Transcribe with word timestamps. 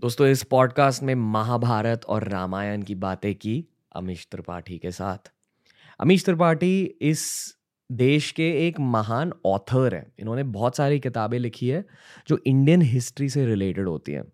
दोस्तों, 0.00 0.26
इस 0.26 0.42
पॉडकास्ट 0.42 1.02
में 1.02 1.14
महाभारत 1.14 2.04
और 2.04 2.28
रामायण 2.28 2.82
की 2.82 2.94
बातें 2.94 3.34
की 3.34 3.66
अमीश 3.92 4.28
त्रिपाठी 4.30 4.78
के 4.78 4.90
साथ। 4.90 5.32
अमीश 6.00 6.24
त्रिपाठी 6.24 6.84
इस 6.84 7.54
देश 7.92 8.32
के 8.32 8.68
एक 8.68 8.80
महान 8.80 9.32
ऑथर 9.46 9.94
हैं। 9.94 10.12
इन्होंने 10.18 10.42
बहुत 10.42 10.76
सारी 10.76 11.00
किताबें 11.00 11.38
लिखी 11.38 11.68
है 11.68 11.84
जो 12.28 12.38
इंडियन 12.46 12.82
हिस्ट्री 12.82 13.28
से 13.28 13.46
रिलेटेड 13.46 13.88
होती 13.88 14.12
हैं। 14.12 14.24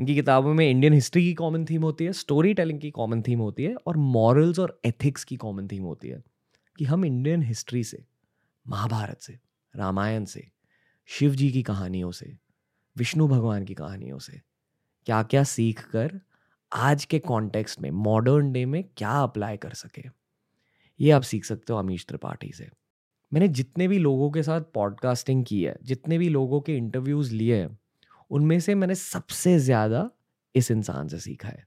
इनकी 0.00 0.14
किताबों 0.14 0.54
में 0.54 0.70
इंडियन 0.70 0.92
हिस्ट्री 0.92 1.22
की 1.22 1.34
कॉमन 1.34 1.64
थीम 1.64 1.82
होती 1.82 2.04
है 2.04 2.12
स्टोरी 2.12 2.54
टेलिंग 2.54 2.80
की 2.80 2.90
कॉमन 2.90 3.22
थीम 3.22 3.38
होती 3.38 3.64
है 3.64 3.74
और 3.86 3.96
मॉरल्स 3.96 4.58
और 4.58 4.80
एथिक्स 4.84 5.24
की 5.24 5.36
कॉमन 5.36 5.68
थीम 5.68 5.82
होती 5.82 6.08
है 6.08 6.22
कि 6.78 6.84
हम 6.84 7.04
इंडियन 7.04 7.42
हिस्ट्री 7.42 7.84
से, 7.84 8.04
महाभारत 8.68 9.20
से, 9.20 9.38
रामायण 9.76 10.24
से, 10.24 10.50
शिव 11.06 11.34
जी 11.34 11.50
की 11.52 11.62
कहानियों 11.62 12.10
से, 12.10 12.36
विष्णु 12.96 13.28
भगवान 13.28 13.64
की 13.64 13.74
कहानियों 13.74 14.18
से 14.18 14.49
क्या 15.06 15.22
क्या 15.22 15.42
सीख 15.42 15.80
कर 15.90 16.20
आज 16.72 17.04
के 17.04 17.18
कॉन्टेक्स्ट 17.18 17.80
में 17.80 17.90
मॉडर्न 17.90 18.52
डे 18.52 18.66
में 18.66 18.84
क्या 18.96 19.10
अप्लाई 19.10 19.56
कर 19.56 19.70
सके? 19.70 20.02
ये 21.00 21.10
आप 21.10 21.22
सीख 21.22 21.44
सकते 21.44 21.72
हो 21.72 21.78
अमीश 21.78 22.06
त्रिपाठी 22.06 22.52
से। 22.52 22.68
मैंने 23.32 23.48
जितने 23.48 23.88
भी 23.88 23.98
लोगों 23.98 24.30
के 24.30 24.42
साथ 24.42 24.60
पॉडकास्टिंग 24.60 25.44
की 25.44 25.62
है, 25.62 25.76
जितने 25.82 26.18
भी 26.18 26.28
लोगों 26.28 26.60
के 26.60 26.76
इंटरव्यूज़ 26.76 27.34
लिए 27.34 27.56
हैं, 27.56 27.78
उनमें 28.30 28.60
से 28.60 28.74
मैंने 28.74 28.94
सबसे 28.94 29.58
ज़्यादा 29.58 30.10
इस 30.54 30.70
इंसान 30.70 31.08
से 31.08 31.18
सीखा 31.18 31.48
है। 31.48 31.66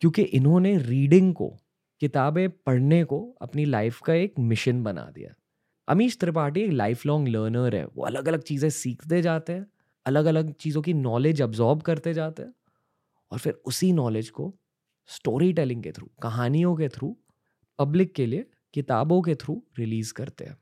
क्योंकि 0.00 0.22
इन्होंने 0.22 0.78
रीडिंग 0.78 1.34
को, 1.34 1.58
किताबें 2.00 2.50
पढ़ने 2.50 3.04
को 3.04 3.36
अपनी 3.42 3.64
लाइफ 3.64 4.00
का 4.00 4.14
एक 4.14 4.34
मिशन 4.38 4.82
बना 4.82 5.10
दिया। 5.14 5.34
अमीश 5.88 6.18
त्रिपाठी 6.18 6.60
एक 6.60 6.70
लाइफ 6.70 7.06
लॉन्ग 7.06 7.28
लर्नर 7.28 7.76
है, 7.76 7.84
वो 7.84 8.04
अलग 8.04 8.28
अलग 8.28 8.42
चीज़ें 8.42 8.70
सीखते 8.70 9.22
जाते 9.22 9.52
हैं 9.52 9.66
अलग 10.06 10.24
अलग 10.24 10.52
चीज़ों 10.54 10.82
की 10.82 10.94
नॉलेज 10.94 11.42
अब्जॉर्ब 11.42 11.82
करते 11.82 12.14
जाते 12.14 12.42
हैं 12.42 12.54
और 13.32 13.38
फिर 13.38 13.52
उसी 13.66 13.92
नॉलेज 13.92 14.30
को 14.30 14.52
स्टोरी 15.08 15.52
टेलिंग 15.52 15.82
के 15.82 15.92
थ्रू 15.92 16.08
कहानियों 16.22 16.74
के 16.76 16.88
थ्रू 16.88 17.16
पब्लिक 17.78 18.14
के 18.14 18.26
लिए, 18.26 18.46
किताबों 18.74 19.20
के 19.22 19.34
थ्रू 19.34 19.62
रिलीज़ 19.78 20.12
करते 20.14 20.44
हैं। 20.44 20.56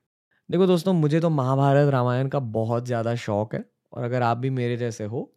देखो 0.48 0.67
दोस्तों, 0.67 0.92
मुझे 0.92 1.20
तो 1.20 1.31
महाभारत 1.31 1.91
रामायण 1.92 2.28
का 2.28 2.39
बहुत 2.39 2.86
ज़्यादा 2.86 3.14
शौक 3.17 3.55
है 3.55 3.64
और 3.92 4.05
अगर 4.05 4.23
आप 4.23 4.39
भी 4.39 4.51
मेरे 4.51 4.77
जैसे 4.77 5.05
हो 5.05 5.31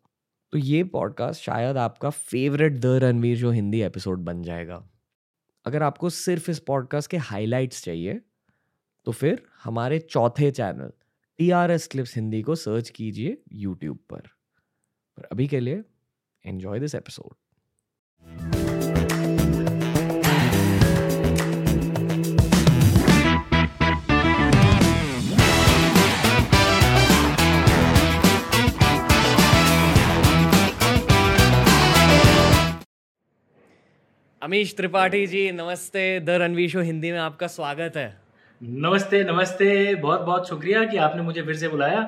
तो 0.53 0.57
ये 0.57 0.83
पॉडकास्ट 0.83 1.41
शायद 1.41 1.77
आपका 1.77 2.09
फेवरेट 2.09 2.79
द 2.79 2.99
रणवीर 3.03 3.37
जो 3.37 3.51
हिंदी 3.51 3.81
एपिसोड 3.81 4.19
बन 4.19 4.41
जाएगा। 4.43 4.83
अगर 5.65 5.83
आपको 5.83 6.09
सिर्फ़ 6.09 6.49
इस 6.51 6.59
पॉडकास्ट 6.59 7.11
के 7.11 7.17
हाइलाइट्स 7.17 7.83
चाहिए 7.83 8.21
तो 9.07 9.11
फिर 9.11 9.43
हमारे 9.63 9.99
चौथे 9.99 10.51
channel 10.51 10.91
T 11.39 11.49
R 11.51 11.71
S 11.71 11.87
clips 11.87 12.15
Hindi 12.15 12.41
को 12.41 12.55
सर्च 12.55 12.89
कीजिए 12.89 13.37
यूट्यूब 13.53 13.97
पर। 14.09 14.21
पर 15.17 15.23
अभी 15.23 15.47
के 15.47 15.59
लिए 15.59 15.83
enjoy 16.45 16.79
this 16.79 16.95
episode 16.95 17.35
Amish 34.41 34.75
Tripathi 34.75 35.27
ji, 35.27 35.51
नमस्ते। 35.51 36.19
द 36.19 36.29
रणवीर 36.29 36.69
शो 36.69 36.81
हिंदी 36.81 37.11
में 37.11 37.19
आपका 37.19 37.47
स्वागत 37.47 37.97
है। 37.97 38.26
नमस्ते 38.61 39.23
नमस्ते 39.23 39.95
बहुत 39.95 40.21
बहुत 40.21 40.47
शुक्रिया 40.49 40.83
कि 40.85 40.97
आपने 40.97 41.21
मुझे 41.21 41.41
फिर 41.41 41.55
से 41.55 41.67
बुलाया। 41.67 42.01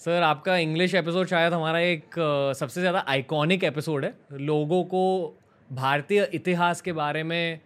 सर 0.00 0.22
आपका 0.22 0.56
इंग्लिश 0.56 0.94
एपिसोड 0.94 1.26
शायद 1.26 1.52
हमारा 1.52 1.78
एक 1.78 2.14
सबसे 2.58 2.80
ज़्यादा 2.80 3.04
आइकॉनिक 3.08 3.64
एपिसोड 3.64 4.04
है। 4.04 4.14
लोगों 4.32 4.82
को 4.84 5.02
भारतीय 5.70 6.28
इतिहास 6.34 6.80
के 6.80 6.92
बारे 6.92 7.22
में 7.22 7.60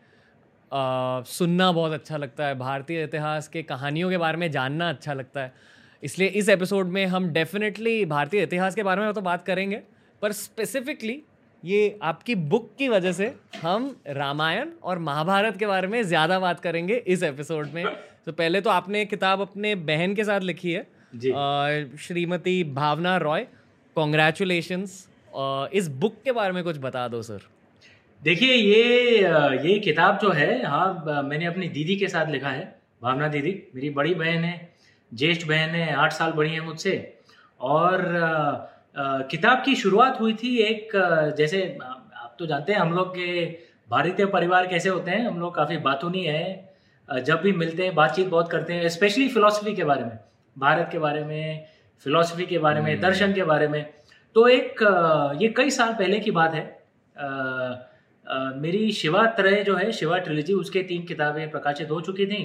आ, 0.73 1.23
सुनना 1.23 1.71
बहुत 1.73 1.93
अच्छा 1.93 2.17
लगता 2.17 2.47
है। 2.47 2.59
भारतीय 2.59 3.03
इतिहास 3.05 3.49
के 3.49 3.63
कहानियों 3.63 4.11
के 4.11 4.19
बारे 4.19 4.37
में 4.37 4.51
जानना 4.51 4.89
अच्छा 4.89 5.13
लगता 5.13 5.41
है। 5.41 5.53
इसलिए 6.03 6.29
इस 6.29 6.49
एपिसोड 6.49 6.89
में 6.89 7.05
हम 7.07 7.29
डेफिनेटली 7.31 8.05
भारतीय 8.07 8.43
इतिहास 8.43 8.75
के 8.75 8.83
बारे 8.83 9.01
में 9.01 9.13
तो 9.13 9.21
बात 9.21 9.47
करेंगे 9.47 9.83
पर 10.23 10.33
स्पेसिफिकली 10.33 11.23
ये 11.63 11.99
आपकी 12.03 12.35
बुक 12.35 12.71
की 12.79 12.89
वजह 12.89 13.13
से 13.13 13.33
हम 13.63 13.95
रामायण 14.09 14.69
और 14.83 14.99
महाभारत 15.01 15.57
के 15.57 15.67
बारे 15.67 15.89
में 15.89 16.03
ज़्यादा 16.05 16.39
बात 16.41 16.61
करेंगे 16.61 16.97
इस 17.07 17.23
एपिसोड 17.25 17.69
में। 17.75 17.85
तो 18.27 18.33
पहले 18.33 18.61
तो 18.61 18.71
आपने 18.71 19.05
किताब 19.07 19.41
अपने 19.41 19.75
बहन 19.85 20.15
के 20.15 20.25
साथ 20.25 20.41
लिखी 20.43 20.73
है 20.73 20.87
जी। 21.15 21.33
श्रीमती 21.99 22.63
भावना 22.75 23.17
रॉय 23.19 23.47
कॉन्ग्रेचुलेशन 23.97 24.87
इस 25.73 25.89
बुक 25.97 26.17
के 26.25 26.33
बारे 26.33 26.53
में 26.53 26.63
कुछ 26.65 26.79
बता 26.79 27.07
दो 27.09 27.23
सर 27.23 27.41
देखिए 28.23 28.55
ये 28.55 29.19
ये 29.63 29.79
किताब 29.81 30.19
जो 30.19 30.31
है 30.33 30.65
हाँ 30.67 31.23
मैंने 31.25 31.47
अपनी 31.47 31.69
दीदी 31.71 31.97
के 31.97 32.09
साथ 32.09 32.31
लिखा 32.31 32.51
है 32.51 32.65
भावना 33.03 33.29
दीदी। 33.29 33.51
मेरी 33.75 33.91
बड़ी 33.91 34.15
बहन 34.15 34.45
है 34.45 34.55
ज्येष्ठ 35.13 35.47
बहन 35.49 35.71
है 35.71 35.93
आठ 35.95 36.13
साल 36.13 36.33
बड़ी 36.33 36.51
है 36.51 36.61
मुझसे। 36.61 36.95
और 37.61 38.03
किताब 38.97 39.63
की 39.65 39.75
शुरुआत 39.77 40.21
हुई 40.21 40.33
थी 40.35 40.57
एक 40.59 40.91
जैसे 41.39 41.63
आप 41.83 42.35
तो 42.39 42.47
जानते 42.47 42.73
हैं 42.73 42.81
हम 42.81 42.93
लोग 42.93 43.09
के 43.11 43.45
भारतीय 43.91 44.27
परिवार 44.27 44.67
कैसे 44.67 44.89
होते 44.89 45.11
हैं 45.11 45.27
हम 45.27 45.39
लोग 45.41 45.55
काफ़ी 45.55 45.77
बातूनी 45.81 46.23
है 46.25 46.45
जब 47.09 47.41
भी 47.41 47.53
मिलते 47.55 47.85
हैं 47.85 47.95
बातचीत 47.95 48.29
बहुत 48.29 48.51
करते 48.51 48.75
हैं 48.75 48.89
स्पेशली 48.89 49.29
फिलोसफी 49.29 49.75
के 49.75 49.85
बारे 49.85 50.05
में 50.05 50.19
भारत 50.57 50.89
के 50.93 50.99
बारे 50.99 51.25
में 51.25 51.67
फिलोसफी 52.07 52.47
के 52.47 52.59
बारे 52.59 52.81
में 52.81 52.91
हम्म। 52.91 53.03
दर्शन 53.03 53.33
के 53.33 53.43
बारे 53.45 53.69
में 53.69 53.85
तो 54.37 54.47
एक 54.49 54.83
ये 55.41 55.49
कई 55.57 55.71
साल 55.71 55.93
पहले 55.95 56.19
की 56.21 56.31
बात 56.31 56.55
है 56.55 56.65
आ, 57.17 57.27
आ, 58.27 58.51
मेरी 58.57 58.91
शिवा 58.93 59.27
त्रय 59.37 59.63
जो 59.65 59.77
है 59.77 59.91
शिवा 59.93 60.19
ट्रिलजी 60.19 60.55
उसके 60.55 60.83
तीन 60.83 61.03
किताबें 61.07 61.51
प्रकाशित 61.51 61.91
हो 61.91 62.01
चुकी 62.01 62.27
थी 62.27 62.43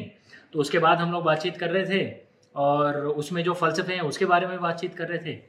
तो 0.54 0.60
उसके 0.60 0.80
बाद 0.80 0.98
हम 0.98 1.12
लोग 1.12 1.24
बातचीत 1.24 1.58
कर 1.58 1.70
रहे 1.70 1.86
थे 1.86 2.06
और 2.56 2.98
उसमें 3.08 3.44
जो 3.44 3.54
फलसफे 3.54 3.94
हैं 3.94 4.02
उसके 4.04 4.26
बारे 4.26 4.48
में 4.48 4.60
बातचीत 4.62 4.96
कर 4.96 5.08
रहे 5.08 5.20
थे 5.26 5.40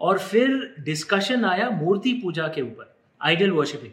और 0.00 0.18
फिर 0.20 0.74
डिस्कशन 0.80 1.44
आया 1.44 1.70
मूर्ति 1.72 2.12
पूजा 2.22 2.46
के 2.48 2.62
ऊपर 2.62 2.94
आइडियल 3.20 3.50
वर्शिपिंग 3.52 3.92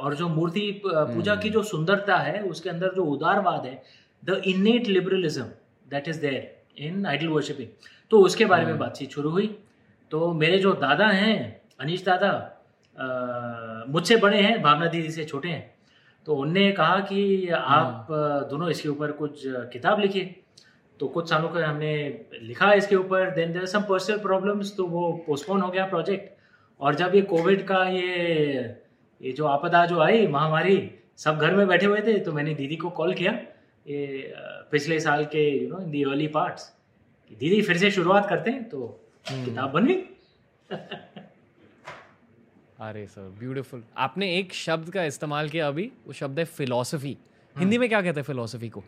और 0.00 0.14
जो 0.14 0.28
मूर्ति 0.28 0.70
पूजा 0.84 1.34
की 1.34 1.48
हम्म। 1.48 1.52
जो 1.52 1.62
सुंदरता 1.64 2.16
है 2.18 2.42
उसके 2.44 2.70
अंदर 2.70 2.94
जो 2.94 3.04
उदारवाद 3.06 3.66
है 3.66 3.82
the 4.22 4.42
innate 4.46 4.86
liberalism 4.88 5.44
that 5.86 6.08
is 6.08 6.20
there 6.20 6.84
in 6.84 7.06
ideal 7.06 7.30
worshipping 7.30 7.68
तो 8.10 8.20
उसके 8.20 8.44
बारे 8.44 8.64
में 8.64 8.70
हम्म। 8.70 8.80
बातचीत 8.80 9.10
शुरू 9.10 9.30
हुई 9.30 9.46
तो 10.12 10.32
मेरे 10.34 10.58
जो 10.58 10.72
दादा 10.78 11.06
हैं 11.10 11.36
अनिश 11.80 12.04
दादा 12.04 12.32
मुझसे 13.88 14.16
बड़े 14.16 14.40
हैं 14.40 14.60
भावना 14.62 14.86
दीदी 14.86 15.10
से 15.10 15.24
छोटे 15.24 15.48
हैं 15.48 15.70
तो 16.26 16.34
उनने 16.36 16.70
कहा 16.72 16.98
कि 17.02 17.48
आप 17.50 18.06
हम्म। 18.10 18.48
दोनों 18.48 18.68
इसके 18.70 18.88
ऊपर 18.88 19.12
कुछ 19.12 19.42
किताब 19.72 20.00
लिखिए 20.00 20.41
तो 21.02 21.06
कुछ 21.08 21.28
सालों 21.30 21.48
का 21.48 21.66
हमने 21.66 21.92
लिखा 22.42 22.72
इसके 22.72 22.96
ऊपर 22.96 23.30
then 23.34 23.52
there 23.52 23.64
some 23.66 23.82
personal 23.82 24.18
problems 24.18 24.68
तो 24.76 24.84
वो 24.86 25.00
पोस्टपोन 25.26 25.60
हो 25.60 25.68
गया 25.68 25.86
प्रोजेक्ट 25.86 26.28
और 26.80 26.94
जब 26.94 27.14
ये 27.14 27.22
कोविड 27.30 27.62
का 27.66 27.82
ये 27.86 28.10
ये 29.20 29.32
जो 29.32 29.46
आपदा 29.46 29.84
जो 29.86 29.98
आई 30.00 30.26
महामारी 30.26 30.76
सब 31.18 31.38
घर 31.38 31.54
में 31.54 31.66
बैठे 31.68 31.86
हुए 31.86 32.00
थे 32.00 32.18
तो 32.18 32.32
मैंने 32.32 32.54
दीदी 32.54 32.76
को 32.76 32.90
कॉल 32.92 33.14
किया 33.14 33.32
ये 33.86 34.32
पिछले 34.72 34.98
साल 35.00 35.24
के 35.24 35.42
you 35.48 35.68
know 35.70 35.80
in 35.80 35.90
the 35.90 36.02
early 36.04 36.26
parts 36.28 36.68
दीदी 37.40 37.60
फिर 37.62 37.78
से 37.78 37.90
शुरुआत 37.90 38.28
करते 38.28 38.50
हैं 38.50 38.68
तो 38.68 38.86
हम्म। 39.26 39.44
किताब 39.44 39.72
बन 39.72 39.86
गई। 39.86 39.96
अरे 42.80 43.06
सर 43.06 43.28
ब्यूटीफुल 43.40 43.82
आपने 43.98 44.30
एक 44.36 44.54
शब्द 44.56 44.90
का 44.90 45.04
इस्तेमाल 45.06 45.48
किया 45.48 45.66
अभी 45.68 45.90
वो 46.06 46.12
शब्द 46.14 46.38
है 46.38 46.44
फिलोसफी 46.52 47.16
हिंदी 47.56 47.78
में 47.78 47.88
क्या 47.88 48.02
कहते 48.02 48.20
हैं 48.20 48.26
फिलोसफी 48.26 48.68
को? 48.68 48.82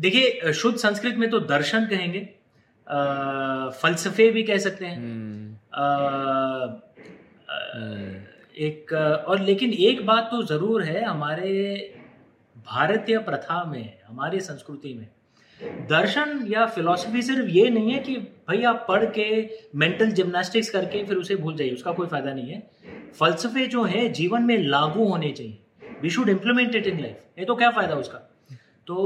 देखिए 0.00 0.52
शुद्ध 0.52 0.76
संस्कृत 0.78 1.16
में 1.16 1.28
तो 1.30 1.40
दर्शन 1.46 1.86
कहेंगे 1.86 2.28
फलसफे 3.82 4.30
भी 4.30 4.42
कह 4.42 4.58
सकते 4.58 4.86
हैं 4.86 4.98
आ, 5.74 5.86
हम्म। 7.74 8.20
एक 8.58 8.92
और 9.28 9.40
लेकिन 9.40 9.72
एक 9.72 10.04
बात 10.06 10.28
तो 10.30 10.42
ज़रूर 10.42 10.82
है 10.82 11.04
हमारे 11.04 11.52
भारतीय 12.66 13.18
प्रथा 13.18 13.64
में 13.64 13.98
हमारी 14.08 14.40
संस्कृति 14.40 14.94
में 14.94 15.08
दर्शन 15.88 16.44
या 16.48 16.66
फिलॉसफी 16.66 17.22
सिर्फ़ 17.22 17.48
ये 17.50 17.68
नहीं 17.70 17.92
है 17.92 17.98
कि 17.98 18.16
भाई 18.16 18.62
आप 18.62 18.84
पढ़ 18.88 19.04
के 19.18 19.26
मेंटल 19.76 20.10
जिम्नास्टिक्स 20.12 20.70
करके 20.70 21.04
फिर 21.06 21.16
उसे 21.16 21.36
भूल 21.36 21.56
जाइए 21.56 21.72
उसका 21.72 21.92
कोई 21.92 22.06
फ़ायदा 22.06 22.32
नहीं 22.34 22.50
है। 22.50 22.62
फलसफे 23.18 23.66
जो 23.66 23.84
है 23.84 24.08
जीवन 24.12 24.42
में 24.42 24.56
लागू 24.58 25.04
होने 25.04 25.30
चाहिए। 25.32 25.58
We 26.02 26.10
should 26.10 26.28
implement 26.28 26.74
it 26.74 26.86
in 26.86 27.00
life 27.00 27.38
ये 27.38 27.44
तो 27.44 27.56
क्या 27.56 27.70
फ़ायदा 27.70 27.94
उसका? 27.94 28.20
तो 28.86 28.96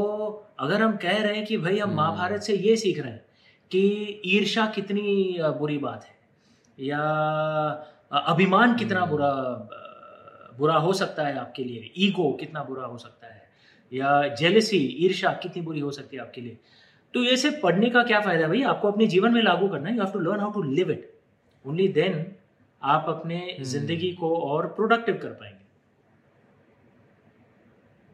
अगर 0.59 0.83
हम 0.83 0.97
कह 0.97 1.23
रहे 1.23 1.37
हैं 1.37 1.45
कि 1.47 1.57
भाई 1.59 1.79
हम। 1.79 1.95
महाभारत 1.95 2.43
से 2.43 2.57
ये 2.59 2.77
सीख 2.77 2.99
रहे 2.99 3.13
हैं 3.13 3.25
कि 3.71 4.21
ईर्षा 4.27 4.67
कितनी 4.67 5.39
बुरी 5.59 5.79
बात 5.79 6.05
है 6.05 6.87
या 6.87 7.01
अभिमान 8.27 8.75
कितना 8.77 9.01
हम्म। 9.01 9.11
बुरा 9.11 9.33
बुरा 10.59 10.75
हो 10.77 10.93
सकता 10.93 11.27
है 11.27 11.39
आपके 11.39 11.65
लिए 11.65 11.91
ईगो 11.99 12.31
कितना 12.33 12.63
बुरा 12.65 12.87
हो 12.87 12.99
सकता 12.99 13.27
है 13.27 13.43
या 13.93 14.27
जेलसी 14.35 14.79
ईर्षा 15.07 15.33
कितनी 15.43 15.63
बुरी 15.63 15.81
हो 15.81 15.91
सकती 15.91 16.17
है 16.17 16.23
आपके 16.23 16.41
लिए 16.41 16.59
तो 17.15 17.23
ये 17.23 17.37
सिर्फ़ 17.37 17.61
पढ़ने 17.61 17.91
का 17.91 18.03
क्या 18.03 18.21
फ़ायदा 18.21 18.43
है 18.43 18.49
भाई 18.49 18.63
आपको 18.69 18.91
अपने 18.91 19.07
जीवन 19.07 19.33
में 19.33 19.43
लागू 19.43 19.69
करना 19.69 19.89
है 19.89 19.97
you 19.97 20.03
have 20.03 20.13
to 20.13 20.19
learn 20.21 20.41
how 20.41 20.51
to 20.51 20.63
live 20.63 20.91
it 20.91 21.11
only 21.65 21.89
then 21.89 22.25
आप 22.83 23.05
अपने 23.09 23.37
हम्म। 23.37 23.65
ज़िंदगी 23.65 24.13
को 24.13 24.35
और 24.37 24.67
प्रोडक्टिव 24.67 25.19
कर 25.23 25.29
पाएँगे 25.33 25.63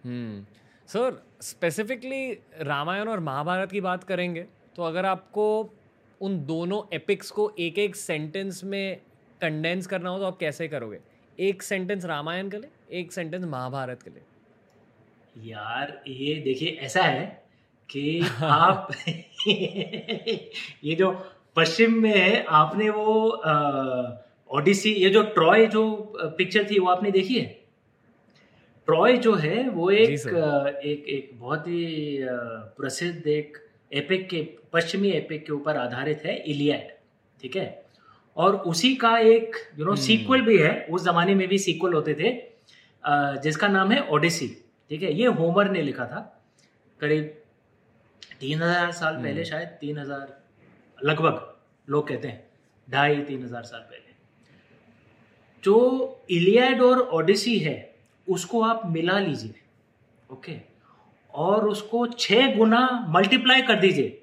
हम्म 0.04 0.44
सर 0.92 1.26
स्पेसिफिकली 1.40 2.32
रामायण 2.60 3.08
और 3.08 3.20
महाभारत 3.20 3.72
की 3.72 3.80
बात 3.80 4.04
करेंगे 4.04 4.46
तो 4.76 4.82
अगर 4.82 5.06
आपको 5.06 5.70
उन 6.20 6.44
दोनों 6.44 6.96
एपिक्स 6.96 7.30
को 7.30 7.52
एक 7.58 7.78
एक 7.78 7.96
सेंटेंस 7.96 8.64
में 8.64 8.96
कंडेंस 9.40 9.86
करना 9.86 10.10
हो 10.10 10.18
तो 10.18 10.24
आप 10.24 10.36
कैसे 10.36 10.68
करोगे? 10.68 11.00
एक 11.40 11.62
सेंटेंस 11.62 12.04
रामायण 12.04 12.48
के 12.48 12.56
लिए 12.56 12.98
एक 13.00 13.12
सेंटेंस 13.12 13.44
महाभारत 13.44 14.02
के 14.02 14.10
लिए। 14.10 14.22
यार 15.50 16.02
ये 16.06 16.34
देखिए 16.34 16.68
ऐसा 16.68 17.02
है 17.02 17.44
कि 17.90 18.22
आप 18.42 18.92
ये 20.84 20.94
जो 20.94 21.26
पश्चिम 21.56 22.02
में 22.02 22.16
है 22.16 22.44
आपने 22.44 22.90
वो 22.90 23.30
ओडिसी 24.50 24.92
ये 24.92 25.10
जो 25.10 25.22
ट्रॉय 25.22 25.66
जो 25.66 26.12
पिक्चर 26.38 26.70
थी 26.70 26.78
वो 26.78 26.88
आपने 26.88 27.10
देखी 27.10 27.38
है? 27.38 27.59
ट्रॉय 28.90 29.16
जो 29.16 29.34
है 29.34 29.68
वो 29.68 29.90
एक 29.90 30.10
एक 30.10 31.04
एक 31.08 31.30
बहुत 31.34 31.66
ही 31.66 32.18
प्रसिद्ध 32.76 33.26
एक 33.26 33.58
एपिक 33.92 34.28
के 34.28 34.40
पश्चिमी 34.72 35.10
एपिक 35.10 35.44
के 35.46 35.52
ऊपर 35.52 35.76
आधारित 35.76 36.22
है 36.24 36.34
इलियड 36.44 36.88
ठीक 37.40 37.56
है 37.56 37.66
और 38.36 38.56
उसी 38.66 38.94
का 38.94 39.16
एक 39.18 39.56
यू 39.78 39.84
नो। 39.84 39.94
सीक्वल 39.96 40.40
भी 40.40 40.56
है 40.58 40.72
उस 40.90 41.04
जमाने 41.04 41.34
में 41.34 41.46
भी 41.48 41.58
सीक्वल 41.58 41.92
होते 41.92 42.14
थे 42.14 42.32
जिसका 43.42 43.68
नाम 43.68 43.92
है 43.92 44.00
ओडिसी 44.08 44.48
ठीक 44.90 45.02
है 45.02 45.12
ये 45.12 45.26
होमर 45.38 45.70
ने 45.70 45.82
लिखा 45.82 46.06
था 46.06 46.22
करीब 47.00 47.28
तीन 48.40 48.62
हज़ार 48.62 48.90
साल 48.92 49.14
हम्म। 49.14 49.24
पहले 49.24 49.44
शायद 49.44 49.68
तीन 49.80 49.98
हज़ार 49.98 50.36
लगभग 50.98 51.38
लोग 51.88 52.08
कहते 52.08 52.28
हैं 52.28 52.44
ढाई 52.88 53.22
तीन 53.22 53.44
हज़ार 53.44 53.62
साल 53.64 53.80
पहले 53.82 54.08
जो 55.64 55.78
इलियड 56.30 56.82
और 56.82 56.98
ओडिसी 57.12 57.58
है 57.58 57.89
उसको 58.30 58.62
आप 58.62 58.82
मिला 58.86 59.18
लीजिए 59.18 59.54
ओके 60.32 60.56
और 61.34 61.68
उसको 61.68 62.06
छह 62.18 62.54
गुना 62.56 62.80
मल्टीप्लाई 63.08 63.62
कर 63.62 63.80
दीजिए 63.80 64.16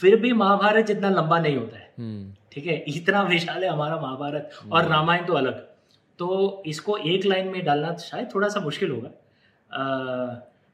फिर 0.00 0.16
भी 0.20 0.32
महाभारत 0.32 0.86
जितना 0.86 1.08
लंबा 1.10 1.38
नहीं 1.38 1.56
होता 1.56 1.78
है 1.78 1.92
हम्म। 1.98 2.32
ठीक 2.52 2.66
है? 2.66 2.76
इतना 2.88 3.22
विशाल 3.22 3.64
है 3.64 3.70
हमारा 3.70 3.96
महाभारत 3.96 4.50
और 4.72 4.80
हम्म। 4.80 4.92
रामायण 4.92 5.24
तो 5.26 5.32
अलग। 5.32 5.58
तो 6.18 6.62
इसको 6.66 6.96
एक 6.96 7.24
लाइन 7.24 7.48
में 7.48 7.64
डालना 7.64 7.96
शायद 7.96 8.28
थोड़ा 8.34 8.48
सा 8.48 8.60
मुश्किल 8.60 8.90
होगा। 8.90 9.10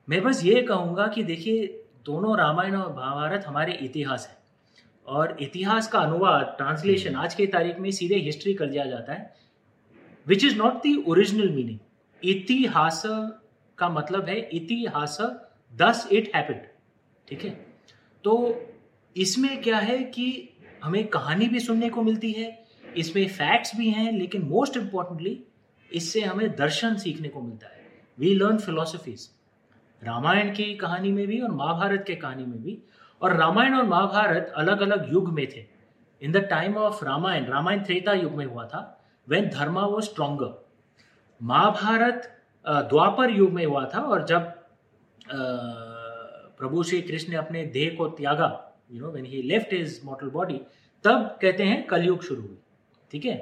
मैं 0.08 0.23
बस 0.23 0.44
ये 0.44 0.62
कहूँगा 0.62 1.06
कि 1.06 1.23
देखिए 1.23 1.67
दोनों 2.06 2.37
रामायण 2.38 2.76
और 2.76 2.94
महाभारत 2.96 3.44
हमारे 3.46 3.73
इतिहास 3.82 4.26
है 4.29 4.37
और 5.06 5.37
इतिहास 5.40 5.88
का 5.88 5.99
अनुवाद 5.99 6.55
ट्रांसलेशन 6.58 7.14
आज 7.17 7.35
की 7.35 7.46
तारीख 7.46 7.79
में 7.79 7.90
सीधे 7.90 8.17
हिस्ट्री 8.20 8.55
कर 8.55 8.67
दिया 8.67 8.85
जाता 8.85 9.12
है 9.12 9.35
which 10.26 10.44
is 10.44 10.56
not 10.58 10.87
the 10.87 11.02
original 11.08 11.49
meaning 11.49 11.79
इतिहास 12.23 13.03
का 13.79 13.88
मतलब 13.88 14.29
है 14.29 14.38
इतिहास 14.41 15.19
दस 15.73 16.09
इट 16.12 16.31
हैपेंड 16.35 16.61
ठीक 17.29 17.44
है? 17.44 17.50
तो 18.25 18.61
इसमें 19.17 19.61
क्या 19.62 19.79
है 19.79 19.99
कि 20.05 20.49
हमें 20.85 21.06
कहानी 21.06 21.47
भी 21.49 21.61
सुनने 21.61 21.88
को 21.88 22.03
मिलती 22.03 22.32
है, 22.32 22.67
इसमें 22.97 23.29
फैक्ट्स 23.29 23.76
भी 23.76 23.88
हैं, 23.91 24.12
लेकिन 24.12 24.43
मोस्ट 24.43 24.76
इम्पॉर्टेंटली 24.76 25.38
इससे 25.91 26.20
हमें 26.20 26.55
दर्शन 26.56 26.97
सीखने 26.97 27.29
को 27.29 27.41
मिलता 27.41 27.67
है। 27.67 27.87
वी 28.19 28.35
लर्न 28.35 28.59
फिलोसफीज 28.59 29.29
रामायण 30.03 30.55
की 30.55 30.75
कहानी 30.75 31.12
में 31.12 31.26
भी 31.26 31.41
और 31.41 31.50
महाभारत 31.50 32.05
के 32.06 32.14
कहानी 32.14 32.44
में 32.44 32.62
भी। 32.62 32.79
और 33.21 33.37
रामायण 33.37 33.75
और 33.75 33.85
महाभारत 33.85 34.53
अलग 34.56 34.81
अलग 34.81 35.12
युग 35.12 35.32
में 35.32 35.47
थे। 35.47 35.64
In 36.23 36.32
the 36.32 36.37
time 36.50 36.76
of 36.76 37.05
Ramayana 37.05 37.44
Ramayana 37.44 37.82
Treta 37.85 38.12
युग 38.12 38.32
में 38.32 38.44
हुआ 38.47 38.64
था 38.64 38.81
वेन 39.29 39.49
धर्मा 39.49 39.87
वो 39.87 40.00
स्ट्रोंगर 40.00 40.68
महाभारत 41.40 42.35
द्वापर 42.64 43.31
युग 43.31 43.52
में 43.52 43.64
हुआ 43.67 43.85
था 43.94 44.00
और 44.02 44.25
जब 44.26 44.52
प्रभु 46.58 46.82
श्री 46.82 47.00
कृष्ण 47.02 47.31
ने 47.31 47.37
अपने 47.37 47.64
देह 47.75 47.94
को 47.99 48.08
त्यागा 48.11 48.49
you 48.93 49.00
know 49.00 49.11
when 49.12 49.25
he 49.25 49.43
left 49.43 49.73
his 49.73 50.00
mortal 50.05 50.29
body 50.31 50.61
तब 51.05 51.38
कहते 51.43 51.64
हैं 51.64 51.87
कलयुग 51.87 52.23
शुरू 52.23 52.43
हुई 52.43 52.58
ठीक 53.12 53.25
है? 53.25 53.37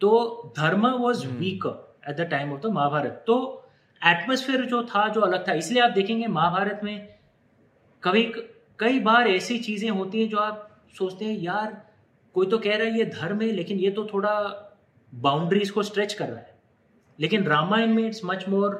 तो 0.00 0.52
dharma 0.58 0.86
was. 0.88 1.26
Weak 1.28 1.66
at 2.08 2.16
the 2.16 2.28
time 2.30 2.52
of 2.52 2.60
the 2.60 2.66
Mahabharata. 2.72 3.22
तो 3.26 3.64
एटमोस्फेयर 4.02 4.64
जो 4.64 4.82
था 4.84 5.06
जो 5.08 5.20
अलग 5.20 5.46
था 5.48 5.52
इसलिए 5.52 5.82
आप 5.82 5.90
देखेंगे 5.90 6.26
महाभारत 6.26 6.80
में 6.84 7.08
कभी 8.02 8.22
कई 8.78 9.00
बार 9.00 9.28
ऐसी 9.28 9.58
चीज़ें 9.58 9.90
होती 9.90 10.20
हैं 10.20 10.28
जो 10.28 10.38
आप 10.38 10.64
सोचते 10.98 11.24
हैं 11.24 11.38
यार 11.38 11.76
कोई 12.34 12.46
तो 12.46 12.58
कह 12.58 12.76
रहा 12.76 12.86
है 12.86 12.98
ये 12.98 13.04
धर्म 13.04 13.40
है 13.40 13.50
लेकिन 13.52 13.78
ये 13.78 13.90
तो 13.90 14.08
थोड़ा 14.12 14.34
बाउंड्रीज 15.12 15.70
को 15.70 15.82
स्ट्रेच 15.82 16.14
कर 16.14 16.28
रहा 16.28 16.38
है। 16.38 16.57
लेकिन 17.18 17.44
रामायण 17.44 17.94
में 17.94 18.06
it's 18.06 18.20
much 18.24 18.48
more 18.48 18.74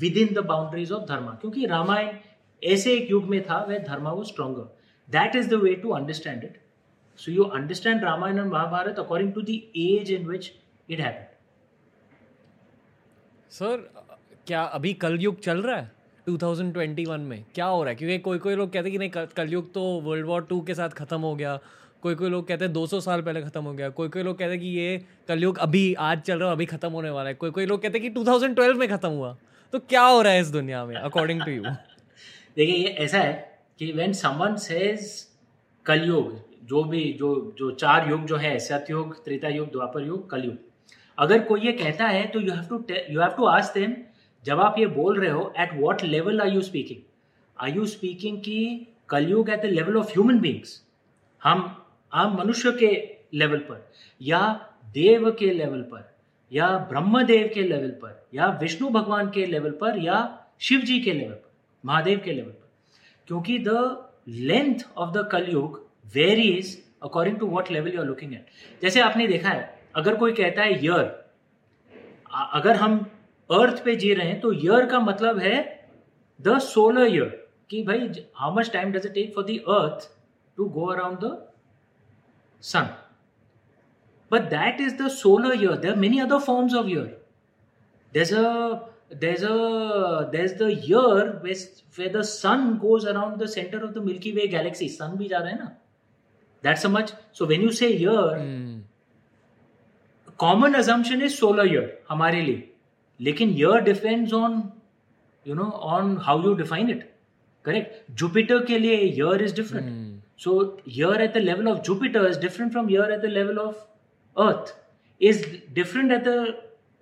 within 0.16 0.34
the 0.34 0.44
boundaries 0.46 0.92
of 0.92 1.04
dharma 1.04 1.32
क्योंकि 1.40 1.66
रामायण 1.66 2.12
ऐसे 2.62 2.94
एक 2.94 3.10
युग 3.10 3.24
में 3.24 3.42
था 3.44 3.58
वह 3.68 3.78
धर्मा 3.78 4.12
वो 4.12 4.24
stronger 4.24 4.74
that 5.08 5.36
is 5.36 5.48
the 5.50 5.54
way 5.62 5.74
to 5.74 5.90
understand 5.90 6.44
it 6.44 6.60
so 7.18 7.32
you 7.32 7.44
understand 7.58 8.04
Ramayana 8.04 8.38
and 8.38 8.52
Mahabharata 8.52 8.98
according 8.98 9.32
to 9.32 9.42
the 9.42 9.60
age 9.76 10.12
in 10.12 10.26
which 10.28 10.52
it 10.88 11.00
happened 11.00 11.34
sir 13.50 13.88
क्या 14.46 14.62
अभी 14.62 14.92
कलयुग 14.94 15.38
चल 15.40 15.62
रहा 15.62 15.76
है? 15.76 15.90
2021 16.26 17.18
में 17.20 17.44
क्या 17.54 17.66
हो 17.66 17.82
रहा 17.82 17.90
है? 17.90 17.96
क्योंकि 17.96 18.18
कोई 18.18 18.38
कोई 18.38 18.54
लोग 18.54 18.72
कहते 18.72 18.88
हैं 18.88 18.92
कि 18.92 18.98
नहीं 18.98 19.26
कलयुग 19.36 19.72
तो 19.74 19.82
वर्ल्ड 20.00 20.26
वॉर 20.26 20.42
टू 20.48 20.60
के 20.60 20.74
साथ 20.74 20.90
ख़त्म 20.98 21.20
हो 21.20 21.34
गया। 21.36 21.58
कोई 22.02 22.14
कोई 22.14 22.28
लोग 22.30 22.46
कहते 22.48 22.64
हैं 22.64 22.72
200 22.72 23.00
साल 23.00 23.22
पहले 23.22 23.42
ख़त्म 23.42 23.62
हो 23.64 23.72
गया। 23.72 23.88
कोई 23.90 24.08
कोई 24.08 24.22
लोग 24.22 24.38
कहते 24.38 24.50
हैं 24.50 24.60
कि 24.60 24.68
ये 24.68 24.98
कलयुग 25.28 25.58
अभी 25.58 25.92
आज 25.94 26.20
चल 26.20 26.38
रहा 26.38 26.48
है, 26.48 26.54
अभी 26.54 26.66
ख़त्म 26.66 26.90
होने 26.90 27.10
वाला 27.10 27.28
है। 27.28 27.34
कोई 27.34 27.50
कोई 27.50 27.66
लोग 27.66 27.82
कहते 27.82 27.98
हैं 27.98 28.02
कि 28.02 28.14
2012 28.14 28.78
में 28.78 28.88
ख़त्म 28.88 29.08
हुआ। 29.10 29.36
तो 29.72 29.78
क्या 29.80 30.02
हो 30.02 30.20
रहा 30.22 30.32
है 30.32 30.40
इस 30.40 30.50
दुनिया 30.50 30.84
में 30.84 30.94
अकॉर्डिंग 30.96 31.40
टू 31.42 31.50
यू 31.50 31.62
देखिए, 31.62 32.74
ये 32.74 32.88
ऐसा 32.88 33.18
है 33.18 33.32
कि 33.78 33.90
व्हेन 33.92 34.12
समवन 34.14 34.56
सेज 34.58 35.08
कलयुग, 35.86 36.32
जो 36.64 36.82
भी, 36.84 37.02
जो 37.12 37.54
जो 37.58 37.70
चार 37.72 38.08
युग 38.10 38.26
जो 38.26 38.36
है 38.36 38.58
सतयुग 38.60 39.14
त्रेता 39.24 39.48
युग, 39.48 39.70
द्वापर 39.72 40.06
युग, 40.06 40.30
कलयुग। 40.30 40.56
अगर 41.18 41.38
कोई 41.42 41.60
ये 41.60 41.72
कहता 41.72 42.06
है 42.06 42.26
तो 42.26 42.40
you 42.40 42.52
have 42.52 42.64
to 42.68 42.84
you 43.10 43.20
have 43.20 43.30
to 43.36 43.44
ask 43.46 43.74
them 43.74 43.94
जब 44.44 44.60
आप 44.60 44.78
ये 44.78 44.86
बोल 44.94 45.20
रहे 45.20 45.30
हो 45.30 45.52
at 45.58 45.72
what 45.74 46.02
level 46.04 46.40
are 46.40 46.48
you 46.48 46.60
speaking 46.62 47.00
are 47.56 47.76
you 47.76 47.86
speaking 47.86 48.38
की 48.38 48.86
Kalyug 49.08 49.50
at 49.50 49.62
the 49.62 49.70
level 49.70 49.96
of 49.96 50.10
human 50.12 50.40
beings 50.40 50.80
हम 51.42 51.64
आम 52.16 52.36
मनुष्य 52.38 52.72
के 52.72 52.90
लेवल 53.34 53.58
पर, 53.58 53.86
या 54.20 54.40
देव 54.94 55.30
के 55.38 55.50
लेवल 55.54 55.82
पर, 55.82 56.04
या 56.52 56.68
ब्रह्मदेव 56.90 57.50
के 57.54 57.62
लेवल 57.62 57.90
पर, 58.02 58.22
या 58.34 58.46
विष्णु 58.60 58.88
भगवान 58.90 59.30
के 59.30 59.46
लेवल 59.46 59.70
पर, 59.80 59.98
या 59.98 60.18
शिव 60.60 60.80
जी 60.80 60.98
के 61.00 61.12
लेवल 61.12 61.32
पर, 61.32 61.50
महादेव 61.84 62.20
के 62.24 62.32
लेवल 62.32 62.50
पर. 62.50 62.68
क्योंकि 63.28 63.58
the 63.58 63.78
length 64.28 64.84
of 64.96 65.10
the 65.16 65.28
Kalyug 65.32 65.84
varies 66.14 66.76
according 67.04 67.38
to 67.38 67.46
what 67.48 67.70
level 67.72 67.94
you 67.94 68.00
are 68.00 68.06
looking 68.06 68.32
at 68.34 68.46
जैसे 68.82 69.00
आपने 69.00 69.26
देखा 69.28 69.48
है, 69.48 69.78
अगर 69.96 70.14
कोई 70.16 70.32
कहता 70.32 70.62
है 70.62 70.84
ईयर 70.84 71.04
अगर 72.54 72.76
हम 72.76 72.98
अर्थ 73.50 73.82
पे 73.84 73.94
जी 73.96 74.12
रहे 74.14 74.26
हैं 74.28 74.40
तो 74.40 74.52
ईयर 74.52 74.86
का 74.86 74.98
मतलब 75.00 75.38
है 75.38 75.56
द 76.40 76.58
सोलर 76.60 77.14
ईयर 77.14 77.28
कि 77.70 77.82
भाई 77.82 78.08
how 78.36 78.54
much 78.58 78.70
time 78.72 78.92
does 78.92 79.06
it 79.06 79.12
take 79.14 79.34
for 79.34 79.44
the 79.44 79.58
earth 79.76 80.08
to 80.58 80.64
go 80.70 80.86
around 80.92 81.18
the 81.18 81.30
sun 82.72 82.90
but 84.34 84.50
that 84.50 84.80
is 84.80 84.98
the 85.04 85.08
solar 85.20 85.54
year 85.62 85.76
there 85.76 85.92
are 85.92 86.02
many 86.04 86.20
other 86.26 86.40
forms 86.50 86.74
of 86.82 86.88
year 86.88 87.06
there's 88.12 88.32
a 88.32 88.50
there's 89.10 89.42
a 89.42 90.28
there's 90.32 90.54
the 90.54 90.74
year 90.74 91.38
where, 91.40 91.56
where 91.96 92.08
the 92.08 92.24
sun 92.24 92.78
goes 92.78 93.04
around 93.04 93.38
the 93.38 93.48
center 93.48 93.82
of 93.84 93.94
the 93.94 94.00
milky 94.00 94.34
way 94.34 94.48
galaxy 94.48 94.88
sun 94.88 95.16
bhi 95.18 95.30
ja 95.30 95.42
raha 95.46 95.52
hai 95.52 95.58
na 95.64 95.68
that's 96.68 96.86
so 96.86 96.92
much 96.96 97.12
so 97.40 97.46
when 97.52 97.66
you 97.66 97.72
say 97.80 97.90
year 98.04 98.24
mm. 98.38 98.80
common 100.44 100.74
assumption 100.74 101.22
is 101.28 101.38
solar 101.42 101.66
year 101.74 101.84
हमारे 102.10 102.42
लिए 102.46 102.62
लेकिन 103.28 103.54
year 103.60 103.80
depends 103.90 104.32
on 104.40 104.58
you 105.50 105.54
know 105.60 105.70
on 105.94 106.16
how 106.28 106.36
you 106.48 106.56
define 106.64 106.90
it 106.96 107.06
correct 107.68 108.02
jupiter 108.22 108.60
के 108.66 108.78
लिए 108.78 108.98
year 109.20 109.36
is 109.48 109.56
different 109.60 110.05
so 110.36 110.78
year 110.84 111.14
at 111.26 111.34
the 111.34 111.40
level 111.40 111.68
of 111.68 111.82
Jupiter 111.82 112.26
is 112.28 112.38
different 112.38 112.72
from 112.72 112.90
year 112.90 113.10
at 113.10 113.22
the 113.22 113.32
level 113.36 113.60
of 113.60 113.74
Earth. 114.36 114.72
Is 115.20 115.44
different 115.74 116.12
at 116.12 116.24
the 116.24 116.38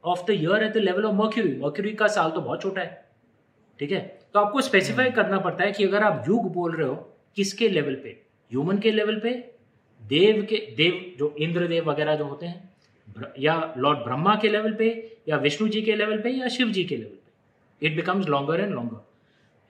of 0.04 0.26
the 0.26 0.36
year 0.36 0.58
at 0.64 0.74
the 0.74 0.80
level 0.80 1.06
of 1.06 1.14
Mercury. 1.20 1.54
Mercury 1.62 1.94
का 1.96 2.06
साल 2.16 2.30
तो 2.30 2.40
बहुत 2.40 2.62
छोटा 2.62 2.80
है। 2.80 3.04
ठीक 3.78 3.92
है? 3.92 4.00
तो 4.32 4.40
आपको 4.40 4.60
स्पेसिफाई 4.60 5.10
करना 5.10 5.38
पड़ता 5.38 5.64
है 5.64 5.72
कि 5.72 5.84
अगर 5.84 6.02
आप 6.02 6.24
युग 6.28 6.52
बोल 6.52 6.76
रहे 6.76 6.88
हो 6.88 6.94
किसके 7.36 7.68
लेवल 7.68 7.94
पे? 7.94 8.08
ह्यूमन 8.50 8.78
के 8.78 8.90
लेवल 8.90 9.18
पे? 9.20 9.32
देव 10.02 10.42
के 10.50 10.56
देव 10.76 11.14
जो 11.18 11.34
इंद्र 11.38 11.66
देव 11.68 11.90
वगैरह 11.90 12.16
जो 12.16 12.24
होते 12.24 12.46
हैं 12.46 12.72
या 13.38 13.74
लॉर्ड 13.78 13.98
ब्रह्मा 13.98 14.34
के 14.42 14.48
लेवल 14.48 14.72
पे 14.74 14.88
या 15.28 15.36
विष्णु 15.36 15.68
जी 15.68 15.82
के 15.82 15.94
लेवल 15.96 16.20
पे 16.20 16.30
या 16.30 16.48
शिव 16.48 16.70
जी 16.72 16.84
के 16.84 16.96
लेवल 16.96 17.10
पे। 17.10 17.86
It 17.86 17.96
becomes 17.96 18.28
longer 18.28 18.60
and 18.60 18.74
longer 18.74 19.04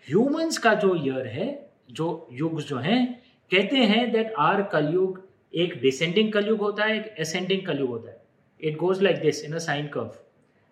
humans 0.09 0.59
का 0.59 0.75
जो 0.75 0.95
ईयर 0.97 1.27
है 1.27 1.49
जो 1.91 2.29
युग 2.33 2.61
जो 2.63 2.77
हैं 2.79 3.24
कहते 3.55 3.77
हैं 3.87 4.11
दैट 4.13 4.33
आर 4.41 4.63
कलयुग 4.73 5.23
एक 5.55 5.81
डिसेंडिंग 5.81 6.33
कलयुग 6.33 6.61
होता 6.61 6.85
है 6.85 6.97
एक 6.97 7.21
असेंडिंग 7.21 7.67
कलयुग 7.67 7.91
होता 7.91 8.11
है। 8.11 8.23
It 8.61 8.77
goes 8.79 9.03
like 9.03 9.21
this 9.21 9.45
in 9.45 9.53
a 9.55 9.59
sine 9.61 9.87
curve 9.89 10.13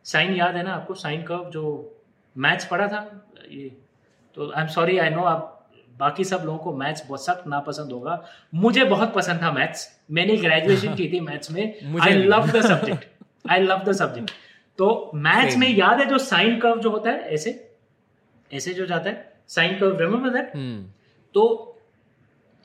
sine 0.06 0.34
याद 0.36 0.56
है 0.56 0.62
ना 0.62 0.74
आपको? 0.74 0.94
साइन 0.94 1.22
कर्व 1.22 1.50
जो 1.50 1.64
मैथ्स 2.36 2.64
पढ़ा 2.66 2.86
था 2.88 3.00
ये 3.50 3.68
तो 4.36 4.50
I 4.50 4.62
am 4.62 4.68
sorry 4.68 4.98
I 4.98 5.10
know 5.10 5.22
आप 5.24 5.48
बाकी 5.96 6.24
सब 6.24 6.42
लोगों 6.44 6.58
को 6.58 6.72
मैथ्स 6.76 7.06
बहुत 7.08 7.24
सख्त 7.24 7.46
नापसंद 7.48 7.92
होगा। 7.92 8.14
मुझे 8.54 8.84
बहुत 8.84 9.12
पसंद 9.14 9.42
था 9.42 9.50
मैथ्स 9.52 9.88
मैंने 10.10 10.36
ग्रेजुएशन 10.36 10.94
की 10.94 11.08
थी 11.08 11.20
मैथ्स 11.20 11.50
में। 11.50 11.98
I 12.02 12.12
love 12.14 12.46
the 12.50 12.60
subject 12.62 13.04
I 13.50 13.58
love 13.60 13.82
the 13.84 13.92
subject 13.96 14.30
तो 14.78 15.10
मैथ्स 15.16 15.56
में 15.56 15.68
याद 15.68 16.00
है 16.00 16.06
जो 16.06 16.18
साइन 16.20 16.58
कर्व 16.60 16.80
जो 16.80 16.90
होता 16.90 17.10
है? 17.10 17.20
ऐसे? 17.30 17.50
ऐसे 18.50 18.74
जो 18.74 18.86
जाता 18.86 19.10
है? 19.10 19.32
साइन 19.48 19.78
कर्व 19.78 19.98
रिमेंबर 20.00 20.30
दैट 20.30 20.52
तो 21.34 21.71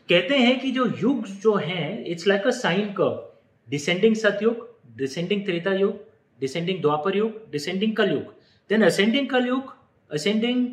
कहते 0.10 0.38
हैं 0.38 0.60
कि 0.60 0.72
जो 0.72 0.86
युग 0.86 1.28
जो 1.28 1.56
है 1.56 2.04
it's 2.04 2.28
like 2.28 2.48
a 2.48 2.52
sine 2.52 2.94
curve 2.94 3.34
descending 3.70 4.16
Satyug 4.16 4.76
descending 4.98 5.46
Treta 5.46 5.74
yug 5.74 6.06
descending 6.40 6.82
Dwapar 6.82 7.16
yug 7.16 7.52
descending 7.52 7.96
Kalyug 7.96 8.34
then 8.70 8.84
ascending 8.84 9.28
Kalyug 9.28 9.74
ascending 10.12 10.68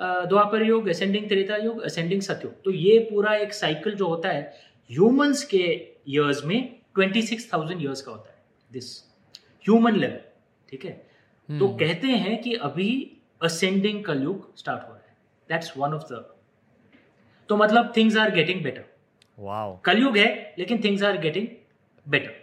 Dwapar 0.00 0.62
yug 0.62 0.88
ascending 0.88 1.28
Treta 1.28 1.56
युग 1.56 1.82
असेंडिंग 1.82 2.20
सतयुग 2.20 2.52
तो 2.64 2.70
ये 2.70 2.98
पूरा 2.98 3.36
एक 3.36 3.52
साइकिल 3.52 3.94
जो 3.94 4.06
होता 4.06 4.28
है 4.28 4.54
ह्यूमंस 4.90 5.44
के 5.44 5.64
ईयर्स 6.08 6.44
में 6.44 6.76
ट्वेंटी 6.94 7.22
सिक्स 7.22 7.52
थाउज़ेंड 7.52 7.82
ईयर्स 7.82 8.00
का 8.00 8.12
होता 8.12 8.30
है 8.30 8.38
दिस 8.72 9.04
ह्यूमन 9.62 9.96
लेवल 9.96 10.18
ठीक 10.70 10.84
है? 10.84 11.06
तो 11.48 11.66
hmm. 11.66 11.78
कहते 11.80 12.06
हैं 12.06 12.42
कि 12.42 12.54
अभी 12.54 13.16
असेंडिंग 13.42 14.04
कलयुग 14.04 14.56
स्टार्ट 14.56 14.82
हो 14.82 14.88
रहा 14.88 15.06
है. 15.08 15.16
दैट्स 15.48 15.72
वन 15.76 15.92
ऑफ़ 15.92 16.02
द 16.02 16.35
तो 17.48 17.56
मतलब 17.56 17.92
things 17.96 18.16
are 18.16 18.30
getting 18.34 18.62
better 18.62 18.84
wow 19.38 19.78
Kalyug 19.84 20.16
है 20.18 20.54
लेकिन 20.58 20.80
things 20.84 21.02
are 21.02 21.16
getting 21.18 21.46
better 22.06 22.34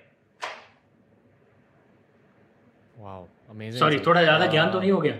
wow 2.98 3.26
amazing 3.50 3.80
sorry 3.80 4.00
थोड़ा 4.06 4.22
ज़्यादा 4.24 4.46
ज्ञान 4.48 4.72
तो 4.72 4.80
नहीं 4.80 4.92
हो 4.92 5.00
गया। 5.02 5.16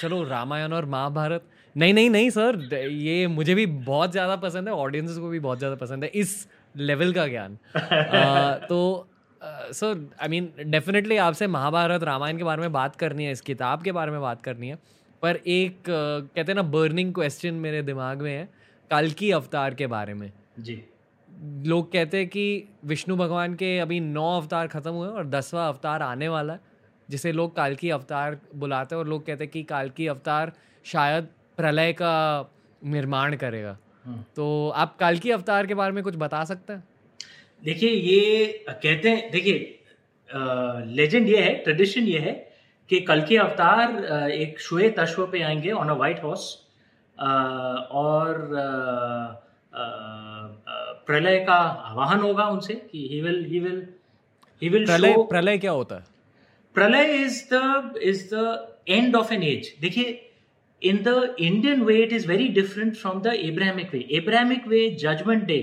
चलो 0.00 0.22
रामायण 0.24 0.72
और 0.72 0.84
महाभारत। 0.86 1.42
नहीं 1.76 1.94
नहीं 1.94 2.10
नहीं 2.10 2.28
सर 2.30 2.58
ये 2.74 3.26
मुझे 3.28 3.54
भी 3.54 3.66
बहुत 3.66 4.12
ज़्यादा 4.12 4.36
पसंद 4.44 4.68
है 4.68 4.74
ऑडियंसेस 4.74 5.18
को 5.18 5.28
भी 5.28 5.38
बहुत 5.40 5.58
ज़्यादा 5.58 5.76
पसंद 5.76 6.04
है 6.04 6.10
इस 6.14 6.46
लेवल 6.76 7.12
का 7.12 7.26
ज्ञान। 7.28 7.56
तो 8.68 9.08
सर 9.40 10.08
आई 10.22 10.28
मीन 10.28 10.50
डेफिनेटली 10.70 11.16
आपसे 11.18 11.46
महाभारत 11.46 12.02
रामायण 12.04 12.38
के 12.38 12.44
बारे 12.44 12.60
में 12.62 12.72
बात 12.72 12.96
करनी 12.96 13.24
है 13.24 13.32
इस 13.32 13.40
किताब 13.42 13.82
के 13.82 13.92
बारे 13.92 14.10
में 14.10 14.20
बात 14.20 14.42
करनी 14.42 14.68
है 14.68 14.78
पर 15.22 15.36
एक 15.36 15.78
uh, 15.78 16.28
कहते 16.36 16.52
हैं 16.52 16.54
ना 16.54 16.62
बर्निंग 16.70 17.12
क्वेश्चन 17.14 17.54
मेरे 17.66 17.82
दिमाग 17.82 18.22
में 18.22 18.32
है। 18.32 18.48
कल 18.90 19.10
की 19.10 19.30
अवतार 19.30 19.74
के 19.74 19.86
बारे 19.86 20.14
में। 20.14 20.32
जी। 20.58 20.82
लोग 21.66 21.92
कहते 21.92 22.18
हैं 22.18 22.28
कि 22.28 22.68
विष्णु 22.84 23.16
भगवान 23.16 23.54
के 23.54 23.78
अभी 23.78 24.00
नौ 24.00 24.36
अवतार 24.36 24.66
खत्म 24.66 24.90
हुए 24.90 25.08
और 25.08 25.26
दसवां 25.26 25.68
अवतार 25.68 26.02
आने 26.02 26.28
वाला 26.28 26.52
है 26.52 26.60
जिसे 27.08 27.32
लोग 27.32 27.54
काल 27.56 27.74
की 27.74 27.90
अवतार 27.90 28.38
बुलाते 28.54 28.94
हैं 28.94 28.98
और 28.98 29.08
लोग 29.08 29.26
कहते 29.26 29.44
हैं 29.44 29.50
कि 29.50 29.62
काल 29.62 29.90
की 29.90 30.06
अवतार 30.06 30.52
शायद 30.84 31.28
प्रलय 31.56 31.92
का 31.92 32.50
निर्माण 32.84 33.36
करेगा। 33.36 33.76
हम्म। 34.04 34.24
तो 34.36 34.68
आप 34.68 34.96
काल 34.96 35.18
की 35.18 35.30
अवतार 35.30 35.66
के 35.66 35.74
बारे 35.74 35.92
में 35.92 36.02
कुछ 36.04 36.16
बता 36.16 36.44
सकते 36.44 36.72
हैं? 36.72 36.84
देखिए 37.62 37.90
ये 37.90 38.64
कहते 38.68 39.08
हैं 39.08 39.30
देखिए 39.30 39.80
लेजेंड 40.86 41.28
ये 41.28 41.42
है 41.42 41.54
ट्रेडिशन 41.54 42.02
ये 42.02 42.18
है 42.18 42.32
कि 42.90 43.00
कल 43.00 43.22
के 43.22 43.36
अवतार 43.36 44.30
एक 44.32 44.60
श्वेत 44.60 44.98
अश्व 44.98 45.26
पे 45.26 45.42
आएँगे 45.42 45.70
ऑन 45.70 45.88
अ 45.88 45.94
वाइट 45.94 46.22
हॉर्स 46.24 46.63
और 47.18 48.38
प्रलय 51.06 51.38
का 51.44 51.54
आवाहन 51.54 52.20
होगा 52.20 52.46
उनसे 52.48 52.74
कि 52.74 53.08
he 53.12 53.20
will 53.20 53.44
he 53.44 53.60
will 53.60 53.86
he 54.62 54.68
will 54.68 54.86
प्रलय 54.86 55.14
प्रलय 55.30 55.58
क्या 55.58 55.72
होता 55.72 55.96
है? 55.96 56.04
Pralaya 56.74 57.12
is 57.22 57.42
the 57.52 57.98
is 58.02 58.24
the 58.34 58.68
end 58.88 59.16
of 59.16 59.32
an 59.32 59.42
age 59.42 59.74
देखिए 59.80 60.20
in 60.82 61.02
the 61.02 61.34
Indian 61.40 61.82
way 61.82 61.96
it 62.02 62.12
is 62.12 62.26
very 62.28 62.48
different 62.60 62.94
from 62.96 63.20
the 63.22 63.34
Abrahamic 63.34 63.92
way 63.94 64.06
Abrahamic 64.12 64.66
way 64.68 64.88
judgement 65.00 65.44
day 65.44 65.58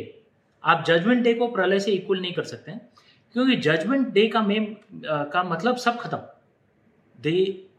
आप 0.63 0.83
judgement 0.87 1.23
day 1.23 1.33
को 1.33 1.47
प्रलय 1.47 1.79
से 1.79 1.91
इक्वल 1.91 2.19
नहीं 2.21 2.33
कर 2.33 2.43
सकते 2.43 2.71
हैं 2.71 2.89
क्योंकि 3.35 3.55
जजमेंट 3.55 4.07
डे 4.13 4.27
का 4.27 4.41
मेन 4.41 4.65
का 5.05 5.43
मतलब 5.43 5.75
सब 5.77 5.97
खत्म. 5.99 6.17
The 7.19 7.27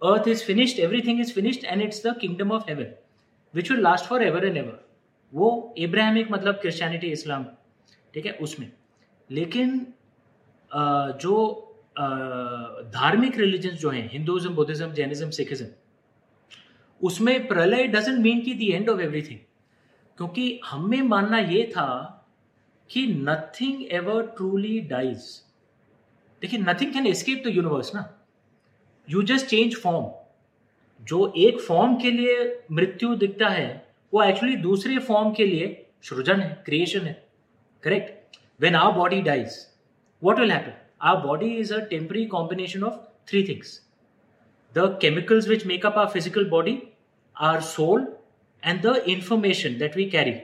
earth 0.04 0.28
is 0.28 0.44
finished 0.44 0.78
everything 0.80 1.20
is 1.20 1.32
finished 1.34 1.64
and 1.64 1.82
it's 1.82 2.06
the 2.06 2.16
kingdom 2.20 2.50
of 2.52 2.68
heaven 2.68 2.94
which 3.54 3.70
will 3.70 3.80
last 3.80 4.06
for 4.06 4.22
ever 4.22 4.46
and 4.46 4.56
ever 4.56 4.80
वो 5.32 5.74
इब्राहिमिक 5.78 6.30
मतलब 6.30 6.54
क्रिश्चियनिटी 6.54 7.12
इस्लाम 7.12 7.44
ठीक 8.14 8.26
है, 8.26 8.32
उसमें। 8.32 8.72
लेकिन 9.30 9.86
जो 11.20 11.34
धार्मिक 12.94 13.38
रिलीजन 13.38 13.76
जो 13.76 13.90
हैं 13.90 14.08
हिंदुज्म 14.10 14.54
बुद्धिज्म 14.54 14.92
जैनिज्म 14.92 15.30
सिखिज्म 15.30 15.66
उसमें 17.00 17.46
प्रलय 17.48 17.86
डजेंट 17.88 18.18
मीन 18.18 18.40
की 18.40 18.54
दी 18.54 18.70
एंड 18.72 18.88
ऑफ़ 18.90 19.00
एवरीथिंग 19.00 19.38
क्योंकि 20.18 20.60
हमें 20.64 21.02
मानना 21.02 21.38
ये 21.38 21.62
था 21.76 21.88
कि 22.90 23.06
नथिंग 23.20 23.84
एवर 23.92 24.26
ट्रूली 24.36 24.80
डाइज 24.88 25.24
देखिए 26.42 26.60
nothing 26.60 26.92
can 26.92 27.06
escape 27.06 27.42
the 27.46 27.54
universe 27.54 27.94
ना। 27.94 28.04
यू 29.08 29.22
जस्ट 29.22 29.46
चेंज 29.46 29.76
फॉर्म 29.76 30.04
जो 31.08 31.32
एक 31.36 31.60
फॉर्म 31.60 31.96
के 31.96 32.10
लिए 32.10 32.36
मृत्यु 32.72 33.14
दिखता 33.14 33.48
है, 33.48 33.86
वो 34.12 34.22
एक्चुअली 34.22 34.56
दूसरे 34.56 34.98
फॉर्म 34.98 35.32
के 35.32 35.46
लिए 35.46 35.86
सृजन 36.02 36.40
है 36.40 36.62
क्रिएशन 36.66 37.06
है 37.06 37.22
correct 37.82 38.36
when 38.60 38.74
our 38.74 38.92
body 38.92 39.20
dies 39.22 39.56
what 40.22 40.38
will 40.38 40.52
happen 40.52 40.72
our 41.02 41.16
body 41.16 41.50
is 41.56 41.72
a 41.74 41.78
temporary 41.86 42.24
combination 42.26 42.82
of 42.84 42.96
three 43.28 43.42
things 43.48 43.80
the 44.74 44.86
chemicals 45.02 45.48
which 45.48 45.66
make up 45.66 45.98
our 45.98 46.06
physical 46.06 46.48
body 46.50 46.78
our 47.36 47.60
soul 47.60 48.06
and 48.62 48.82
the 48.82 48.96
information 49.08 49.78
that 49.78 49.96
we 49.96 50.04
carry 50.10 50.34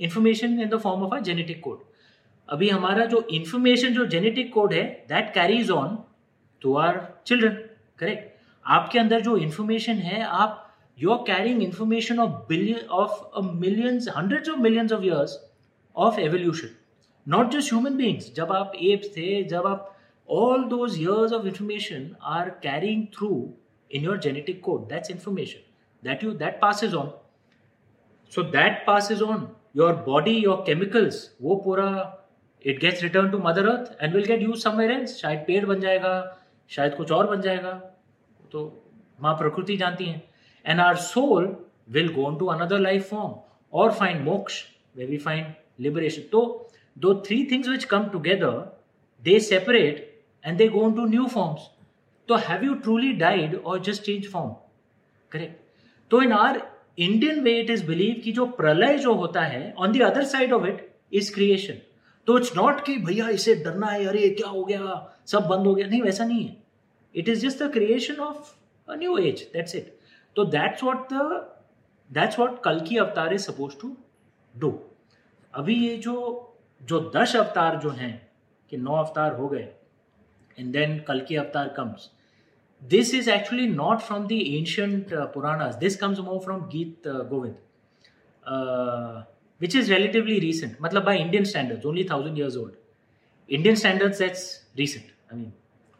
information 0.00 0.60
in 0.60 0.68
the 0.68 0.78
form 0.78 1.02
of 1.02 1.14
a 1.14 1.20
genetic 1.20 1.60
code 1.60 1.84
अभी 2.48 2.68
हमारा 2.68 3.04
जो 3.04 3.26
information 3.30 3.94
जो 3.94 4.04
genetic 4.06 4.52
code 4.52 4.72
है 4.72 4.82
that 5.08 5.32
carries 5.34 5.70
on 5.70 5.98
to 6.62 6.74
our 6.76 7.00
children 7.26 7.54
correct 7.98 8.35
आपके 8.66 8.98
अंदर 8.98 9.20
जो 9.20 9.36
information 9.36 9.94
है, 9.94 10.22
आप 10.22 10.62
you 10.98 11.10
are 11.12 11.22
carrying 11.26 11.62
information 11.62 12.18
of 12.18 12.30
billion 12.48 12.86
of 13.00 13.40
millions 13.56 14.08
hundreds 14.16 14.48
of 14.48 14.58
millions 14.60 14.92
of 14.92 15.04
years 15.04 15.38
of 15.96 16.20
evolution 16.20 16.68
not 17.26 17.50
just 17.52 17.72
human 17.72 17.96
beings 17.96 18.32
जब 18.34 18.52
आप 18.52 18.72
एप्स 18.82 19.16
थे, 19.16 19.42
जब 19.44 19.66
आप 19.66 19.92
all 20.28 20.62
those 20.70 20.94
years 20.98 21.32
of 21.32 21.44
information 21.48 22.06
are 22.28 22.46
carrying 22.62 23.02
through 23.16 23.54
in 23.90 24.06
your 24.06 24.16
genetic 24.16 24.56
code, 24.62 24.88
that's 24.88 25.10
information. 25.10 25.60
That 26.02 26.22
you, 26.22 26.32
that 26.38 26.60
passes 26.60 26.94
on. 26.94 27.12
So 28.32 28.42
that 28.54 28.80
passes 28.86 29.22
on. 29.22 29.44
Your 29.76 29.92
body, 30.08 30.34
your 30.46 30.56
chemicals, 30.68 31.20
वो 31.42 31.56
पूरा 31.64 31.86
it 32.64 32.80
gets 32.80 33.02
return 33.02 33.30
to 33.30 33.38
mother 33.38 33.68
earth 33.68 34.02
and 34.02 34.14
will 34.14 34.24
get 34.24 34.42
use 34.42 34.68
else 34.68 35.16
शायद 35.20 35.44
पेड़ 35.46 35.64
बन 35.66 35.80
जाएगा, 35.80 36.14
शायद 36.70 36.94
कुछ 36.94 37.12
और 37.12 37.30
बन 37.30 37.40
जाएगा. 37.40 37.80
तो 38.52 38.62
माँ 39.22 39.34
प्रकृति 39.34 39.76
जानती 39.76 40.04
हैं। 40.04 40.22
And 40.64 40.80
our 40.80 40.96
soul 41.02 41.56
will 41.90 42.08
go 42.14 42.30
to 42.38 42.46
another 42.48 42.78
life 42.80 43.08
form 43.10 43.34
और 43.72 43.92
find 43.92 44.24
moksha 44.24 44.62
way 44.96 45.06
we 45.06 45.18
find 45.18 45.46
liberation 45.80 46.22
तो 46.32 46.42
दो 46.96 47.14
three 47.26 47.42
things 47.50 47.68
which 47.68 47.84
come 47.84 48.04
together 48.08 48.50
they 49.22 49.38
separate 49.40 50.04
and 50.44 50.58
they 50.58 50.68
go 50.68 50.90
to 50.90 51.06
new 51.06 51.26
forms 51.26 51.68
तो 52.28 52.36
हैव 52.48 52.64
यू 52.64 52.74
ट्रूली 52.76 53.12
डाइड 53.16 53.54
और 53.56 53.80
just 53.82 54.02
change 54.02 54.30
form 54.32 54.50
correct 55.32 55.60
तो 56.10 56.22
in 56.22 56.32
our 56.32 56.62
Indian 56.98 57.40
way 57.40 57.58
it 57.60 57.70
is 57.70 57.86
believe 57.86 58.20
कि 58.24 58.32
जो 58.32 58.46
प्रलय 58.58 58.98
जो 58.98 59.14
होता 59.14 59.40
है 59.42 59.72
on 59.78 59.92
the 59.92 60.02
other 60.02 60.24
side 60.26 60.52
of 60.52 60.66
it 60.66 60.88
is 61.12 61.32
creation 61.34 61.80
तो 62.26 62.36
इट्स 62.38 62.56
नॉट 62.56 62.80
कि 62.84 62.96
भैया 62.98 63.28
इसे 63.28 63.54
डरना 63.54 63.86
है, 63.86 64.04
अरे 64.06 64.28
क्या 64.30 64.48
हो 64.48 64.64
गया, 64.64 64.80
सब 65.26 65.46
बंद 65.48 65.66
हो 65.66 65.74
गया। 65.74 65.86
नहीं, 65.86 66.00
वैसा 66.02 66.24
नहीं 66.24 66.44
है। 66.44 66.56
Is 67.28 67.46
just 67.46 67.62
the 67.62 67.70
creation 67.72 68.20
of 68.20 68.54
a 68.88 68.96
new 68.96 69.16
age 69.18 69.42
that's 69.52 69.74
it 69.74 69.94
तो 70.36 70.44
that's 70.44 70.82
what 70.84 71.12
the 71.12 71.30
that's 72.10 72.38
what 72.38 72.62
कल 72.64 72.80
की 72.88 72.96
अवतार 72.96 73.34
इज़ 73.34 73.42
सपोज़ 73.42 73.76
टू 73.80 73.96
डू 74.54 74.70
अभी 75.54 75.74
ये 75.86 75.96
जो 75.96 76.14
जो 76.80 77.00
दस 77.16 77.36
अवतार 77.36 77.78
जो 77.82 77.90
हैं 77.90 78.14
कि 78.70 78.76
नौ 78.76 78.96
अवतार 78.96 79.34
हो 79.36 79.48
गए 79.48 79.68
एंड 80.58 80.72
देन 80.72 80.98
कल 81.08 81.20
की 81.28 81.36
avatar 81.36 81.68
comes 81.76 82.10
this 82.82 83.14
is 83.14 83.30
actually 83.30 83.66
not 83.68 84.00
from 84.00 84.26
the 84.26 84.32
ancient 84.32 85.14
Puranas 85.34 85.74
this 85.74 85.96
comes 85.96 86.18
more 86.20 86.40
from 86.40 86.68
Geet 86.68 87.08
Govind 87.08 87.54
which 89.60 89.74
is 89.74 89.90
relatively 89.90 90.40
recent. 90.40 90.80
मतलब 90.80 91.04
by 91.04 91.16
Indian 91.16 91.44
standards, 91.44 91.86
only 91.86 92.02
thousand 92.04 92.36
years 92.36 92.56
old. 92.56 92.72
Indian 93.48 93.76
standards 93.76 94.18
that's 94.18 94.64
recent. 94.76 95.04
I 95.30 95.34
mean, 95.34 95.52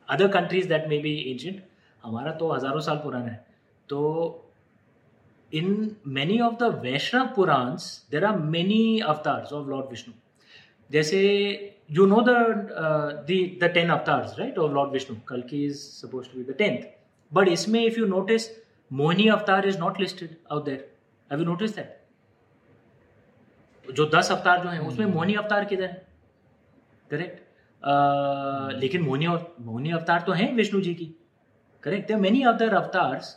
other 0.09 0.29
countries 0.33 0.69
that 0.69 0.89
may 0.89 0.99
be 0.99 1.15
ancient 1.31 1.63
हमारा 2.05 2.33
तो 2.33 2.51
हज़ारों 2.53 2.81
साल 2.81 2.97
पुराना 2.97 3.31
है। 3.31 3.45
तो 3.89 4.01
in 5.53 5.97
many 6.09 6.39
of 6.41 6.55
the 6.55 6.63
Vaishnav 6.83 7.27
Puranas 7.37 8.07
there 8.11 8.25
are 8.25 8.39
many 8.55 8.99
avatars 9.01 9.53
of 9.53 9.69
Lord 9.69 9.91
Vishnu 9.91 10.15
जैसे 10.91 11.21
you 11.91 12.07
know 12.07 12.21
the 12.23 13.71
ten 13.75 13.91
avatars 13.91 14.39
right 14.39 14.59
of 14.59 14.73
Lord 14.73 14.93
Vishnu 14.93 15.17
कल 15.29 15.43
की 15.51 15.65
is 15.67 15.77
suppose 15.77 16.29
to 16.29 16.39
be 16.39 16.45
the 16.53 16.57
tenth 16.59 16.83
but 17.33 17.49
इसमें 17.49 17.85
if 17.85 17.99
you 17.99 18.07
notice 18.07 18.49
Mohini 18.91 19.29
avatar 19.29 19.69
is 19.69 19.79
not 19.79 20.01
listed 20.01 20.37
out 20.53 20.65
there 20.65 20.91
have 21.31 21.41
you 21.41 21.47
notice 21.47 21.77
that 21.77 21.95
जो 23.87 24.07
दस 24.15 24.31
अवतार 24.33 24.63
जो 24.63 24.69
है 24.69 24.79
उसमें 24.81 25.07
hmm. 25.07 25.15
मोहिनी 25.15 25.35
अवतार 25.35 25.65
किधर 25.65 25.85
है? 25.85 26.07
करेक्ट 27.11 27.46
लेकिन 27.87 29.03
मोहनी 29.03 29.27
मोहनी 29.27 29.91
अवतार 29.91 30.23
तो 30.27 30.33
हैं 30.33 30.53
विष्णु 30.55 30.81
जी 30.81 30.95
की। 30.95 31.15
Correct 31.85 32.09
there 32.09 32.21
many 32.21 32.43
other 32.43 32.75
avatars 32.75 33.37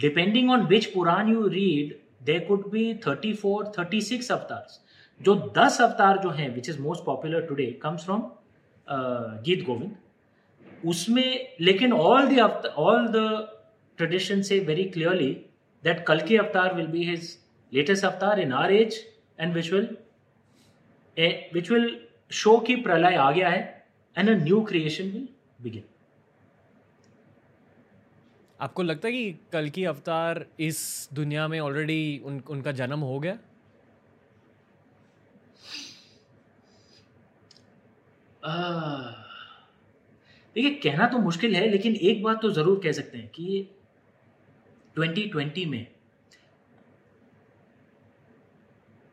depending 0.00 0.50
on 0.50 0.66
which 0.66 0.86
Puran 0.94 1.28
you 1.28 1.46
read 1.48 1.94
there 2.26 2.44
could 2.44 2.70
be 2.70 2.84
34 3.06 3.72
36 3.78 4.30
avatars 4.30 4.80
जो 5.20 5.34
दस 5.58 5.80
अवतार 5.80 6.18
जो 6.18 6.30
हैं 6.30 6.54
which 6.54 6.68
is 6.68 6.80
most 6.82 7.04
popular 7.04 7.40
today 7.46 7.66
comes 7.82 8.04
from 8.04 8.22
Geet 9.44 9.64
Govind 9.66 10.86
उसमें 10.88 11.56
लेकिन 11.60 11.92
all 11.92 12.26
the 12.28 12.72
all 12.78 13.06
the 13.08 13.26
tradition 13.98 14.42
से 14.42 14.58
वेरी 14.60 14.84
क्लियरली 14.84 15.32
दैट 15.84 16.04
कल 16.06 16.20
के 16.28 16.36
avatar 16.36 16.74
will 16.74 16.86
be 16.86 17.04
his 17.04 17.36
latest 17.72 18.04
avatar 18.04 18.40
in 18.40 18.52
our 18.52 18.72
age 18.72 19.00
and 19.40 19.54
which 19.54 19.72
will 19.72 19.88
which 21.54 21.70
will 21.70 21.96
show 22.32 22.56
की 22.58 22.76
प्रलय 22.76 23.14
आ 23.16 23.30
गया 23.30 23.48
है। 23.48 23.73
And 24.18 24.30
a 24.30 24.34
new 24.44 24.60
creation 24.60 25.04
will 25.04 25.28
begin 25.60 25.84
आपको 28.60 28.82
लगता 28.82 29.08
है 29.08 29.12
कि 29.12 29.38
कल 29.52 29.68
की 29.70 29.84
अवतार 29.84 30.46
इस 30.60 31.08
दुनिया 31.12 31.48
में 31.48 31.60
ऑलरेडी 31.60 32.22
उन, 32.24 32.42
उनका 32.50 32.72
जन्म 32.72 33.00
हो 33.00 33.18
गया? 33.20 33.38
देखिए 40.56 40.70
कहना 40.74 41.06
तो 41.08 41.18
मुश्किल 41.18 41.56
है 41.56 41.68
लेकिन 41.68 41.94
एक 41.94 42.22
बात 42.22 42.42
तो 42.42 42.50
ज़रूर 42.50 42.80
कह 42.84 42.92
सकते 42.92 43.18
हैं 43.18 43.28
कि 43.28 43.68
2020 44.98 45.66
में 45.66 45.86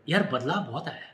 यार 0.10 0.30
बदलाव 0.34 0.64
बहुत 0.64 0.88
आया 0.88 1.10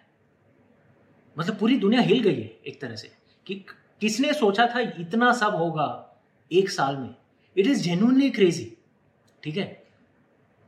मतलब 1.38 1.58
पूरी 1.58 1.78
दुनिया 1.78 2.02
हिल 2.02 2.20
गई 2.24 2.42
है 2.42 2.48
एक 2.68 2.82
तरह 2.82 2.96
से 2.96 3.12
कि 3.48 3.56
किसने 4.02 4.34
सोचा 4.34 4.68
था 4.68 4.80
इतना 4.80 5.32
सब 5.34 5.56
होगा 5.56 5.88
एक 6.52 6.70
साल 6.70 6.98
में? 6.98 7.16
इट 7.58 7.68
इज़ 7.68 7.82
जेन्यूनली 7.84 8.30
क्रेजी 8.30 8.72
ठीक 9.44 9.58
है? 9.58 9.84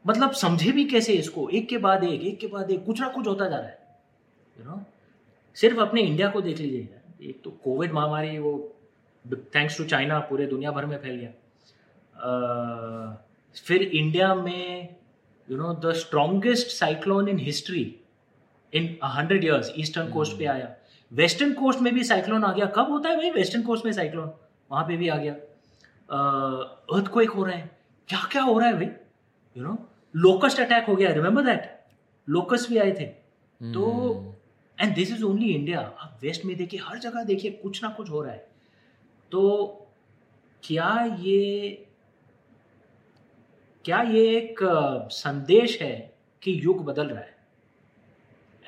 मतलब 0.08 0.32
समझे 0.32 0.72
भी 0.72 0.86
कैसे 0.86 1.14
इसको? 1.14 1.50
एक 1.50 1.68
के 1.70 1.78
बाद 1.78 2.04
एक 2.04 2.22
एक 2.22 2.40
के 2.40 2.48
बाद 2.48 2.72
एक 2.72 2.86
कुछ 2.86 3.02
ना 3.02 3.08
कुछ 3.08 3.28
होता 3.28 3.50
जा 3.50 3.58
रहा 3.58 3.68
है। 3.68 3.78
You 4.60 4.64
you 4.64 4.72
know 4.72 4.78
know? 4.78 4.86
सिर्फ़ 5.56 5.80
अपने 5.80 6.02
इंडिया 6.02 6.30
को 6.30 6.42
देख 6.42 6.60
लीजिए। 6.60 7.30
एक 7.30 7.42
तो 7.44 7.50
कोविड 7.64 7.92
महामारी 7.92 8.38
वो 8.40 8.52
थैंक्स 9.56 9.78
टू 9.78 9.84
चाइना 9.84 10.20
पूरे 10.20 10.46
दुनिया 10.48 10.72
भर 10.72 10.86
में 10.86 10.98
फैल 10.98 11.16
गया। 11.16 11.32
uh, 12.16 13.16
फिर 13.58 13.82
इंडिया 13.82 14.34
में 14.36 14.96
you 15.52 15.58
know 15.58 15.74
the 15.74 15.94
strongest 15.94 16.68
cyclone 16.68 17.30
in 17.30 17.40
history 17.40 17.84
in 18.74 18.98
hundred 19.04 19.44
years 19.44 19.74
eastern 19.78 20.12
coast 20.12 20.38
पे 20.38 20.46
आया। 20.46 20.76
वेस्टर्न 21.12 21.54
कोस्ट 21.54 21.80
में 21.80 21.94
भी 21.94 22.04
साइक्लोन 22.04 22.44
आ 22.44 22.52
गया। 22.54 22.66
कब 22.66 22.90
होता 22.90 23.10
है 23.10 23.16
भाई? 23.16 23.30
वेस्टर्न 23.32 23.64
कोस्ट 23.64 23.86
में 23.86 23.92
साइक्लोन। 23.92 24.32
वहाँ 24.72 24.84
पे 24.88 24.98
भी 24.98 25.08
आ 25.10 25.18
गया। 25.18 25.34
अर्थ 26.94 27.08
को 27.08 27.22
एक 27.22 27.30
हो 27.30 27.44
रहा 27.44 27.56
है। 27.56 27.70
क्या 28.08 28.20
क्या 28.32 28.42
हो 28.42 28.58
रहा 28.60 28.68
है 28.70 28.76
भाई? 28.76 28.86
यू 29.58 29.64
नो 29.64 29.78
लोकस्ट 30.16 30.60
अटैक 30.60 30.86
हो 30.86 30.96
गया। 30.96 31.14
रिमेंबर 31.14 31.44
दैट 31.46 31.80
लोकस्ट 32.28 32.70
भी 32.70 32.78
आए 32.78 32.92
थे। 32.92 33.06
तो 33.62 34.36
and 34.78 34.94
this 34.96 35.12
is 35.12 35.24
only 35.24 35.54
India 35.54 35.80
आप 35.80 36.20
वेस्ट 36.22 36.46
में 36.46 36.56
देखिए 36.58 36.80
हर 36.84 37.00
जगह 37.00 37.24
देखिए 37.24 37.52
कुछ 37.54 37.84
ना 37.84 37.90
कुछ 37.90 38.10
हो 38.10 38.22
रहा 38.22 38.34
है। 38.34 38.48
तो 39.32 39.42
क्या 40.64 40.94
ये 41.20 41.86
क्या 43.86 44.02
ये 44.02 44.24
एक 44.38 44.60
संदेश 45.12 45.82
है 45.82 45.94
कि 46.42 46.60
युग 46.64 46.84
बदल 46.86 47.08
रहा 47.08 47.20
है? 47.20 47.38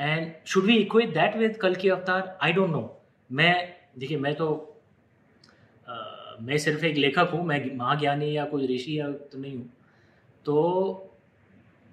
And 0.01 0.31
should 0.45 0.63
we 0.65 0.75
equate 0.77 1.13
that 1.13 1.35
with 1.37 1.57
कल 1.61 1.75
की 1.75 1.89
अवतार 1.89 2.37
आई 2.43 2.53
डोंट 2.53 2.69
नो 2.69 2.81
मैं 3.29 3.53
देखिए 3.99 4.17
मैं 4.17 4.33
तो 4.35 4.47
आ, 5.87 5.95
मैं 6.41 6.57
सिर्फ़ 6.57 6.85
एक 6.85 6.97
लेखक 6.97 7.29
हूँ 7.33 7.43
मैं 7.45 7.59
महाज्ञानी 7.77 8.35
या 8.37 8.45
कोई 8.45 8.67
ऋषि 8.67 8.99
या 8.99 9.11
तो 9.11 9.39
नहीं 9.39 9.55
हूँ। 9.55 9.69
तो 10.45 11.11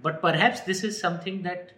but 0.00 0.20
perhaps 0.20 0.64
this 0.66 0.84
is 0.84 1.00
something 1.00 1.42
that 1.42 1.72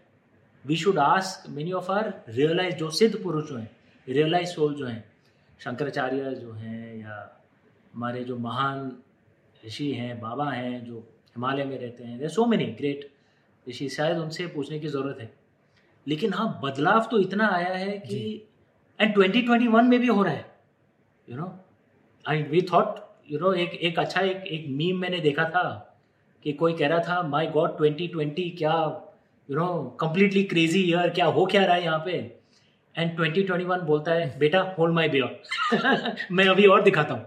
we 0.64 0.76
should 0.76 0.98
ask 0.98 1.48
many 1.50 1.72
of 1.72 1.90
our 1.92 2.12
realize 2.28 2.74
जो 2.76 2.90
सिद्ध 2.90 3.22
पुरुष 3.22 3.48
जो 3.48 3.56
हैं 3.56 3.70
रियलाइज़ 4.06 4.48
सोल 4.48 4.74
जो 4.74 4.86
हैं 4.86 5.04
शंकराचार्य 5.60 6.34
जो 6.34 6.52
हैं 6.52 6.96
या 6.96 7.16
हमारे 7.94 8.24
जो 8.24 8.36
महान 8.38 8.90
ऋषि 9.66 9.90
हैं 9.92 10.20
बाबा 10.20 10.50
हैं 10.50 10.84
जो 10.84 10.98
हिमालय 11.36 11.64
में 11.64 11.78
रहते 11.78 12.04
हैं 12.04 12.18
there 12.18 12.28
so 12.28 12.46
many 12.46 12.66
great 12.78 13.10
rishi 13.66 13.88
शायद 13.88 14.18
उनसे 14.18 14.46
पूछने 14.46 14.78
की 14.78 14.88
ज़रूरत 14.88 15.18
है। 15.20 15.39
लेकिन 16.08 16.34
हाँ 16.34 16.60
बदलाव 16.64 17.08
तो 17.10 17.18
इतना 17.18 17.48
आया 17.48 17.74
है 17.74 17.98
कि 17.98 18.48
एंड 19.00 19.14
2021 19.16 19.82
में 19.82 20.00
भी 20.00 20.06
हो 20.06 20.22
रहा 20.22 20.32
है 20.32 20.50
you 21.30 21.36
know 21.36 21.64
I 22.28 22.42
we 22.42 22.62
thought 22.62 22.94
you 23.30 23.38
know 23.38 23.52
एक 23.52 23.70
एक 23.70 23.98
अच्छा 23.98 24.20
एक 24.20 24.36
एक 24.36 24.66
मीम 24.68 24.98
मैंने 24.98 25.18
देखा 25.18 25.44
था 25.44 25.98
कि 26.44 26.52
कोई 26.52 26.72
कह 26.72 26.88
रहा 26.88 26.98
था 26.98 27.22
माय 27.22 27.46
गॉड 27.46 27.70
2020 27.70 28.58
क्या 28.58 28.72
you 29.50 29.56
know 29.56 29.96
completely 30.00 30.42
crazy 30.44 30.80
year 30.82 31.10
क्या 31.10 31.26
हो 31.26 31.46
क्या 31.46 31.64
रहा 31.64 31.74
है 31.74 31.84
यहाँ 31.84 31.98
पे? 31.98 32.40
एंड 32.98 33.20
2021 33.20 33.80
बोलता 33.80 34.12
है 34.12 34.38
बेटा 34.38 34.74
होल्ड 34.78 34.94
माय 34.94 35.08
बियर 35.08 35.42
मैं 36.32 36.46
अभी 36.48 36.66
और 36.66 36.82
दिखाता 36.82 37.14
हूँ। 37.14 37.26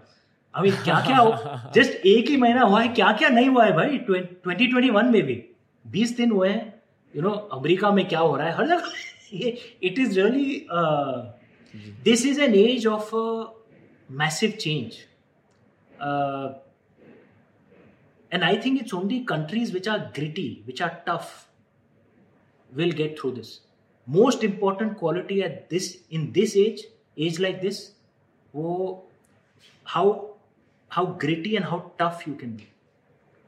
अभी 0.55 0.71
क्या 0.71 0.99
क्या 1.05 1.17
हो 1.17 1.35
जस्ट 1.75 2.05
एक 2.05 2.29
ही 2.29 2.37
महीना 2.37 2.61
हुआ 2.61 2.81
है 2.81 2.87
क्या 2.87 3.11
क्या 3.11 3.29
नहीं 3.29 3.47
हुआ 3.47 3.65
है 3.65 3.71
भाई 3.71 3.97
2021 4.09 5.03
में 5.03 5.21
भी 5.21 5.49
20 5.85 6.17
दिन 6.17 6.31
हुए 6.31 6.49
हैं। 6.49 6.72
यू 7.15 7.21
नो 7.21 7.29
अमेरिका 7.29 7.91
में 7.91 8.07
क्या 8.07 8.19
हो 8.19 8.35
रहा 8.35 8.47
है? 8.47 8.53
हर 8.53 8.67
जगह 8.67 8.91
it 9.83 9.99
is 9.99 10.19
really 10.19 10.67
this 12.03 12.25
is 12.25 12.41
an 12.41 12.55
age 12.55 12.87
of 12.87 13.15
massive 14.11 14.51
change 14.51 14.93
and 18.31 18.43
I 18.43 18.57
think 18.57 18.81
it's 18.81 18.93
only 18.93 19.19
countries 19.19 19.73
which 19.73 19.87
are 19.89 19.99
gritty 19.99 20.63
which 20.65 20.81
are 20.81 20.89
tough 21.07 21.47
will 22.75 22.91
get 22.91 23.19
through 23.19 23.31
this 23.31 23.59
most 24.09 24.43
important 24.43 24.99
quality 24.99 25.39
at 25.41 25.67
this 25.69 26.07
in 26.11 26.31
this 26.31 26.57
age 26.57 26.87
age 27.19 27.39
like 27.39 27.59
this 27.59 27.95
वो 28.55 29.09
how 29.85 30.11
how 30.91 31.05
gritty 31.05 31.55
and 31.55 31.65
how 31.65 31.79
tough 32.01 32.27
you 32.27 32.33
can 32.33 32.55
be 32.55 32.67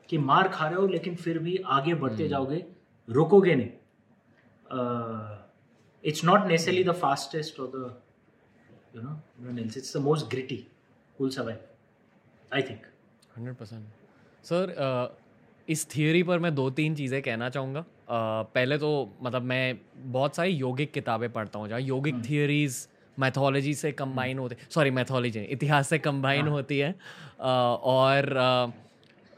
कि 0.09 0.17
मार 0.17 0.47
खा 0.47 0.67
रहे 0.67 0.79
हो 0.79 0.87
लेकिन 0.87 1.15
फिर 1.15 1.39
भी 1.39 1.57
आगे 1.65 1.93
बढ़ते 1.93 2.21
hmm. 2.23 2.29
जाओगे. 2.29 2.74
रोकोगे 3.07 3.55
नहीं। 3.55 3.69
It's 6.03 6.23
not 6.25 6.47
necessarily 6.47 6.83
the 6.83 6.91
fastest 7.01 7.59
और 7.59 7.71
the 7.75 7.77
you 8.95 9.01
know 9.01 9.61
it's 9.61 9.97
the 9.97 10.01
most 10.01 10.29
gritty 10.31 10.55
will 11.17 11.29
survive 11.29 12.55
I 12.55 12.61
think 12.61 12.81
hundred 13.37 13.55
percent 13.55 13.85
sir 14.43 15.17
इस 15.67 15.87
थियोरी 15.95 16.23
पर 16.23 16.39
मैं 16.39 16.53
दो 16.55 16.69
तीन 16.69 16.95
चीज़ें 16.95 17.21
कहना 17.21 17.49
चाहूँगा। 17.49 17.81
uh, 17.81 17.87
पहले 18.55 18.77
तो 18.77 18.89
मतलब 19.23 19.41
मैं 19.41 19.79
बहुत 20.11 20.35
सारी 20.35 20.51
योगिक 20.51 20.91
किताबें 20.93 21.31
पढ़ता 21.33 21.59
हूँ 21.59 21.67
जहाँ 21.69 21.79
योगिक 21.81 22.15
थियोरीज 22.29 22.87
मैथोलॉजी 23.17 23.73
से 23.73 23.91
कंबाइन 23.91 24.39
होते 24.39 24.57
सॉरी 24.69 24.91
मैथोलॉजी 24.91 25.39
इतिहास 25.55 25.89
से 25.89 25.99
कंबाइन 25.99 26.41
हाँ. 26.41 26.51
होती 26.51 26.77
है। 26.79 26.93
uh, 26.93 26.99
और 27.41 28.25
uh, 28.35 28.67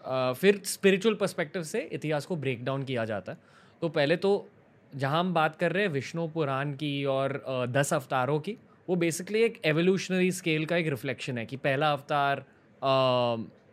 uh, 0.03 0.33
फिर 0.33 0.61
स्पिरिचुअल 0.65 1.15
पर्सपेक्टिव 1.15 1.63
से 1.63 1.81
इतिहास 1.93 2.25
को 2.25 2.35
ब्रेक 2.35 2.63
डाउन 2.65 2.83
किया 2.83 3.05
जाता 3.05 3.31
है। 3.31 3.37
तो 3.81 3.89
पहले 3.89 4.15
तो 4.17 4.47
जहाँ 4.95 5.19
हम 5.19 5.33
बात 5.33 5.55
कर 5.55 5.71
रहे 5.71 5.83
हैं 5.83 5.91
विष्णु 5.91 6.27
पुराण 6.27 6.71
की 6.73 7.03
और 7.05 7.43
दस 7.69 7.93
अवतारों 7.93 8.39
की 8.39 8.57
वो 8.89 8.95
बेसिकली 8.95 9.41
एक 9.43 9.59
एवोल्यूशनरी 9.65 10.31
स्केल 10.31 10.65
का 10.65 10.75
एक 10.77 10.87
रिफ्लेक्शन 10.87 11.37
है 11.37 11.45
कि 11.45 11.57
पहला 11.57 11.91
अवतार 11.91 12.45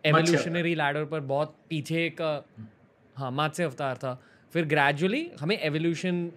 एवोल्यूशनरी 0.04 0.74
लैडर 0.74 1.04
पर 1.04 1.20
बहुत 1.20 1.54
पीछे 1.68 2.08
का 2.20 2.32
हाँ 3.16 3.30
मात्स्य 3.30 3.64
अवतार 3.64 3.96
था। 3.96 4.18
फिर 4.54 4.64
ग्रेजुअली 4.66 5.30
हमें 5.40 5.58
एवोल्यूशन 5.58 6.30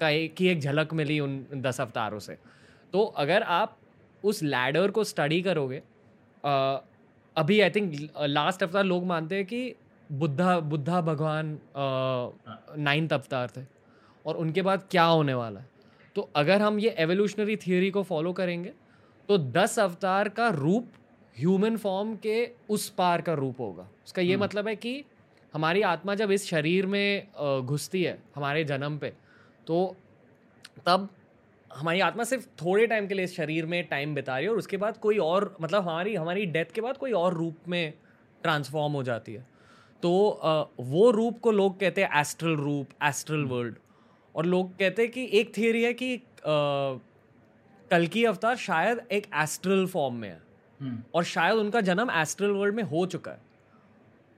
का 0.00 0.08
एक 0.08 0.34
की 0.34 0.48
एक 0.48 0.60
झलक 0.60 0.92
मिली 0.94 1.18
उन 1.20 1.44
दस 1.56 1.80
अवतारों 1.80 2.18
से। 2.18 2.36
तो 2.92 3.04
अगर 3.18 3.42
आप 3.42 3.76
उस 4.24 4.42
लैडर 4.42 4.90
को 4.90 5.04
स्टडी 5.04 5.40
करोगे 5.42 5.82
आ, 6.44 6.78
अभी 7.36 7.60
आई 7.60 7.70
थिंक 7.70 7.92
लास्ट 8.20 8.62
अवतार 8.62 8.84
लोग 8.84 9.06
मानते 9.06 9.36
हैं 9.36 9.44
कि 9.44 9.74
बुद्धा 10.10 10.58
बुद्धा 10.60 11.00
भगवान 11.00 11.58
नाइन्थ 12.78 13.12
अवतार 13.12 13.50
थे 13.56 13.62
और 14.24 14.36
उनके 14.36 14.62
बाद 14.62 14.82
क्या 14.90 15.04
होने 15.04 15.34
वाला 15.34 15.60
है? 15.60 15.68
तो 16.16 16.28
अगर 16.36 16.62
हम 16.62 16.78
ये 16.78 16.94
एवोल्यूशनरी 16.98 17.56
थियोरी 17.56 17.90
को 17.90 18.02
फॉलो 18.02 18.32
करेंगे 18.32 18.72
तो 19.28 19.38
दस 19.38 19.78
अवतार 19.78 20.28
का 20.28 20.48
रूप 20.48 20.88
ह्यूमन 21.36 21.76
फॉर्म 21.76 22.14
के 22.16 22.50
उस 22.68 22.88
पार 22.88 23.20
का 23.20 23.34
रूप 23.34 23.60
होगा। 23.60 23.88
उसका 24.06 24.22
ये 24.22 24.34
हम्म। 24.34 24.44
मतलब 24.44 24.68
है 24.68 24.74
कि 24.76 25.02
हमारी 25.54 25.82
आत्मा 25.82 26.14
जब 26.14 26.30
इस 26.30 26.46
शरीर 26.46 26.86
में 26.86 27.26
घुसती 27.64 28.02
है 28.02 28.18
हमारे 28.34 28.64
जन्म 28.64 28.98
पे 28.98 29.12
तो 29.66 29.96
तब 30.86 31.08
हमारी 31.70 32.00
आत्मा 32.00 32.24
सिर्फ़ 32.24 32.46
थोड़े 32.62 32.86
टाइम 32.86 33.06
के 33.06 33.14
लिए 33.14 33.24
इस 33.24 33.36
शरीर 33.36 33.66
में 33.66 33.84
टाइम 33.84 34.14
बिता 34.14 34.36
रही 34.36 34.44
है 34.44 34.50
और 34.50 34.58
उसके 34.58 34.76
बाद 34.76 34.96
कोई 34.96 35.18
और 35.18 35.56
मतलब 35.60 35.82
हमारी 35.82 36.14
हमारी 36.14 36.46
डेथ 36.46 36.72
के 36.74 36.80
बाद 36.80 36.96
कोई 36.96 37.12
और 37.12 37.34
रूप 37.34 37.68
में 37.68 37.92
ट्रांसफॉर्म 38.42 38.92
हो 38.92 39.02
जाती 39.02 39.34
है। 39.34 39.46
तो 40.02 40.10
वो 40.80 41.10
रूप 41.10 41.38
को 41.40 41.50
लोग 41.50 41.78
कहते 41.80 42.02
हैं 42.02 42.20
एस्ट्रल 42.20 42.56
रूप 42.56 42.88
एस्ट्रल 43.02 43.44
वर्ल्ड 43.44 43.76
और 44.34 44.46
लोग 44.46 44.76
कहते 44.78 45.02
हैं 45.02 45.10
कि 45.10 45.28
एक 45.32 45.56
थियरी 45.56 45.82
है 45.82 45.92
कि 45.94 46.20
कल 47.90 48.06
की 48.06 48.24
अवतार 48.24 48.56
शायद 48.56 49.00
एक 49.12 49.26
एस्ट्रल 49.34 49.86
फॉर्म 49.86 50.14
में 50.14 50.28
है। 50.28 50.40
हम्म, 50.80 51.02
और 51.14 51.24
शायद 51.24 51.54
उनका 51.54 51.80
जन्म 51.80 52.10
एस्ट्रल 52.10 52.50
वर्ल्ड 52.50 52.74
में 52.74 52.82
हो 52.82 53.06
चुका 53.06 53.30
है। 53.30 53.40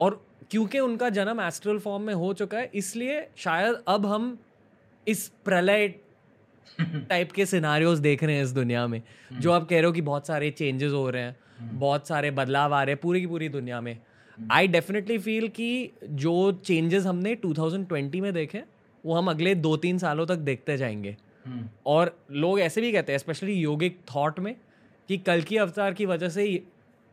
और 0.00 0.26
क्योंकि 0.50 0.78
उनका 0.78 1.08
जन्म 1.10 1.40
एस्ट्रल 1.40 1.78
फॉर्म 1.78 2.02
में 2.02 2.14
हो 2.14 2.32
चुका 2.32 2.58
है 2.58 2.70
इसलिए 2.74 3.28
शायद 3.36 3.82
अब 3.88 4.06
हम 4.06 4.38
इस 5.08 5.28
प्रलय 5.44 5.88
टाइप 6.80 7.32
के 7.32 7.46
सिनारियोज 7.46 7.98
देख 7.98 8.24
रहे 8.24 8.36
हैं 8.36 8.44
इस 8.44 8.50
दुनिया 8.50 8.86
में। 8.86 9.02
जो 9.32 9.52
आप 9.52 9.68
कह 9.68 9.76
रहे 9.76 9.84
हो 9.84 9.92
कि 9.92 10.00
बहुत 10.00 10.26
सारे 10.26 10.50
चेंजेस 10.50 10.92
हो 10.92 11.10
रहे 11.10 11.22
हैं 11.22 11.36
बहुत 11.78 12.08
सारे 12.08 12.30
बदलाव 12.30 12.74
आ 12.74 12.82
रहे 12.82 12.92
हैं 12.92 13.00
पूरी 13.00 13.20
की 13.20 13.26
पूरी 13.26 13.48
दुनिया 13.48 13.80
में। 13.80 13.98
आई 14.50 14.68
डेफिनेटली 14.68 15.18
फील 15.18 15.48
कि 15.48 15.90
जो 16.05 16.53
चेंजेस 16.53 17.07
हमने 17.07 17.37
2020 17.46 18.20
में 18.20 18.33
देखे 18.33 18.62
वो 19.07 19.14
हम 19.14 19.31
अगले 19.31 19.55
दो 19.55 19.76
तीन 19.76 19.98
सालों 19.98 20.26
तक 20.26 20.37
देखते 20.37 20.76
जाएँगे। 20.76 21.16
हम्म, 21.46 21.68
और 21.87 22.18
लोग 22.31 22.61
ऐसे 22.61 22.81
भी 22.81 22.92
कहते 22.92 23.12
हैं 23.12 23.18
स्पेशली 23.18 23.55
योगिक 23.55 23.98
थॉट 24.16 24.40
में 24.40 24.57
कि 25.09 25.18
कल 25.18 25.42
की 25.42 25.57
अवतार 25.57 25.94
की 25.94 26.07
वजह 26.07 26.29
से 26.29 26.62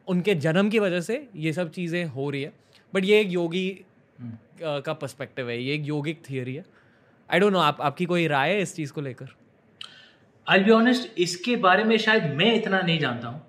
उनके 0.08 0.36
जन्म 0.36 0.70
की 0.70 0.80
वजह 0.80 1.02
से 1.02 1.28
ये 1.36 1.54
सब 1.54 1.72
चीज़ें 1.72 2.06
हो 2.06 2.30
रही 2.30 2.42
है। 2.42 2.54
बट 2.94 3.06
ये 3.06 3.20
एक 3.22 3.28
योगी 3.28 3.82
हम्म। 4.20 4.32
अ, 4.32 4.80
का 4.80 4.94
पर्सपेक्टिव 4.94 5.50
है 5.50 5.64
ये 5.64 5.76
एक 5.76 5.82
योगिक 5.82 6.22
थियोरी 6.30 6.56
है। 6.56 6.66
आई 7.34 7.40
डोंट 7.40 7.54
नो 7.54 7.60
आप 7.60 7.78
आपकी 7.82 8.06
कोई 8.06 8.28
राय 8.28 8.50
है 8.50 8.62
इस 8.62 8.76
चीज़ 8.76 8.94
को 8.94 9.02
लेकर? 9.02 9.28
आई 10.48 10.60
बी 10.60 10.72
ऑनेस्ट 10.72 11.20
इसके 11.20 11.56
बारे 11.56 11.84
में 11.84 11.98
शायद 11.98 12.24
मैं 12.24 12.56
इतना 12.56 12.82
नहीं 12.82 13.00
जानता 13.00 13.28
हूँ। 13.28 13.42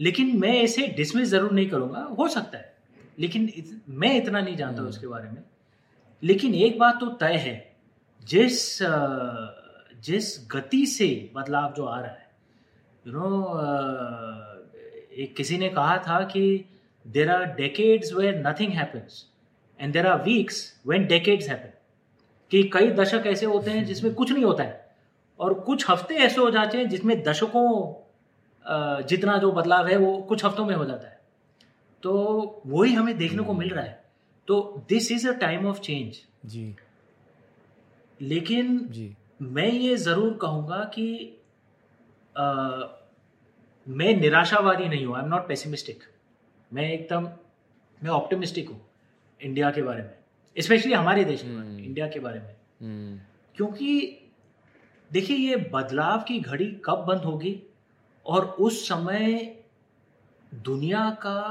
लेकिन 0.00 0.36
मैं 0.38 0.60
इसे 0.62 0.86
डिसमिस 0.86 1.28
ज़रूर 1.28 1.52
नहीं 1.52 1.68
करूँगा। 1.70 2.00
हो 2.18 2.28
सकता 2.28 2.58
है। 2.58 2.74
लेकिन 3.18 3.48
इत, 3.56 3.80
मैं 3.88 4.14
इतना 4.16 4.40
नहीं 4.40 4.56
जानता 4.56 4.82
हूँ 4.82 4.88
उसके 4.88 5.06
बारे 5.06 5.28
में। 5.30 5.42
लेकिन 6.22 6.54
एक 6.54 6.78
बात 6.78 6.98
तो 7.00 7.06
तय 7.20 7.36
है 7.36 7.76
जिस 8.20 8.78
जिस 10.04 10.48
गति 10.52 10.84
से 10.86 11.08
बदलाव 11.34 11.72
जो 11.72 11.84
आ 11.84 12.00
रहा 12.00 12.10
है 12.10 12.30
यू 13.06 13.12
नो 13.12 13.28
एक 15.22 15.34
किसी 15.36 15.58
ने 15.58 15.68
कहा 15.68 15.96
था 15.98 16.20
कि 16.24 16.64
there 17.06 17.30
are 17.30 17.44
decades 17.44 18.12
where 18.12 18.42
nothing 18.46 18.72
happens 18.72 19.24
and 19.80 19.92
there 19.92 20.06
are 20.06 20.22
weeks 20.22 20.80
when 20.86 21.06
decades 21.06 21.48
happen 21.48 21.72
कि 22.50 22.62
कई 22.72 22.90
दशक 22.90 23.26
ऐसे 23.26 23.46
होते 23.46 23.70
हैं 23.70 23.84
जिसमें 23.84 24.14
कुछ 24.14 24.32
नहीं 24.32 24.44
होता 24.44 24.62
है 24.62 24.84
और 25.40 25.54
कुछ 25.54 25.90
हफ़्ते 25.90 26.14
ऐसे 26.14 26.40
हो 26.40 26.50
जाते 26.50 26.78
हैं 26.78 26.88
जिसमें 26.88 27.22
दशकों 27.22 27.68
जितना 29.08 29.36
जो 29.38 29.50
बदलाव 29.52 29.86
है 29.88 29.96
वो 29.96 30.16
कुछ 30.22 30.44
हफ्तों 30.44 30.64
में 30.66 30.74
हो 30.74 30.84
जाता 30.84 31.08
है। 31.08 31.20
तो 32.02 32.62
वही 32.66 32.94
हमें 32.94 33.16
देखने 33.18 33.42
को 33.42 33.54
मिल 33.54 33.70
रहा 33.70 33.84
है। 33.84 34.04
तो 34.48 34.84
this 34.88 35.10
is 35.12 35.28
a 35.28 35.32
time 35.32 35.66
of 35.66 35.80
change 35.80 36.16
जी। 36.46 36.74
लेकिन 38.20 38.78
जी। 38.88 39.14
मैं 39.42 39.68
ये 39.68 39.96
ज़रूर 39.96 40.38
कहूँगा 40.42 40.84
कि 40.94 41.06
अ, 42.36 42.44
मैं 43.86 44.14
निराशावादी 44.16 44.88
नहीं 44.88 45.04
हूँ। 45.06 45.16
आई 45.16 45.22
एम 45.22 45.28
नॉट 45.28 45.46
पेसिमिस्टिक 45.48 46.02
मैं 46.70 46.90
एकदम 46.92 47.28
मैं 48.00 48.10
ऑप्टिमिस्टिक 48.10 48.68
हूँ 48.68 48.80
इंडिया 49.40 49.70
के 49.70 49.82
बारे 49.82 50.02
में। 50.02 50.14
स्पेशली 50.56 50.92
हमारे 50.92 51.24
देश 51.24 51.44
में 51.44 51.56
हम्म। 51.56 51.78
इंडिया 51.78 52.06
के 52.08 52.20
बारे 52.20 52.40
में। 52.40 52.54
हम्म, 52.82 53.18
क्योंकि 53.56 54.18
देखिए 55.10 55.36
ये 55.36 55.56
बदलाव 55.72 56.24
की 56.28 56.38
घड़ी 56.40 56.66
कब 56.84 57.04
बंद 57.08 57.20
होगी? 57.20 57.52
और 58.26 58.44
उस 58.60 58.88
समय 58.88 59.56
दुनिया 60.52 61.10
का 61.22 61.42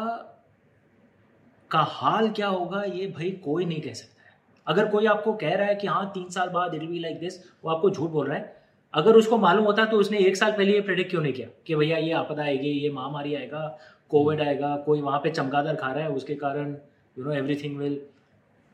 का 1.71 1.79
हाल 1.81 2.29
क्या 2.29 2.47
होगा 2.47 2.83
ये 2.83 3.07
भाई 3.07 3.29
कोई 3.43 3.65
नहीं 3.65 3.81
कह 3.81 3.93
सकता 3.93 4.23
है। 4.23 4.33
अगर 4.67 4.87
कोई 4.87 5.05
आपको 5.05 5.33
कह 5.33 5.55
रहा 5.55 5.67
है 5.67 5.75
कि 5.75 5.87
हाँ 5.87 6.09
तीन 6.13 6.29
साल 6.29 6.49
बाद 6.49 6.73
इट 6.75 6.83
बी 6.83 6.99
लाइक 6.99 7.19
दिस 7.19 7.39
वो 7.63 7.71
आपको 7.71 7.89
झूठ 7.89 8.09
बोल 8.09 8.27
रहा 8.27 8.37
है। 8.37 8.63
अगर 8.93 9.15
उसको 9.15 9.37
मालूम 9.37 9.65
होता 9.65 9.85
तो 9.85 9.97
उसने 9.97 10.19
एक 10.19 10.37
साल 10.37 10.51
पहले 10.51 10.73
ये 10.73 10.81
प्रेडिक्ट 10.81 11.09
क्यों 11.09 11.21
नहीं 11.21 11.33
किया 11.33 11.47
कि 11.67 11.75
भैया 11.75 11.97
ये 11.97 12.11
आपदा 12.13 12.43
आएगी 12.43 12.69
ये 12.69 12.89
महामारी 12.89 13.35
आएगा 13.35 13.67
कोविड 14.11 14.41
आएगा 14.41 14.75
कोई 14.77 15.01
वहाँ 15.01 15.19
पे 15.19 15.31
चमगादड़ 15.31 15.75
खा 15.75 15.91
रहा 15.93 16.03
है 16.03 16.09
उसके 16.11 16.35
कारण 16.35 16.75
यू 17.17 17.23
नो 17.25 17.31
एवरीथिंग 17.31 17.77
विल 17.77 17.99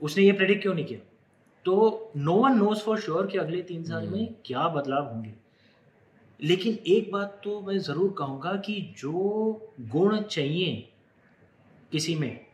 उसने 0.02 0.24
ये 0.24 0.32
प्रेडिक्ट 0.32 0.62
क्यों 0.62 0.74
नहीं 0.74 0.86
किया? 0.86 1.00
तो 1.66 2.12
no 2.18 2.34
one 2.34 2.58
knows 2.58 2.80
for 2.80 3.00
sure 3.00 3.28
कि 3.28 3.38
अगले 3.38 3.62
तीन 3.62 3.84
साल 3.84 4.08
में 4.08 4.36
क्या 4.46 4.68
बदलाव 4.70 5.08
होंगे। 5.08 5.34
लेकिन 6.44 6.74
एक 6.88 7.12
बात 7.12 7.42
तो 7.44 7.62
मैं 7.62 7.78
ज़रूर 7.80 8.16
कहूँगा 8.18 8.56
कि 8.56 8.96
जो 8.98 9.12
गुण 9.82 10.22
चाहिए 10.22 10.94
किसी 11.92 12.16
में 12.16 12.46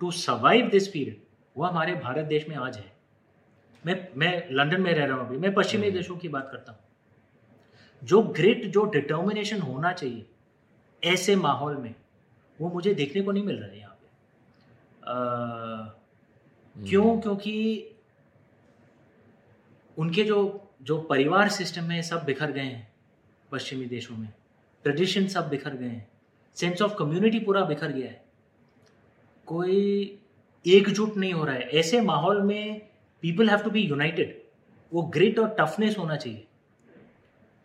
टू 0.00 0.10
सर्वाइव 0.10 0.68
दिस 0.68 0.88
पीरियड 0.88 1.20
वो 1.56 1.64
हमारे 1.64 1.94
भारत 1.94 2.24
देश 2.24 2.48
में 2.48 2.56
आज 2.56 2.76
है। 2.76 2.92
मैं 3.86 4.08
मैं 4.16 4.48
लंदन 4.50 4.80
में 4.80 4.94
रह 4.94 5.04
रहा 5.04 5.16
हूँ 5.16 5.26
अभी। 5.26 5.36
मैं 5.38 5.54
पश्चिमी 5.54 5.86
हम्म। 5.86 5.96
देशों 5.96 6.16
की 6.16 6.28
बात 6.28 6.48
करता 6.52 6.72
हूँ। 6.72 6.80
जो 8.04 8.22
ग्रिट 8.22 8.66
जो 8.66 8.84
डिटर्मिनेशन 8.84 9.60
होना 9.60 9.92
चाहिए 9.92 10.26
ऐसे 11.04 11.36
माहौल 11.36 11.76
में 11.76 11.94
वो 12.60 12.70
मुझे 12.70 12.94
देखने 12.94 13.22
को 13.22 13.32
नहीं 13.32 13.44
मिल 13.44 13.56
रहा 13.56 13.68
है 13.68 13.78
यहाँ 13.78 13.94
पे। 13.94 14.06
अ, 15.02 16.00
क्यों? 16.88 17.20
क्योंकि 17.20 17.86
उनके 19.98 20.24
जो 20.24 20.69
जो 20.80 21.00
परिवार 21.00 21.48
सिस्टम 21.48 21.90
है 21.90 22.02
सब 22.02 22.24
बिखर 22.24 22.52
गए 22.52 22.60
हैं 22.60 22.92
पश्चिमी 23.52 23.86
देशों 23.86 24.16
में 24.16 24.28
ट्रेडिशन 24.84 25.26
सब 25.26 25.48
बिखर 25.48 25.74
गए 25.74 25.86
हैं 25.86 26.08
सेंस 26.56 26.82
ऑफ़ 26.82 26.94
कम्युनिटी 26.94 27.38
पूरा 27.38 27.64
बिखर 27.64 27.92
गया 27.92 28.06
है। 28.06 28.24
कोई 29.46 30.18
एकजुट 30.64 31.16
नहीं 31.16 31.32
हो 31.32 31.44
रहा 31.44 31.54
है। 31.54 31.68
ऐसे 31.70 32.00
माहौल 32.00 32.42
में 32.42 32.80
people 33.22 33.50
have 33.50 33.58
to 33.58 33.70
be 33.70 33.80
united 33.80 34.42
वो 34.92 35.02
ग्रिट 35.02 35.38
और 35.38 35.54
टफनेस 35.60 35.98
होना 35.98 36.16
चाहिए। 36.16 36.46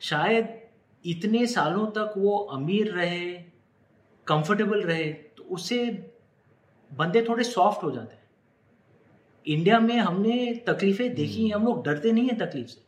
शायद 0.01 0.47
इतने 1.05 1.45
सालों 1.47 1.87
तक 1.87 2.13
वो 2.17 2.37
अमीर 2.37 2.91
रहे 2.91 3.33
कंफर्टेबल 4.27 4.81
रहे 4.81 5.11
तो 5.37 5.43
उससे 5.43 5.85
बंदे 6.91 7.25
थोड़े 7.29 7.43
सॉफ्ट 7.43 7.83
हो 7.83 7.91
जाते 7.91 8.15
हैं। 8.15 8.23
इंडिया 9.45 9.79
में 9.79 9.97
हमने 9.97 10.63
तकलीफें 10.67 11.13
देखी 11.15 11.47
हैं। 11.47 11.55
हम 11.55 11.65
लोग 11.65 11.83
डरते 11.85 12.11
नहीं 12.11 12.27
हैं 12.29 12.37
तकलीफ़ 12.37 12.67
से। 12.67 12.84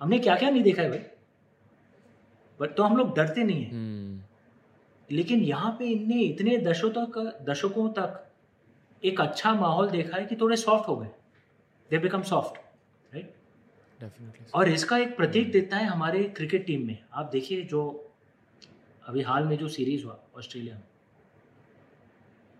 हमने 0.00 0.18
क्या 0.18 0.36
क्या 0.36 0.50
नहीं 0.50 0.62
देखा 0.62 0.82
है 0.82 0.88
भाई। 0.90 0.98
बट 2.60 2.74
तो 2.76 2.82
हम 2.82 2.96
लोग 2.96 3.14
डरते 3.16 3.42
नहीं 3.44 3.64
हैं। 3.64 3.70
हम्म, 3.72 4.20
लेकिन 5.08 5.40
यहाँ 5.40 5.70
पे 5.78 5.86
इनने 5.86 6.20
इतने 6.20 6.56
दशकों 6.58 6.90
तक 6.90 7.44
दशकों 7.48 7.88
तक 7.92 8.26
एक 9.02 9.20
अच्छा 9.20 9.54
माहौल 9.54 9.90
देखा 9.90 10.16
है 10.16 10.24
कि 10.26 10.36
थोड़े 10.36 10.56
सॉफ्ट 10.56 10.88
हो 10.88 10.96
गए। 10.96 11.08
दे 11.90 11.98
बिकम 11.98 12.22
सॉफ्ट 12.22 12.60
राइट 13.14 13.34
और 14.54 14.68
इसका 14.68 14.98
एक 14.98 15.16
प्रतीक 15.16 15.50
देता 15.52 15.76
है 15.76 15.86
हमारे 15.86 16.22
क्रिकेट 16.36 16.66
टीम 16.66 16.86
में। 16.86 16.98
आप 17.12 17.30
देखिए 17.32 17.62
जो 17.62 17.82
अभी 19.02 19.22
हाल 19.22 19.44
में 19.44 19.56
जो 19.58 19.68
सीरीज़ 19.68 20.04
हुआ 20.04 20.18
ऑस्ट्रेलिया 20.38 20.74
में। 20.74 20.82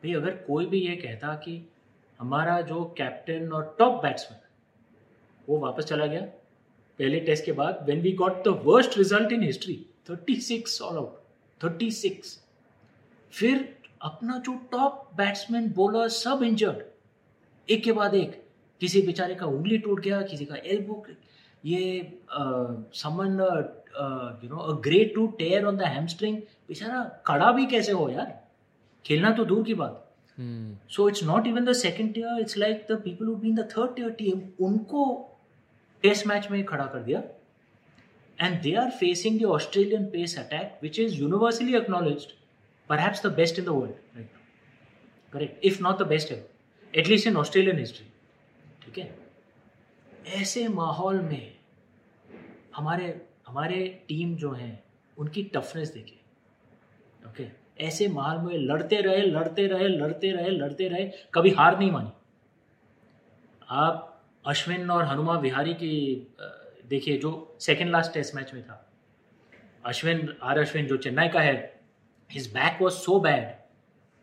भाई 0.02 0.12
अगर 0.14 0.36
कोई 0.46 0.66
भी 0.66 0.80
ये 0.80 0.96
कहता 0.96 1.34
कि 1.36 1.62
हमारा 2.20 2.60
जो 2.62 2.84
कैप्टन 2.98 3.52
और 3.52 3.74
टॉप 3.78 4.02
बैट्समैन 4.02 4.40
वो 5.48 5.58
वापस 5.58 5.84
चला 5.84 6.06
गया? 6.06 6.26
पहले 7.00 7.20
टेस्ट 7.26 7.44
के 7.44 7.52
बाद 7.58 7.84
when 7.84 8.00
we 8.02 8.12
got 8.22 8.44
the 8.48 8.60
worst 8.64 8.98
result 8.98 9.32
in 9.32 9.42
history 9.42 9.78
36 10.10 10.80
all 10.82 10.96
out 10.96 11.64
36 11.64 12.36
फिर 13.32 13.68
अपना 14.02 14.38
जो 14.46 14.54
टॉप 14.72 15.10
बैट्समैन 15.16 15.70
बॉलर 15.76 16.08
सब 16.16 16.42
इंजर्ड 16.42 16.82
एक 17.68 17.82
के 17.84 17.92
बाद 17.92 18.14
एक 18.14 18.42
किसी 18.80 19.02
बेचारे 19.02 19.34
का 19.34 19.46
उंगली 19.46 19.78
टूट 19.78 20.00
गया 20.00 20.20
किसी 20.32 20.44
का 20.44 20.56
एल्बो 20.74 21.04
ये 21.64 21.80
someone 23.00 23.40
you 24.44 24.50
know 24.50 24.56
a 24.56 24.76
grade 24.82 25.14
two 25.14 25.26
tear 25.38 25.64
on 25.64 25.76
the 25.76 25.90
hamstring 25.94 26.36
बेचारा 26.68 27.02
कड़ा 27.26 27.50
भी 27.52 27.66
कैसे 27.66 27.92
हो 27.92 28.08
यार? 28.10 28.38
खेलना 29.04 29.30
तो 29.30 29.44
दूर 29.44 29.64
की 29.64 29.74
बात। 29.74 30.06
So 30.90 31.08
it's 31.08 31.24
not 31.24 31.46
even 31.46 31.64
the 31.64 31.72
second 31.76 32.14
tier 32.14 32.40
it's 32.40 32.56
like 32.58 32.86
the 32.90 33.00
people 33.04 33.26
who 33.26 33.34
been 33.36 33.54
the 33.56 33.68
third 33.76 33.94
tier 33.96 34.10
team 34.22 34.40
उनको 34.66 35.04
टेस्ट 36.02 36.26
मैच 36.26 36.50
में 36.50 36.64
खड़ा 36.64 36.86
कर 36.86 37.02
दिया। 37.02 37.22
And 38.38 38.60
they 38.62 38.74
are 38.74 38.90
facing 38.90 39.40
the 39.40 39.44
Australian 39.44 40.04
pace 40.10 40.38
attack 40.38 40.78
which 40.82 40.98
is 40.98 41.14
universally 41.14 41.72
in 43.58 43.64
the 43.64 43.72
world 43.72 43.96
right 44.16 44.30
now. 44.34 44.40
Correct. 45.32 45.58
If 45.62 45.80
not 45.80 45.98
the 45.98 46.04
best 46.04 46.30
ever, 46.30 46.46
at 46.94 47.08
least 47.08 47.26
in 47.26 47.36
australian 47.36 47.76
history. 47.78 48.06
ठीक 48.84 48.98
है? 48.98 49.04
ऐसे 50.26 50.66
माहौल 50.68 51.20
में 51.20 51.52
हमारे 52.76 53.06
हमारे 53.48 53.78
टीम 54.08 54.34
जो 54.36 54.50
हैं, 54.52 54.82
उनकी 55.18 55.42
टफनेस 55.54 55.92
देखिए। 55.94 56.18
ओके 57.28 57.46
ऐसे 57.86 58.08
माहौल 58.08 58.42
में 58.46 58.58
लड़ते 58.58 59.00
रहे 59.00 59.22
लड़ते 59.22 59.66
रहे 59.66 59.88
लड़ते 59.88 60.32
रहे 60.32 60.50
लड़ते 60.50 60.88
रहे, 60.88 61.10
कभी 61.34 61.50
हार 61.50 61.78
नहीं 61.78 61.90
मानी। 61.90 62.10
आप 63.68 64.09
अश्विन 64.44 64.90
और 64.90 65.04
हनुमा 65.04 65.38
विहारी 65.38 65.74
की 65.74 66.34
देखिए, 66.86 67.16
जो 67.18 67.56
सेकेंड 67.60 67.90
लास्ट 67.90 68.12
टेस्ट 68.12 68.34
मैच 68.34 68.52
में 68.54 68.62
था। 68.62 68.86
अश्विन, 69.84 70.36
आर 70.42 70.58
अश्विन, 70.58 70.86
जो 70.86 70.96
चेन्नई 70.96 71.28
का 71.28 71.40
है 71.40 71.80
his 72.30 72.46
back 72.54 72.82
was 72.82 72.94
so 72.94 73.18
bad 73.20 73.58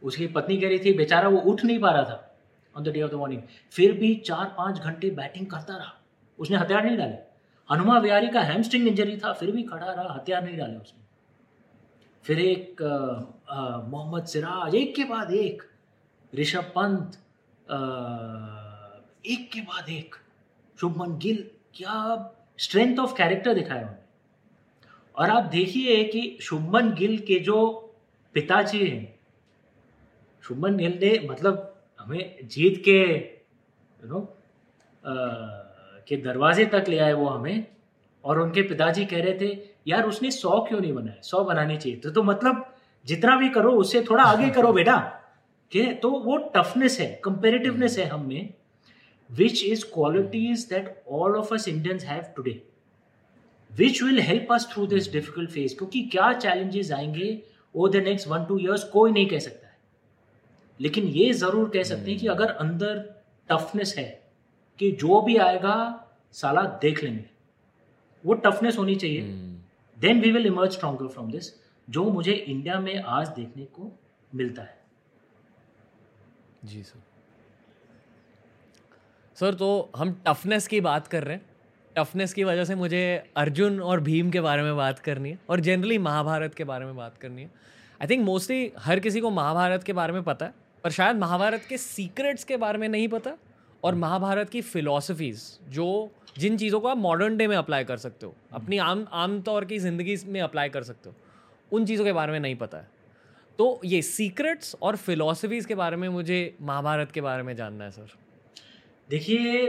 उसकी 0.01 0.27
पत्नी 0.27 0.57
कह 0.57 0.67
रही 0.67 0.79
थी, 0.79 0.93
बेचारा, 0.93 1.29
वो 1.29 1.37
उठ 1.41 1.63
नहीं 1.63 1.79
पा 1.79 1.91
रहा 1.91 2.03
था 2.03 2.37
on 2.75 2.83
the 2.83 2.89
day 2.89 3.01
of 3.01 3.11
the 3.11 3.15
morning 3.15 3.41
फिर 3.71 3.91
भी 3.99 4.13
चार 4.25 4.53
पाँच 4.57 4.79
घंटे 4.79 5.09
बैटिंग 5.11 5.47
करता 5.47 5.77
रहा। 5.77 5.93
उसने 6.39 6.57
हथियार 6.57 6.85
नहीं 6.85 6.97
डाले। 6.97 7.15
हनुमा 7.69 7.97
विहारी 7.99 8.27
का 8.29 8.41
हैमस्ट्रिंग 8.41 8.87
इंजरी 8.87 9.17
था, 9.17 9.31
फिर 9.33 9.51
भी 9.51 9.63
खड़ा 9.63 9.91
रहा, 9.91 10.13
हथियार 10.13 10.43
नहीं 10.43 10.57
डाले 10.57 10.77
उसने। 10.77 11.05
फिर 12.25 12.39
एक 12.39 12.81
मोहम्मद 13.89 14.25
सिराज, 14.25 14.75
एक 14.75 14.95
के 14.95 15.03
बाद 15.05 15.31
एक, 15.33 15.63
ऋषभ 16.33 16.71
पंत 16.75 17.17
एक 19.27 19.49
के 19.51 19.61
बाद 19.61 19.89
एक। 19.89 20.15
शुभमन 20.79 21.17
गिल 21.17 21.43
क्या 21.75 21.95
स्ट्रेंथ 22.59 22.99
ऑफ़ 22.99 23.13
कैरेक्टर 23.15 23.53
दिखाया 23.53 23.81
उन्होंने 23.81 24.05
और 25.15 25.29
आप 25.29 25.43
देखिए 25.51 26.03
कि 26.03 26.37
शुभमन 26.41 26.93
गिल 26.93 27.17
के 27.19 27.39
जो 27.39 27.57
पिताजी 28.35 28.85
हैं 28.87 29.19
शुभमन 30.43 30.77
गिल 30.77 30.97
ने 31.01 31.27
मतलब 31.29 31.73
हमें 31.99 32.47
जीत 32.47 32.81
के 32.85 32.99
यू 33.01 34.09
नो 34.09 34.21
के 36.07 36.17
दरवाजे 36.17 36.65
तक 36.65 36.85
ले 36.89 36.99
आए 36.99 37.13
वो 37.13 37.27
हमें 37.27 37.65
और 38.23 38.39
उनके 38.39 38.61
पिताजी 38.61 39.05
कह 39.05 39.23
रहे 39.23 39.39
थे 39.39 39.57
यार 39.87 40.03
उसने 40.03 40.31
सौ 40.31 40.59
क्यों 40.59 40.79
नहीं 40.79 40.93
बनाया? 40.93 41.21
सौ 41.21 41.43
बनानी 41.43 41.77
चाहिए 41.77 41.99
तो, 41.99 42.09
तो 42.11 42.23
मतलब 42.23 42.75
जितना 43.05 43.35
भी 43.35 43.49
करो 43.49 43.71
उससे 43.71 44.01
थोड़ा 44.01 44.23
आगे 44.23 44.49
करो 44.49 44.71
बेटा। 44.73 44.97
ठीक 45.71 45.85
है 45.85 45.93
तो 45.93 46.09
वो 46.19 46.37
टफनेस 46.55 46.99
है 46.99 47.09
कंपेरेटिवनेस 47.23 47.97
है 47.99 48.05
हम 48.05 48.27
में। 48.27 48.53
Which 49.29 49.63
is 49.63 49.83
qualities 49.93 50.65
that 50.69 51.03
all 51.11 51.35
of 51.35 51.53
us 51.53 51.67
Indians 51.67 52.03
have 52.05 52.23
today 52.35 52.61
which 53.71 54.01
will 54.03 54.19
help 54.21 54.53
us 54.53 54.67
through 54.73 54.85
this 54.87 55.11
difficult 55.11 55.49
phase 55.51 55.75
क्योंकि 55.77 56.01
क्या 56.07 56.31
चैलेंजेस 56.33 56.91
आएँगे 56.91 57.41
over 57.75 57.89
the 57.91 58.03
next 58.03 58.27
one 58.27 58.45
two 58.45 58.57
years 58.59 58.83
कोई 58.83 59.11
नहीं 59.11 59.27
कह 59.29 59.39
सकता 59.39 59.67
है। 59.67 59.75
लेकिन 60.79 61.03
ये 61.05 61.31
ज़रूर 61.33 61.69
कह 61.69 61.83
सकते 61.83 62.11
हैं 62.11 62.19
कि 62.19 62.27
अगर 62.27 62.51
अंदर 62.51 62.99
टफनेस 63.49 63.93
है 63.97 64.09
कि 64.79 64.91
जो 64.93 65.21
भी 65.21 65.35
आएगा 65.37 65.75
साला 66.35 66.61
देख 66.81 67.03
लेंगे। 67.03 67.25
वो 68.23 68.33
टफनेस 68.35 68.77
होनी 68.77 68.95
चाहिए। 68.95 69.21
Then 69.97 70.21
we 70.21 70.31
will 70.31 70.45
emerge 70.45 70.71
stronger 70.71 71.07
from 71.07 71.31
this 71.31 71.51
जो 71.87 72.03
मुझे 72.11 72.33
इंडिया 72.33 72.79
में 72.79 72.97
आज 72.97 73.27
देखने 73.29 73.65
को 73.65 73.91
मिलता 74.31 74.61
है। 74.61 74.77
जी 76.65 76.81
सर। 76.83 76.99
सर 79.37 79.53
तो 79.53 79.67
हम 79.95 80.11
टफनेस 80.27 80.67
की 80.67 80.79
बात 80.81 81.07
कर 81.07 81.23
रहे 81.23 81.35
हैं। 81.35 81.45
टफनेस 81.95 82.33
की 82.33 82.43
वजह 82.43 82.65
से 82.65 82.75
मुझे 82.75 83.01
अर्जुन 83.37 83.79
और 83.81 83.99
भीम 84.01 84.29
के 84.31 84.41
बारे 84.41 84.63
में 84.63 84.75
बात 84.77 84.99
करनी 84.99 85.29
है 85.29 85.39
और 85.49 85.59
जनरली 85.59 85.97
महाभारत 85.97 86.53
के 86.55 86.63
बारे 86.63 86.85
में 86.85 86.95
बात 86.95 87.17
करनी 87.17 87.41
है। 87.41 87.49
आई 88.01 88.07
थिंक 88.07 88.23
मोस्टली 88.25 88.71
हर 88.79 88.99
किसी 88.99 89.21
को 89.21 89.29
महाभारत 89.31 89.83
के 89.83 89.93
बारे 89.93 90.13
में 90.13 90.23
पता 90.23 90.45
है, 90.45 90.53
पर 90.83 90.91
शायद 90.91 91.17
महाभारत 91.17 91.65
के 91.69 91.77
सीक्रेट्स 91.77 92.43
के 92.43 92.57
बारे 92.57 92.77
में 92.77 92.87
नहीं 92.89 93.07
पता 93.07 93.37
और 93.83 93.95
महाभारत 93.95 94.49
की 94.49 94.61
फ़िलासफ़ीज़ 94.63 95.47
जो 95.71 95.87
जिन 96.37 96.57
चीज़ों 96.57 96.79
को 96.79 96.87
आप 96.87 96.97
मॉडर्न 96.97 97.37
डे 97.37 97.47
में 97.47 97.55
अप्लाई 97.57 97.83
कर 97.83 97.97
सकते 97.97 98.25
हो, 98.25 98.35
अपनी 98.53 98.77
आम 98.79 99.07
आम 99.13 99.41
तौर 99.41 99.65
की 99.65 99.79
ज़िंदगी 99.79 100.17
में 100.27 100.41
अप्लाई 100.41 100.69
कर 100.69 100.83
सकते 100.83 101.09
हो, 101.09 101.15
उन 101.71 101.85
चीज़ों 101.85 102.05
के 102.05 102.13
बारे 102.13 102.31
में 102.31 102.39
नहीं 102.39 102.55
पता 102.55 102.77
है। 102.77 102.87
तो 103.59 103.79
ये 103.85 104.01
सीक्रेट्स 104.03 104.75
और 104.81 104.95
फिलोसफीज़ 104.97 105.67
के 105.67 105.75
बारे 105.75 105.97
में 105.97 106.07
मुझे 106.09 106.55
महाभारत 106.61 107.11
के 107.11 107.21
बारे 107.21 107.43
में 107.43 107.55
जानना 107.55 107.83
है, 107.83 107.91
सर। 107.91 108.15
देखिए 109.09 109.61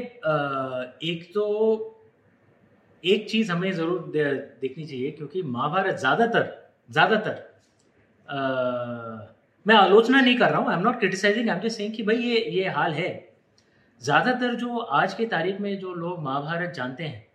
एक 1.05 1.31
तो 1.35 1.45
एक 3.05 3.29
चीज़ 3.31 3.53
हमें 3.53 3.73
ज़रूर 3.73 4.11
देखनी 4.61 4.87
चाहिए 4.87 5.11
क्योंकि 5.11 5.43
महाभारत 5.45 5.99
ज़्यादातर 5.99 6.73
ज़्यादातर 6.91 7.47
मैं 9.67 9.75
आलोचना 9.77 10.21
नहीं 10.21 10.37
कर 10.39 10.51
रहा 10.51 10.59
हूँ 10.59 10.69
I 10.71 10.77
am 10.77 10.83
not 10.83 10.99
criticising 10.99 11.49
I 11.49 11.57
am 11.57 11.63
just 11.63 11.77
saying 11.77 11.95
कि 11.95 12.03
भाई 12.03 12.17
ये 12.17 12.41
ये 12.51 12.69
हाल 12.71 12.93
है। 12.95 13.11
ज़्यादातर 14.03 14.55
जो 14.55 14.79
आज 14.79 15.15
के 15.15 15.27
तारीख 15.27 15.61
में 15.61 15.79
जो 15.79 15.93
लोग 15.95 16.23
महाभारत 16.25 16.73
जानते 16.75 17.05
हैं 17.05 17.27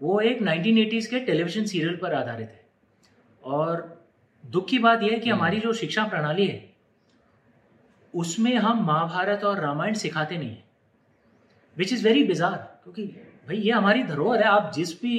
वो 0.00 0.20
एक 0.22 0.42
नाइनटीन 0.42 0.78
एटीज़ 0.78 1.08
के 1.10 1.20
टेलीविज़न 1.22 1.64
सीरियल 1.66 1.96
पर 1.96 2.14
आधारित 2.14 2.48
है। 2.48 2.64
और 3.42 3.82
दुख 4.44 4.68
की 4.68 4.78
बात 4.78 5.02
यह 5.02 5.12
है 5.12 5.18
कि 5.18 5.30
हम्म। 5.30 5.38
हमारी 5.38 5.60
जो 5.60 5.72
शिक्षा 5.74 6.04
प्रणाली 6.08 6.46
है 6.46 6.64
उसमें 8.14 8.54
हम 8.56 8.84
महाभारत 8.86 9.44
और 9.44 9.60
रामायण 9.60 9.94
सिखाते 9.96 10.38
नहीं 10.38 10.50
है। 10.50 10.64
विच 11.76 11.92
इज़ 11.92 12.04
वेरी 12.04 12.22
बिजार 12.24 12.56
क्योंकि 12.84 13.02
भाई 13.48 13.56
ये 13.56 13.72
हमारी 13.72 14.02
धरोहर 14.04 14.42
है 14.42 14.48
आप 14.48 14.72
जिस 14.74 14.92
भी 15.00 15.18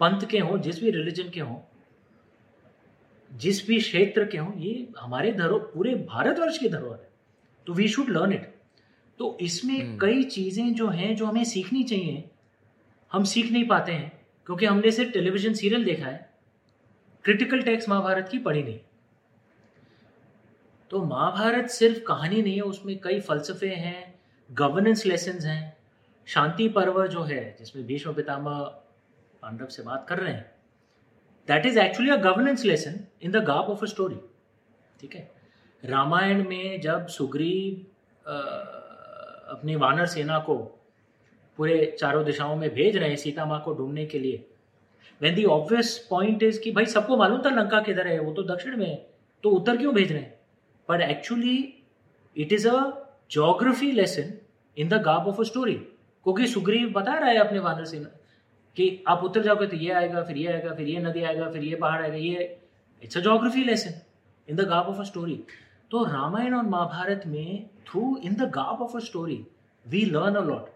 पंथ 0.00 0.26
के 0.26 0.38
हों 0.38 0.58
जिस 0.60 0.82
भी 0.82 0.90
रिलीजन 0.90 1.30
के 1.30 1.40
हों 1.40 1.56
जिस 3.30 3.66
भी 3.66 3.78
क्षेत्र 3.80 4.24
के 4.24 4.38
हों 4.38 4.52
ये 4.56 4.72
हमारे 4.98 5.32
धरो 5.32 5.58
पूरे 5.74 5.94
भारतवर्ष 5.94 6.58
की 6.58 6.68
धरोहर 6.68 6.98
है 6.98 7.08
तो 7.66 7.72
वी 7.72 7.88
शुड 7.88 8.10
लर्न 8.10 8.32
इट 8.32 8.52
तो 9.20 9.36
इसमें 9.40 9.80
हम्म। 9.80 9.98
कई 9.98 10.22
चीज़ें 10.26 10.74
जो 10.74 10.88
हैं 10.88 11.14
जो 11.16 11.26
हमें 11.26 11.44
सीखनी 11.44 11.82
चाहिए 11.84 12.24
हम 13.12 13.24
सीख 13.24 13.50
नहीं 13.52 13.66
पाते 13.66 13.92
हैं 13.92 14.12
क्योंकि 14.46 14.66
हमने 14.66 14.90
सिर्फ़ 14.90 15.12
टेलीविज़न 15.12 15.54
सीरियल 15.54 15.84
देखा 15.84 16.06
है 16.06 16.30
क्रिटिकल 17.24 17.62
टेक्स 17.62 17.88
महाभारत 17.88 18.28
की 18.30 18.38
पढ़ी 18.38 18.62
नहीं 18.62 18.78
तो 20.90 21.04
महाभारत 21.04 21.70
सिर्फ़ 21.70 21.98
कहानी 22.04 22.42
नहीं 22.42 22.54
है 22.54 22.62
उसमें 22.62 22.98
कई 22.98 23.20
फलसफे 23.20 23.68
हैं 23.76 24.02
गवर्नेंस 24.50 25.06
लेसन 25.06 25.38
हैं 25.44 25.73
शांति 26.26 26.68
पर्व 26.68 27.06
जो 27.06 27.22
है, 27.22 27.54
जिसमें 27.58 27.84
भीष्म 27.86 28.12
पितामह 28.14 28.58
पांडव 29.42 29.66
से 29.66 29.82
बात 29.82 30.06
कर 30.08 30.18
रहे 30.18 30.32
हैं 30.32 30.50
that 31.48 31.66
is 31.66 31.78
actually 31.78 32.10
a 32.10 32.16
governance 32.16 32.64
lesson 32.64 33.00
in 33.22 33.32
the 33.32 33.44
garb 33.44 33.66
of 33.70 33.82
a 33.82 33.86
story 33.86 34.16
ठीक 35.00 35.14
है? 35.14 35.30
रामायण 35.82 36.48
में 36.48 36.80
जब 36.80 37.06
सुग्रीव 37.06 38.30
अपनी 39.50 39.74
वानर 39.76 40.06
सेना 40.06 40.38
को 40.38 40.56
पूरे 41.58 41.84
चारों 42.00 42.24
दिशाओं 42.24 42.56
में 42.56 42.68
भेज 42.74 42.96
रहे 42.96 43.08
हैं 43.08 43.16
सीता 43.16 43.44
माँ 43.44 43.60
को 43.64 43.74
ढूँढने 43.74 44.06
के 44.06 44.18
लिए 44.18 44.44
when 45.20 45.34
the 45.34 45.44
obvious 45.44 45.96
point 46.10 46.42
is 46.42 46.60
कि 46.60 46.70
भाई 46.72 46.86
सबको 46.86 47.16
मालूम 47.16 47.42
था 47.42 47.50
लंका 47.50 47.80
किधर 47.80 48.06
है, 48.06 48.18
वो 48.18 48.32
तो 48.32 48.42
दक्षिण 48.44 48.76
में 48.76 48.86
है 48.86 48.94
तो 49.44 49.50
उत्तर 49.50 49.76
क्यों 49.76 49.94
भेज 49.94 50.12
रहे 50.12 50.22
हैं? 50.22 50.40
पर 50.88 51.00
actually 51.02 51.56
it 52.36 52.52
is 52.52 52.68
a 52.68 52.78
geography 53.30 53.90
lesson 53.92 54.32
in 54.76 54.88
the 54.88 55.02
garb 55.02 55.26
of 55.28 55.40
a 55.40 55.44
story 55.44 55.76
क्योंकि 56.24 56.46
सुग्रीव 56.48 56.92
बता 56.92 57.14
रहा 57.14 57.30
है 57.30 57.38
अपने 57.38 57.58
वानर 57.60 57.84
सेना 57.86 58.08
कि 58.76 59.04
आप 59.08 59.24
उत्तर 59.24 59.42
जाओगे 59.42 59.66
तो 59.66 59.76
ये 59.76 59.90
आएगा, 59.92 60.22
फिर 60.22 60.36
ये 60.36 60.46
आएगा, 60.52 60.74
फिर 60.74 60.88
ये 60.88 61.00
नदी 61.00 61.22
आएगा, 61.22 61.50
फिर 61.50 61.62
ये 61.64 61.76
पहाड़ 61.76 62.02
आएगा, 62.02 62.16
ये 62.16 62.58
it's 63.02 63.16
a 63.16 63.20
geography 63.20 63.64
lesson 63.64 64.00
in 64.48 64.56
the 64.56 64.66
garb 64.68 64.86
of 64.86 65.00
a 65.00 65.04
story 65.04 65.42
तो 65.90 66.04
रामायण 66.04 66.54
और 66.54 66.64
महाभारत 66.64 67.22
में 67.26 67.66
through 67.86 68.16
in 68.18 68.34
the 68.34 68.50
garb 68.54 68.80
of 68.82 68.96
a 68.96 69.00
story 69.00 69.44
we 69.86 70.04
learn 70.06 70.34
a 70.34 70.42
lot 70.44 70.70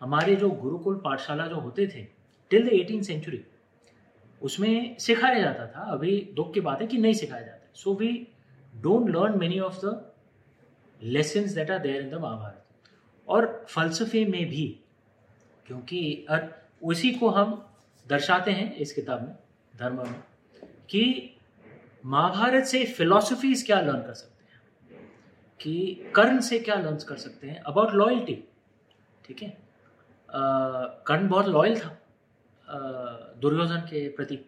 हमारे 0.00 0.34
जो 0.36 0.50
गुरुकुल 0.50 1.00
पाठशाला 1.04 1.46
जो 1.46 1.56
होते 1.60 1.86
थे 1.86 2.06
टिल 2.50 2.68
द 2.68 2.72
एटीन 2.74 3.02
सेंचुरी 3.02 3.40
उसमें 4.42 4.96
सिखाया 4.98 5.38
जाता 5.38 5.66
था, 5.66 5.80
अभी 5.92 6.32
दुख 6.36 6.52
की 6.54 6.60
बात 6.60 6.80
है 6.80 6.86
कि 6.86 6.98
नहीं 6.98 7.14
सिखाया 7.14 7.42
जाता 7.42 7.70
so 7.74 7.94
we 7.94 8.08
don't 8.74 9.08
learn 9.10 9.38
many 9.38 9.60
of 9.60 9.78
the 9.84 10.00
lessons 11.00 11.54
that 11.54 11.70
are 11.70 11.78
there 11.78 12.02
in 12.02 12.10
the 12.10 12.14
Mahabharata. 12.14 12.61
और 13.32 13.64
फलसफे 13.68 14.24
में 14.24 14.44
भी, 14.48 14.66
क्योंकि 15.66 16.26
उसी 16.82 17.10
को 17.12 17.28
हम 17.30 17.52
दर्शाते 18.06 18.50
हैं 18.50 18.74
इस 18.76 18.92
किताब 18.92 19.22
में, 19.22 19.34
धर्म 19.74 19.96
में, 19.98 20.20
कि 20.90 21.36
महाभारत 22.04 22.64
से 22.66 22.84
फिलोसफीज 22.86 23.62
क्या 23.66 23.80
लर्न 23.80 24.02
कर 24.02 24.14
सकते 24.14 24.44
हैं 24.44 24.60
कि 25.60 26.10
कर्ण 26.16 26.40
से 26.40 26.58
क्या 26.60 26.74
लर्न 26.76 26.96
कर 27.08 27.16
सकते 27.16 27.48
हैं 27.48 27.60
अबाउट 27.62 27.94
लॉयल्टी 27.94 28.34
ठीक 29.24 29.42
है? 29.42 29.56
कर्ण 30.28 31.28
बहुत 31.28 31.48
लॉयल 31.48 31.78
था 31.80 31.98
दुर्योधन 33.42 33.80
के 33.90 34.08
प्रति। 34.08 34.38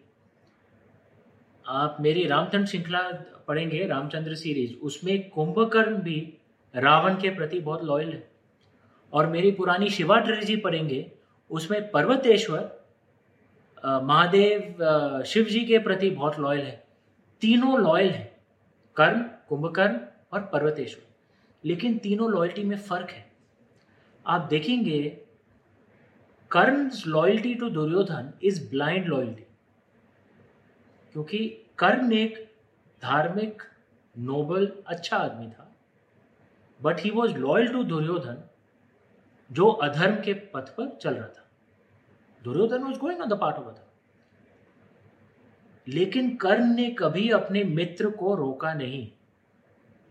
आप 1.65 1.97
मेरी 2.01 2.25
रामचंद्र 2.27 2.67
श्रृंखला 2.67 3.01
पढ़ेंगे, 3.47 3.85
रामचंद्र 3.87 4.35
सीरीज़ 4.35 4.73
उसमें 4.81 5.29
कुंभकर्ण 5.29 5.97
भी 6.01 6.17
रावण 6.73 7.15
के 7.21 7.29
प्रति 7.35 7.59
बहुत 7.61 7.83
लॉयल 7.83 8.09
है। 8.09 8.27
और 9.15 9.27
मेरी 9.27 9.51
पुरानी 9.51 9.89
शिवा 9.89 10.19
ट्रिलजी 10.19 10.55
पढ़ेंगे, 10.57 11.11
उसमें 11.51 11.91
पर्वतेश्वर 11.91 12.71
महादेव 14.03 15.23
शिव 15.27 15.43
जी 15.43 15.59
के 15.65 15.79
प्रति 15.79 16.09
बहुत 16.09 16.39
लॉयल 16.39 16.61
है। 16.61 16.83
तीनों 17.41 17.79
लॉयल 17.79 18.09
हैं, 18.09 18.31
कर्ण, 18.95 19.21
कुंभकर्ण 19.49 19.97
और 20.33 20.41
पर्वतेश्वर। 20.53 21.03
लेकिन 21.63 21.97
तीनों 21.97 22.29
लॉयल्टी 22.31 22.63
में 22.63 22.77
फ़र्क 22.77 23.09
है। 23.09 23.25
आप 24.25 24.41
देखेंगे, 24.41 25.21
Karna's 26.51 27.05
loyalty 27.07 27.53
to 27.55 27.69
Duryodhana 27.69 28.31
is 28.43 28.69
blind 28.69 29.07
loyalty 29.07 29.45
क्योंकि 31.15 31.47
कर्ण 31.77 32.13
एक 32.13 32.37
धार्मिक 33.03 33.63
नोबल 34.15 34.71
अच्छा 34.87 35.17
आदमी 35.17 35.47
था। 35.47 35.71
But 36.79 36.99
he 36.99 37.09
was 37.09 37.35
loyal 37.37 37.67
to 37.67 37.83
Duryodhana 37.83 38.43
जो 39.51 39.67
अधर्म 39.67 40.15
के 40.15 40.33
पथ 40.33 40.69
पर 40.69 40.97
चल 41.01 41.13
रहा 41.13 41.27
था। 41.27 41.49
Duryodhana 42.43 42.83
was 42.83 42.99
going 42.99 43.21
on 43.21 43.29
the 43.29 43.33
part 43.33 43.55
of 43.55 43.65
अधर्म 43.65 43.79
लेकिन 45.87 46.35
कर्ण 46.35 46.65
ने 46.65 46.89
कभी 46.89 47.29
अपने 47.29 47.63
मित्र 47.63 48.09
को 48.09 48.35
रोका 48.35 48.73
नहीं। 48.73 49.11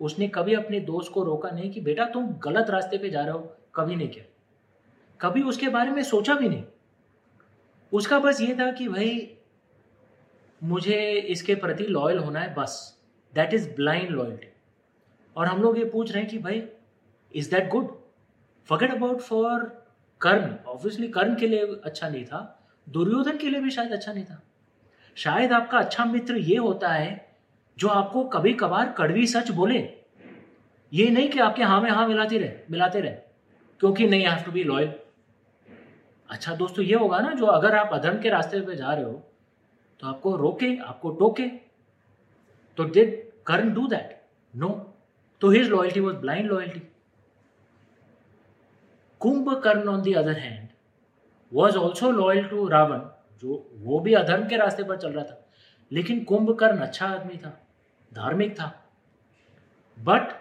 उसने 0.01 0.29
कभी 0.29 0.55
अपने 0.55 0.81
दोस्त 0.81 1.13
को 1.13 1.23
रोका 1.23 1.51
नहीं 1.51 1.71
कि, 1.71 1.81
बेटा, 1.81 2.05
तुम 2.05 2.27
गलत 2.27 2.71
रास्ते 2.71 2.99
पे 2.99 3.11
जा 3.11 3.21
रहे 3.21 3.31
हो, 3.31 3.57
कभी 3.75 3.97
नहीं 3.97 4.09
किया। 4.09 4.25
कभी 5.21 5.43
उसके 5.43 5.69
बारे 5.69 5.91
में 5.91 6.03
सोचा 6.03 6.35
भी 6.35 6.49
नहीं। 6.49 6.65
उसका 7.93 8.19
बस 8.19 8.41
ये 8.41 8.55
था 8.55 8.73
कि, 8.73 8.89
भाई, 8.89 9.37
मुझे 10.63 11.13
इसके 11.13 11.55
प्रति 11.55 11.85
लॉयल 11.85 12.19
होना 12.19 12.41
है, 12.41 12.55
बस। 12.55 13.03
दैट 13.35 13.55
इज़ 13.55 13.75
ब्लाइंड 13.75 14.11
लॉयल्टी 14.11 14.49
और 15.37 15.47
हम 15.47 15.63
लोग 15.63 15.79
ये 15.79 15.85
पूछ 15.85 16.13
रहे 16.13 16.23
हैं 16.23 16.31
कि, 16.31 16.39
भाई 16.39 16.69
is 17.35 17.51
that 17.51 17.69
good 17.69 18.04
forget 18.69 18.93
about 18.93 19.21
for 19.21 19.61
Karna 20.21 20.55
obviously 20.67 21.09
Karna 21.09 21.35
के 21.37 21.47
लिए 21.49 21.67
अच्छा 21.85 22.09
नहीं 22.09 22.25
था. 22.25 22.61
दुर्योधन 22.87 23.37
के 23.39 23.51
लिए 23.51 23.61
भी 23.61 23.71
शायद 23.71 23.93
अच्छा 23.93 24.13
नहीं 24.13 24.25
था. 24.25 24.41
शायद 25.17 25.53
आपका 25.53 25.79
अच्छा 25.79 26.05
मित्र 26.05 26.37
ये 26.37 26.57
होता 26.57 26.89
है, 26.89 27.37
जो 27.79 27.89
आपको 27.89 28.25
कभी 28.29 28.53
कभार 28.55 28.93
कड़वी 28.99 29.27
सच 29.27 29.51
बोले. 29.53 29.79
ये 30.93 31.09
नहीं 31.11 31.29
कि 31.29 31.39
आपके 31.41 31.63
हाँ 31.63 31.81
में 31.81 31.91
हाँ 31.91 32.07
मिलाती 32.09 32.39
रहे, 32.39 32.57
मिलाते 32.71 33.01
रहे. 33.01 33.11
क्योंकि 33.81 34.07
नहीं 34.07 34.27
हैव 34.27 34.45
टू 34.45 34.53
बी 34.53 34.65
लॉयल 34.65 34.93
अच्छा 36.29 36.55
दोस्तों, 36.55 36.85
ये 36.85 36.95
होगा 36.95 37.19
ना, 37.19 37.33
जो 37.33 37.47
अगर 37.47 37.75
आप 37.77 37.91
अधर्म 37.93 38.21
के 38.21 38.29
रास्ते 38.31 38.61
पे 38.61 38.77
जा 38.77 38.93
रहे 38.93 39.05
हो 39.05 39.13
तो 40.01 40.07
आपको 40.09 40.37
रोके, 40.37 40.77
आपको 40.79 41.11
टोके. 41.13 41.49
तो 42.79 42.85
did 42.85 43.23
Karna 43.47 43.73
do 43.75 43.87
that 43.87 44.21
no 44.55 44.69
तो 45.43 45.51
his 45.51 45.69
loyalty 45.69 46.01
was 46.01 46.17
blind 46.17 46.51
loyalty 46.51 46.81
Kumbhakarna 49.25 49.89
on 49.89 50.03
the 50.03 50.13
other 50.13 50.39
hand 50.39 50.69
was 51.53 51.77
also 51.77 52.11
loyal 52.11 52.45
to 52.49 52.67
Ravana 52.69 53.01
जो 53.43 53.65
वो 53.83 53.99
भी 54.01 54.15
अधर्म 54.15 54.47
के 54.49 54.57
रास्ते 54.57 54.83
पर 54.85 54.97
चल 54.97 55.13
रहा 55.13 55.25
था। 55.25 55.41
लेकिन 55.93 56.23
कुंभकर्ण 56.25 56.79
अच्छा 56.79 57.07
आदमी 57.07 57.37
था, 57.37 57.59
धार्मिक 58.13 58.55
था। 58.61 58.67
बट 59.97 60.33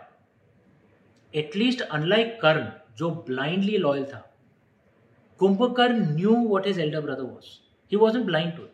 एटलीस्ट 1.33 1.81
अनलाइक 1.81 2.39
कर्ण, 2.41 2.67
जो 2.97 3.09
ब्लाइंडली 3.27 3.77
लॉयल 3.77 4.05
था 4.05 4.19
Kumbhakarna 5.39 6.05
knew 6.15 6.35
what 6.47 6.67
is 6.67 6.79
elder 6.81 7.01
brother 7.01 7.23
was 7.23 7.47
he 7.91 7.97
was 7.97 8.17
in 8.17 8.23
blind 8.25 8.55
to 8.57 8.63
it 8.63 8.73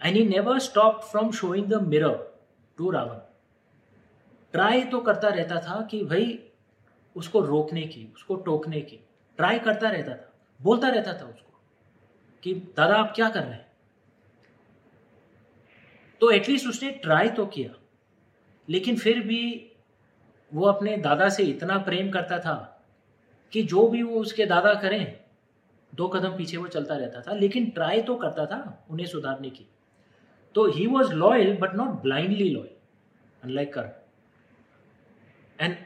and 0.00 0.16
he 0.16 0.24
never 0.28 0.58
stop 0.60 1.02
from 1.10 1.30
showing 1.32 1.66
the 1.66 1.82
mirror 1.82 2.16
to 2.78 2.90
Ravana 2.90 3.18
try 4.54 4.82
तो 4.84 5.00
करता 5.00 5.28
रहता 5.28 5.60
था 5.60 5.80
कि 5.90 6.02
भाई 6.04 6.26
उसको 7.16 7.40
रोकने 7.40 7.82
की, 7.82 8.06
उसको 8.14 8.36
टोकने 8.36 8.80
की 8.80 8.96
ट्राई 9.38 9.58
करता 9.58 9.88
रहता 9.88 10.14
था, 10.14 10.32
बोलता 10.60 10.88
रहता 10.88 11.12
था 11.12 11.26
उसको 11.26 11.60
कि, 12.42 12.54
दादा, 12.54 12.96
आप 12.96 13.12
क्या 13.16 13.28
कर 13.28 13.42
रहे 13.42 13.52
हैं? 13.52 13.72
तो 16.20 16.30
एटलीस्ट 16.30 16.68
उसने 16.68 16.90
ट्राई 16.90 17.28
तो 17.28 17.46
किया, 17.46 17.74
लेकिन 18.68 18.96
फिर 18.96 19.20
भी 19.20 19.70
वो 20.52 20.66
अपने 20.66 20.96
दादा 20.96 21.28
से 21.28 21.42
इतना 21.42 21.78
प्रेम 21.78 22.10
करता 22.10 22.38
था 22.38 22.56
कि 23.52 23.62
जो 23.62 23.88
भी 23.88 24.02
वो 24.02 24.20
उसके 24.20 24.46
दादा 24.46 24.74
करें, 24.74 25.20
दो 25.94 26.08
कदम 26.08 26.36
पीछे 26.36 26.56
वो 26.56 26.66
चलता 26.66 26.96
रहता 26.96 27.20
था, 27.20 27.34
लेकिन 27.34 27.70
ट्राई 27.70 28.02
तो 28.02 28.14
करता 28.16 28.46
था 28.46 28.86
उन्हें 28.90 29.06
सुधारने 29.06 29.50
की। 29.50 29.66
तो 30.54 30.66
he 30.70 30.86
was 30.86 31.12
loyal 31.12 31.56
but 31.56 31.74
not 31.74 31.88
blindly 32.02 32.48
loyal 32.50 32.70
unlike 33.44 33.72
कर 33.74 33.90
and 35.60 35.76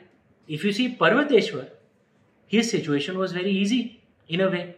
If 0.49 0.65
you 0.65 0.73
see 0.73 0.97
Parvateshwar, 0.97 1.69
his 2.47 2.71
situation 2.71 3.19
was 3.19 3.33
very 3.33 3.51
easy 3.53 4.01
in 4.31 4.41
a 4.41 4.51
way 4.51 4.77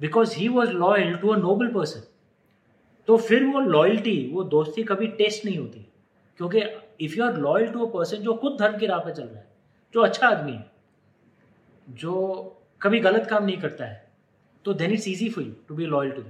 because 0.00 0.32
he 0.34 0.48
was 0.48 0.70
loyal 0.70 1.18
to 1.18 1.32
a 1.32 1.36
noble 1.38 1.68
person. 1.70 2.02
तो 3.08 3.16
फिर 3.18 3.44
वो 3.44 3.60
लॉयल्टी 3.60 4.16
वो 4.32 4.42
दोस्ती 4.50 4.82
कभी 4.84 5.06
टेस्ट 5.18 5.44
नहीं 5.44 5.56
होती 5.58 5.86
क्योंकि 6.40 6.60
if 7.04 7.14
you 7.16 7.24
are 7.24 7.36
loyal 7.36 7.66
to 7.72 7.86
a 7.86 7.90
person 7.92 8.16
जो 8.22 8.34
खुद 8.42 8.56
धर्म 8.58 8.78
की 8.78 8.86
राह 8.86 8.98
पे 9.04 9.12
चल 9.12 9.22
रहा 9.22 9.38
है 9.38 9.48
जो 9.94 10.00
अच्छा 10.00 10.28
आदमी 10.28 10.52
है 10.52 10.70
जो 12.02 12.14
कभी 12.82 13.00
गलत 13.00 13.26
काम 13.30 13.44
नहीं 13.44 13.56
करता 13.60 13.84
है 13.84 14.10
तो 14.64 14.72
then 14.82 14.92
it's 14.92 15.08
easy 15.08 15.28
for 15.30 15.44
you 15.44 15.52
to 15.68 15.74
be 15.74 15.86
loyal 15.86 16.10
to 16.10 16.22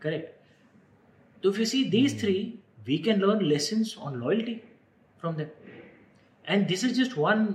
correct 0.00 1.42
तो 1.42 1.50
if 1.50 1.58
you 1.60 1.66
see 1.66 1.84
these 1.90 2.20
three 2.20 2.36
we 2.86 2.98
can 3.06 3.20
learn 3.20 3.44
lesson 3.44 3.84
on 4.00 4.20
loyalty 4.20 4.54
from 5.20 5.36
them 5.36 5.48
and 6.44 6.66
this 6.68 6.84
is 6.84 7.00
just 7.02 7.18
one 7.18 7.46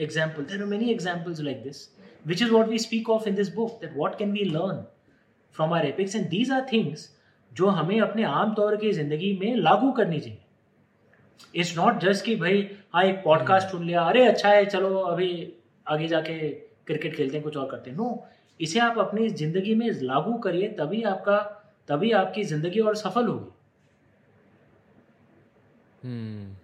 example. 0.00 0.44
There 0.44 0.62
are 0.62 0.66
many 0.66 0.90
examples 0.90 1.40
like 1.40 1.62
this, 1.64 1.88
which 2.24 2.42
is 2.42 2.50
what 2.50 2.68
we 2.68 2.78
speak 2.78 3.08
of 3.08 3.26
in 3.26 3.34
this 3.34 3.50
book. 3.50 3.80
That 3.80 3.96
what 3.96 4.18
can 4.18 4.32
we 4.32 4.44
learn 4.46 4.84
from 5.54 5.72
our 5.72 5.82
epics, 5.82 6.14
and 6.14 6.30
these 6.30 6.50
are 6.50 6.66
things 6.68 7.08
जो 7.52 7.68
हमें 7.76 8.00
अपने 8.00 8.24
आम 8.24 8.52
तौर 8.54 8.76
की 8.76 8.90
ज़िंदगी 8.92 9.32
में 9.38 9.56
लागू 9.56 9.90
करनी 9.92 10.18
चाहिए 10.20 11.60
इट्स 11.60 11.76
नॉट 11.76 11.98
जस्ट 12.00 12.24
कि 12.24 12.34
भाई 12.36 12.60
हाँ 12.94 13.02
एक 13.04 13.22
पॉडकास्ट 13.24 13.68
सुन 13.68 13.84
लिया 13.86 14.02
अरे 14.08 14.26
अच्छा 14.26 14.48
है 14.48 14.64
चलो 14.66 14.98
अभी 14.98 15.30
आगे 15.86 16.08
जाके 16.08 16.38
क्रिकेट 16.86 17.16
खेलते 17.16 17.36
हैं 17.36 17.42
कुछ 17.44 17.56
और 17.56 17.68
करते 17.70 17.90
हैं 17.90 17.96
नो 17.96 18.26
इसे 18.60 18.80
आप 18.80 18.98
अपनी 18.98 19.28
ज़िंदगी 19.42 19.74
में 19.74 19.90
लागू 20.02 20.32
करिए 20.46 20.68
तभी 20.78 21.02
आपका 21.14 21.38
तभी 21.88 22.12
आपकी 22.22 22.44
ज़िंदगी 22.44 22.80
और 22.80 22.96
सफल 22.96 23.26
होगी 23.26 23.58
hmm. 26.02 26.59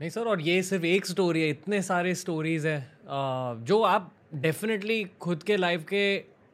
नहीं 0.00 0.10
सर 0.10 0.26
और 0.28 0.40
ये 0.40 0.62
सिर्फ़ 0.62 0.84
एक 0.86 1.06
स्टोरी 1.06 1.40
है 1.42 1.48
इतने 1.50 1.80
सारे 1.82 2.14
स्टोरीज 2.14 2.66
हैं। 2.66 3.64
जो 3.64 3.80
आप 3.82 4.12
डेफिनेटली 4.34 5.02
खुद 5.20 5.42
के 5.42 5.56
लाइफ 5.56 5.84
के 5.88 6.02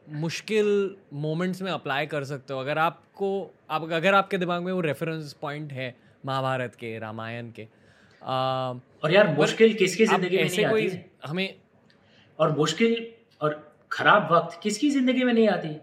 मुश्किल 0.07 0.95
मोमेंट्स 1.13 1.61
में 1.61 1.71
अप्लाई 1.71 2.05
कर 2.05 2.23
सकते 2.23 2.53
हो। 2.53 2.59
अगर 2.59 2.77
आपको 2.77 3.29
आप 3.69 3.83
अगर 3.93 4.13
आपके 4.13 4.37
दिमाग 4.37 4.63
में 4.63 4.71
वो 4.73 4.79
रेफरेंस 4.81 5.33
पॉइंट 5.41 5.71
है 5.73 5.93
महाभारत 6.25 6.75
के 6.75 6.97
रामायण 6.99 7.51
के 7.51 7.67
आ, 8.21 8.35
और 9.03 9.13
यार 9.13 9.27
मुश्किल 9.37 9.73
किसकी 9.73 10.05
ज़िंदगी 10.05 10.37
में 10.37 10.43
नहीं 10.45 10.65
कोई 10.65 10.87
आती? 10.87 10.99
हमें 11.25 11.55
और 12.39 12.57
मुश्किल 12.57 12.97
और 13.41 13.73
खराब 13.91 14.31
वक्त 14.31 14.59
किसकी 14.63 14.89
ज़िंदगी 14.89 15.23
में 15.23 15.33
नहीं 15.33 15.47
आती? 15.49 15.75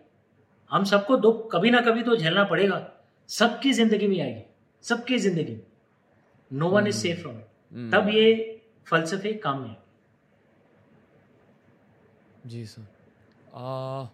हम 0.70 0.84
सबको 0.84 1.16
दुख 1.18 1.48
कभी 1.52 1.70
ना 1.70 1.80
कभी 1.80 2.02
तो 2.02 2.16
झेलना 2.16 2.44
पड़ेगा। 2.44 2.86
सबकी 3.30 3.72
ज़िंदगी 3.72 4.06
में 4.06 4.20
आएगी। 4.20 4.42
सबकी 4.84 5.18
ज़िंदगी। 5.18 5.52
में 5.52 5.62
no 6.50 6.68
one 6.68 6.86
is 6.86 6.96
safe 6.96 7.20
from 7.22 7.36
it. 7.36 7.46
तब 7.72 8.08
ये 8.08 8.60
फलसफे 8.86 9.32
काम 9.34 9.64
है। 9.64 9.76
जी 12.46 12.64
सर। 12.66 12.82
आ, 13.54 14.04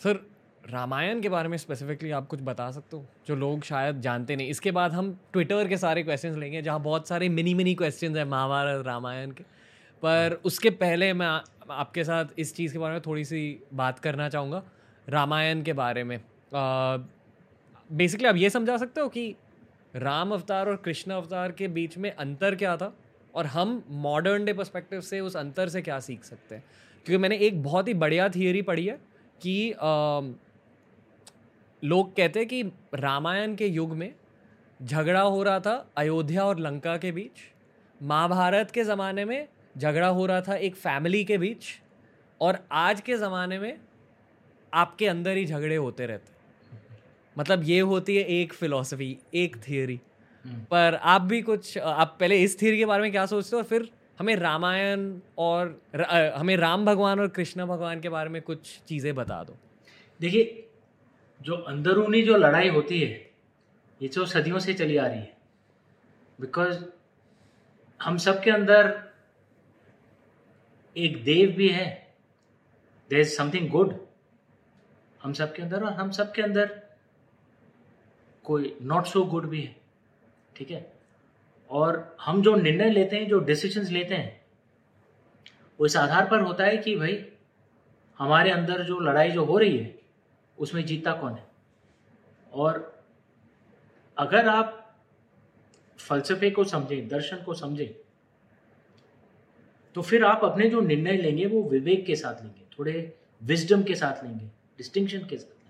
सर 0.00 0.20
रामायण 0.64 1.20
के 1.20 1.28
बारे 1.28 1.48
में 1.48 1.56
स्पेसिफिकली 1.58 2.10
आप 2.10 2.26
कुछ 2.26 2.40
बता 2.42 2.70
सकते 2.70 2.96
हो? 2.96 3.04
जो 3.26 3.36
लोग 3.36 3.62
शायद 3.62 4.00
जानते 4.00 4.36
नहीं। 4.36 4.48
इसके 4.48 4.70
बाद 4.70 4.92
हम 4.92 5.12
ट्विटर 5.32 5.68
के 5.68 5.76
सारे 5.76 6.02
क्वेश्चंस 6.02 6.36
लेंगे 6.36 6.62
जहाँ 6.62 6.80
बहुत 6.82 7.08
सारे 7.08 7.28
मिनी 7.28 7.54
मिनी 7.54 7.74
क्वेश्चंस 7.74 8.16
हैं 8.16 8.24
महाभारत 8.24 8.86
रामायण 8.86 9.30
के। 9.30 9.44
पर 10.02 10.40
उसके 10.44 10.70
पहले 10.70 11.12
मैं 11.12 11.26
आपके 11.70 12.04
साथ 12.04 12.38
इस 12.38 12.54
चीज़ 12.56 12.72
के 12.72 12.78
बारे 12.78 12.92
में 12.92 13.02
थोड़ी 13.06 13.24
सी 13.24 13.58
बात 13.74 13.98
करना 13.98 14.28
चाहूँगा 14.28 14.62
रामायण 15.08 15.62
के 15.62 15.72
बारे 15.72 16.04
में। 16.04 16.20
बेसिकली 17.90 18.28
आप 18.28 18.36
ये 18.36 18.50
समझा 18.50 18.76
सकते 18.76 19.00
हो 19.00 19.08
कि 19.08 19.34
राम 19.96 20.32
अवतार 20.32 20.68
और 20.68 20.76
कृष्ण 20.76 21.12
अवतार 21.12 21.52
के 21.52 21.68
बीच 21.68 21.98
में 21.98 22.10
अंतर 22.10 22.54
क्या 22.54 22.76
था? 22.76 22.96
और 23.34 23.46
हम 23.46 23.84
मॉडर्न 23.90 24.44
डे 24.44 24.52
परस्पेक्टिव 24.52 25.00
से 25.00 25.20
उस 25.20 25.36
अंतर 25.36 25.68
से 25.68 25.82
क्या 25.82 26.00
सीख 26.00 26.24
सकते 26.24 26.54
हैं? 26.54 26.64
क्योंकि 27.06 27.22
मैंने 27.22 27.36
एक 27.36 27.62
बहुत 27.62 27.88
ही 27.88 27.94
बढ़िया 27.94 28.28
थियोरी 28.28 28.62
पढ़ी 28.62 28.86
है 28.86 28.98
कि 29.42 29.72
आ, 29.72 30.20
लोग 31.84 32.16
कहते 32.16 32.38
हैं 32.38 32.48
कि 32.48 32.62
रामायण 32.94 33.54
के 33.54 33.66
युग 33.66 33.96
में 33.96 34.14
झगड़ा 34.82 35.20
हो 35.20 35.42
रहा 35.42 35.60
था 35.60 35.90
अयोध्या 35.96 36.44
और 36.44 36.58
लंका 36.58 36.96
के 36.96 37.12
बीच। 37.12 37.40
महाभारत 38.02 38.70
के 38.70 38.84
ज़माने 38.84 39.24
में 39.24 39.48
झगड़ा 39.78 40.08
हो 40.08 40.26
रहा 40.26 40.40
था 40.40 40.54
एक 40.54 40.76
फैमिली 40.76 41.24
के 41.24 41.38
बीच। 41.38 41.64
और 42.40 42.58
आज 42.72 43.00
के 43.00 43.16
ज़माने 43.16 43.58
में 43.58 43.78
आपके 44.74 45.08
अंदर 45.08 45.36
ही 45.36 45.46
झगड़े 45.46 45.76
होते 45.76 46.06
रहते 46.06 46.32
मतलब 47.36 47.62
ये 47.64 47.80
होती 47.80 48.16
है 48.16 48.22
एक 48.40 48.52
फिलोसफी 48.52 49.16
एक 49.34 49.56
थियोरी 49.68 50.00
हम्म। 50.44 50.64
पर 50.70 50.94
आप 51.02 51.22
भी 51.22 51.40
कुछ 51.42 51.76
आप 51.78 52.16
पहले 52.20 52.42
इस 52.42 52.60
थियोरी 52.62 52.78
के 52.78 52.86
बारे 52.86 53.02
में 53.02 53.10
क्या 53.10 53.26
सोचते 53.26 53.56
हो 53.56 53.62
और 53.62 53.68
फिर 53.68 53.88
हमें 54.18 54.34
रामायण 54.36 55.12
और 55.38 55.80
हमें 56.36 56.56
राम 56.56 56.84
भगवान 56.86 57.20
और 57.20 57.28
कृष्ण 57.28 57.66
भगवान 57.66 58.00
के 58.00 58.08
बारे 58.08 58.30
में 58.30 58.40
कुछ 58.42 58.80
चीज़ें 58.88 59.14
बता 59.14 59.42
दो। 59.44 59.56
देखिए 60.20 60.68
जो 61.40 61.56
अंदरूनी 61.56 62.22
जो 62.22 62.36
लड़ाई 62.36 62.68
होती 62.68 63.00
है 63.00 63.30
ये 64.00 64.08
जो 64.08 64.26
सदियों 64.26 64.58
से 64.58 64.74
चली 64.74 64.96
आ 64.96 65.06
रही 65.06 65.18
है। 65.18 65.36
बिकॉज़ 66.38 66.84
हम 68.00 68.16
सब 68.18 68.42
के 68.42 68.50
अंदर 68.50 68.92
एक 70.96 71.22
देव 71.24 71.50
भी 71.56 71.68
है। 71.68 71.86
देर 73.10 73.20
इज़ 73.20 73.36
समथिंग 73.36 73.68
गुड 73.70 73.94
हम 75.20 75.32
सब 75.32 75.54
के 75.54 75.62
अंदर 75.62 75.84
और 75.84 75.92
हम 75.92 76.10
सब 76.10 76.32
के 76.32 76.42
अंदर। 76.42 76.81
कोई 78.44 78.76
नॉट 78.82 79.06
सो 79.06 79.22
गुड 79.24 79.48
भी 79.48 79.62
है, 79.62 79.76
ठीक 80.56 80.70
है? 80.70 80.92
और 81.70 82.16
हम 82.20 82.42
जो 82.42 82.54
निर्णय 82.56 82.90
लेते 82.90 83.16
हैं, 83.16 83.28
जो 83.28 83.38
डिसीजंस 83.40 83.90
लेते 83.90 84.14
हैं, 84.14 84.40
वो 85.80 85.86
इस 85.86 85.96
आधार 85.96 86.28
पर 86.30 86.40
होता 86.40 86.64
है 86.64 86.76
कि 86.76 86.96
भाई, 86.96 87.24
हमारे 88.18 88.50
अंदर 88.50 88.82
जो 88.82 88.98
लड़ाई 89.00 89.30
जो 89.30 89.44
हो 89.44 89.58
रही 89.58 89.78
है, 89.78 89.94
उसमें 90.58 90.84
जीतता 90.86 91.12
कौन 91.12 91.32
है? 91.32 91.46
और 92.52 93.04
अगर 94.18 94.48
आप 94.48 94.78
फलसफे 95.98 96.50
को 96.50 96.64
समझें, 96.64 97.08
दर्शन 97.08 97.42
को 97.42 97.54
समझें 97.54 97.88
तो 99.96 100.02
फिर 100.02 100.24
आप 100.24 100.44
अपने 100.44 100.68
जो 100.70 100.80
निर्णय 100.80 101.16
लेंगे, 101.16 101.46
वो 101.46 101.62
विवेक 101.62 102.04
के 102.06 102.16
साथ 102.16 102.42
लेंगे, 102.42 102.64
थोड़े 102.78 103.16
विजडम 103.42 103.82
के 103.82 103.94
साथ 103.94 104.24
लेंगे 104.24 104.46
डिस्टिंक्शन 104.78 105.26
के 105.26 105.36
साथ। 105.36 105.61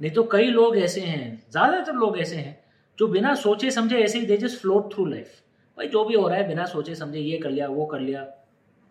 नहीं 0.00 0.10
तो 0.12 0.22
कई 0.32 0.50
लोग 0.50 0.76
ऐसे 0.78 1.00
हैं, 1.00 1.42
ज़्यादातर 1.50 1.92
लोग 1.94 2.18
ऐसे 2.18 2.36
हैं, 2.36 2.58
जो 2.98 3.08
बिना 3.08 3.34
सोचे 3.36 3.70
समझे 3.70 3.98
ऐसे 3.98 4.18
ही 4.18 4.26
they 4.26 4.36
just 4.36 4.60
float 4.60 4.92
through 4.94 5.04
life 5.06 5.42
भाई, 5.78 5.88
जो 5.88 6.04
भी 6.04 6.14
हो 6.14 6.28
रहा 6.28 6.38
है, 6.38 6.46
बिना 6.48 6.64
सोचे 6.66 6.94
समझे 6.94 7.18
ये 7.20 7.38
कर 7.38 7.50
लिया, 7.50 7.68
वो 7.68 7.86
कर 7.86 8.00
लिया। 8.00 8.26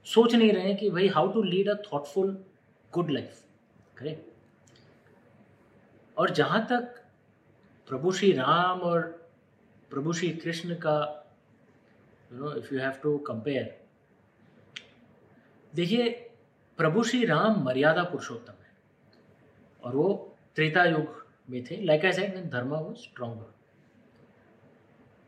सोच 0.05 0.36
नहीं 0.36 0.51
रहे 0.53 0.74
कि 0.76 0.89
भाई 0.89 1.07
how 1.07 1.32
to 1.32 1.41
lead 1.43 1.70
a 1.70 1.74
thoughtful 1.84 2.38
good 2.93 3.10
life 3.12 3.43
correct 3.97 4.28
और 6.18 6.30
जहाँ 6.32 6.66
तक 6.70 6.95
प्रभु 7.88 8.12
श्री 8.12 8.32
राम 8.32 8.80
और 8.82 9.01
प्रभु 9.91 10.14
श्री 10.14 10.30
कृष्ण 10.36 10.76
का 10.76 10.97
you 12.32 12.39
know 12.39 12.53
if 12.55 12.74
you 12.74 12.80
have 12.80 12.93
to 13.03 13.18
compare 13.28 13.78
देखिए, 15.74 16.10
प्रभु 16.80 17.03
श्री 17.03 17.26
राम 17.26 17.64
मर्यादा 17.66 18.03
पुरुषोत्तम 18.03 18.53
है। 18.53 18.72
और 19.82 19.95
वो 19.95 20.28
त्रेता 20.56 20.84
युग 20.86 21.26
में 21.50 21.64
थे। 21.64 21.82
Like 21.86 22.06
I 22.06 22.14
said 22.14 22.50
dharma 22.52 22.70
was 22.70 22.95
stronger 22.95 23.54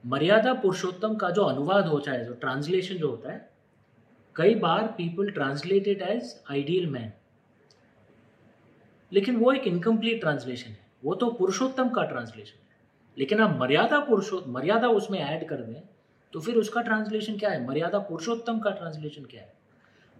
Maryada 0.03 0.53
Purushottam 0.53 1.15
का 1.15 1.29
जो 1.29 1.43
अनुवाद 1.43 1.87
होता 1.87 2.11
है, 2.11 2.25
जो 2.25 2.33
ट्रांसलेशन 2.33 2.95
जो 2.95 3.09
होता 3.09 3.31
है, 3.31 3.49
कई 4.35 4.55
बार 4.55 4.87
people 4.87 5.29
translated 5.31 6.01
as 6.01 6.33
ideal 6.51 6.89
man 6.89 7.11
लेकिन 9.11 9.35
वो 9.35 9.51
एक 9.51 9.67
इनकम्प्लीट 9.67 10.19
ट्रांसलेशन 10.19 10.69
है। 10.69 10.79
वो 11.03 11.15
तो 11.15 11.29
पुरुषोत्तम 11.31 11.89
का 11.89 12.03
ट्रांसलेशन 12.03 12.57
है। 12.57 12.69
लेकिन 13.17 13.39
आप 13.41 13.57
मर्यादा 13.59 13.99
पुरुषोत्तम 13.99 14.51
मर्यादा 14.51 14.87
उसमें 14.89 15.19
ऐड 15.19 15.47
कर 15.49 15.61
दें 15.61 15.81
तो 16.33 16.39
फिर 16.39 16.55
उसका 16.55 16.81
ट्रांसलेशन 16.81 17.37
क्या 17.37 17.49
है? 17.49 17.65
मर्यादा 17.67 17.99
पुरुषोत्तम 17.99 18.59
का 18.59 18.71
ट्रांसलेशन 18.71 19.25
क्या 19.25 19.41
है? 19.41 19.53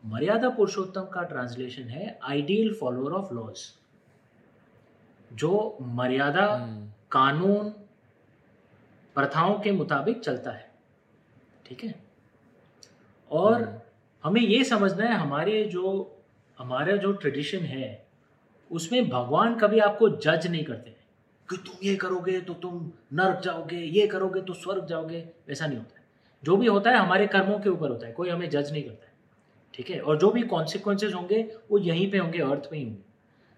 मर्यादा 0.04 0.50
पुरुषोत्तम 0.50 1.02
का 1.04 1.24
ट्रांसलेशन 1.24 1.84
है 1.84 2.20
आइडियल 2.24 2.74
फॉलोअर 2.74 3.14
ऑफ़ 3.14 3.34
लॉज 3.34 3.60
जो 5.32 5.78
मर्यादा 5.82 6.48
hmm. 6.58 6.90
कानून 7.12 7.70
प्रथाओं 9.16 9.60
के 9.60 9.72
मुताबिक 9.72 10.20
चलता 10.20 10.52
है। 10.52 10.72
ठीक 11.66 11.84
है? 11.84 11.94
और 13.32 13.54
हम्म। 13.54 13.80
हमें 14.24 14.42
ये 14.42 14.64
समझना 14.64 15.06
है 15.06 15.16
हमारे 15.16 15.64
जो 15.64 16.16
हमारा 16.58 16.96
जो 16.96 17.12
ट्रेडिशन 17.12 17.60
है 17.60 18.08
उसमें 18.72 19.10
भगवान 19.10 19.56
कभी 19.60 19.80
आपको 19.80 20.10
जज 20.10 20.48
नहीं 20.48 20.64
करते 20.64 20.96
कि 21.50 21.58
तुम 21.58 21.76
ये 21.84 21.96
करोगे 21.96 22.40
तो 22.42 22.54
तुम 22.54 22.92
नर्क 23.14 23.42
जाओगे 23.44 23.78
ये 23.78 24.08
करोगे 24.08 24.42
तो 24.42 24.54
स्वर्ग 24.54 24.86
जाओगे 24.86 25.20
वैसा 25.48 25.68
नहीं 25.68 25.78
होता 25.78 26.00
है। 26.00 26.06
जो 26.44 26.58
भी 26.58 26.68
होता 26.68 26.92
है 26.92 26.98
हमारे 26.98 27.28
कर्मों 27.28 27.60
के 27.60 27.70
ऊपर 27.70 27.90
होता 27.90 28.08
है 28.08 28.14
कोई 28.14 28.30
हमें 28.30 28.50
जज 28.50 28.72
नहीं 28.72 28.84
करता 28.84 29.06
है। 29.06 29.14
ठीक 29.74 29.90
है? 29.90 30.00
और 30.00 30.18
जो 30.18 30.32
भी 30.32 30.42
कॉन्सिक्वेंसेज 30.44 31.14
होंगे 31.14 31.42
वो 31.72 31.78
यहीं 31.78 32.12
पे 32.12 32.18
होंगे 32.18 32.40
अर्थ 32.40 32.70
पे 32.70 32.78
ही 32.78 32.84
होंगे। 32.84 33.11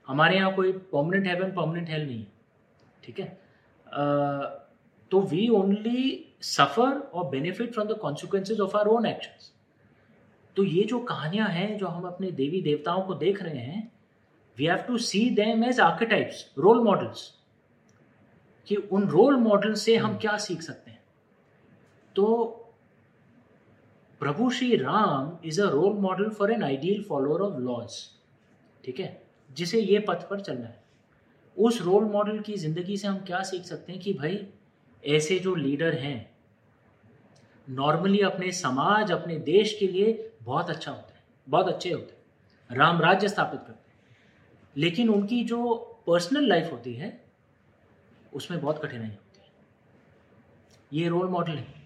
हमारे 0.08 0.36
यहाँ 0.38 0.54
कोई 0.56 0.72
परमानेंट 0.72 1.28
हेवन 1.28 1.52
परमानेंट 1.52 1.90
हेल 1.90 2.06
नहीं 2.06 2.20
है। 2.20 2.32
ठीक 3.04 3.20
है? 3.20 3.26
तो 5.12 5.22
वी 5.22 5.48
ओनली 5.52 6.36
सफ़र 6.42 6.98
और 7.14 7.30
benefit 7.30 7.74
from 7.74 7.88
the 7.88 7.98
consequences 8.02 8.60
of 8.60 8.78
our 8.78 8.88
own 8.88 9.06
actions 9.06 9.52
तो 10.58 10.64
ये 10.64 10.84
जो 10.84 11.00
कहानियाँ 11.02 11.48
हैं, 11.50 11.78
जो 11.78 11.88
हम 11.88 12.04
अपने 12.08 12.32
देवी 12.32 12.62
देवताओं 12.62 13.02
को 13.02 13.14
देख 13.16 13.42
रहे 13.44 13.60
हैं 13.60 13.92
we 14.58 14.66
have 14.66 14.84
to 14.88 14.98
see 15.00 15.30
them 15.36 15.64
as 15.64 15.80
archetypes 15.80 16.46
role 16.58 16.84
models 16.84 17.32
कि 18.68 18.76
उन 18.76 19.08
रोल 19.10 19.36
मॉडल 19.38 19.74
से 19.76 19.96
हम 19.98 20.18
क्या 20.18 20.38
सीख 20.38 20.62
सकते 20.62 20.92
हैं? 20.92 21.02
तो 22.16 22.26
प्रभु 24.22 24.50
Shri 24.52 24.76
Ram 24.76 25.38
is 25.46 25.62
a 25.62 25.70
role 25.70 25.94
model 26.02 26.30
for 26.30 26.52
an 26.52 26.64
ideal 26.64 27.04
follower 27.04 27.42
of 27.42 27.60
laws 27.62 27.96
ठीक 28.84 29.00
है? 29.00 29.23
जिसे 29.54 29.82
ये 29.82 30.00
पथ 30.00 30.28
पर 30.30 30.40
चलना 30.40 30.68
है। 30.68 30.84
उस 31.58 31.82
रोल 31.82 32.04
मॉडल 32.04 32.40
की 32.40 32.54
ज़िंदगी 32.54 32.98
से 32.98 33.08
हम 33.08 33.18
क्या 33.18 33.42
सीख 33.44 33.64
सकते 33.64 33.92
हैं 33.92 34.02
कि 34.02 34.14
भाई, 34.14 34.48
ऐसे 35.04 35.40
जो 35.40 35.56
लीडर 35.56 35.94
हैं 35.94 36.34
नॉर्मली 37.68 38.20
अपने 38.20 38.52
समाज, 38.52 39.12
अपने 39.12 39.36
देश 39.40 39.78
के 39.80 39.88
लिए 39.88 40.32
बहुत 40.44 40.70
अच्छा 40.70 40.92
होता 40.92 41.14
है, 41.16 41.24
बहुत 41.48 41.68
अच्छे 41.68 41.92
होते 41.92 42.14
हैं, 42.14 42.78
राम 42.78 43.02
राज्य 43.02 43.28
स्थापित 43.28 43.60
करते 43.60 43.92
हैं। 43.92 44.18
लेकिन 44.76 45.10
उनकी 45.10 45.44
जो 45.44 45.76
पर्सनल 46.08 46.48
लाइफ 46.48 46.72
होती 46.72 46.94
है, 46.94 47.24
उसमें 48.34 48.62
बहुत 48.62 48.86
कठिनाई 48.86 49.08
होती 49.08 49.40
है। 49.40 51.02
ये 51.02 51.10
रोल 51.10 51.28
मॉडल 51.28 51.54
है। 51.54 51.82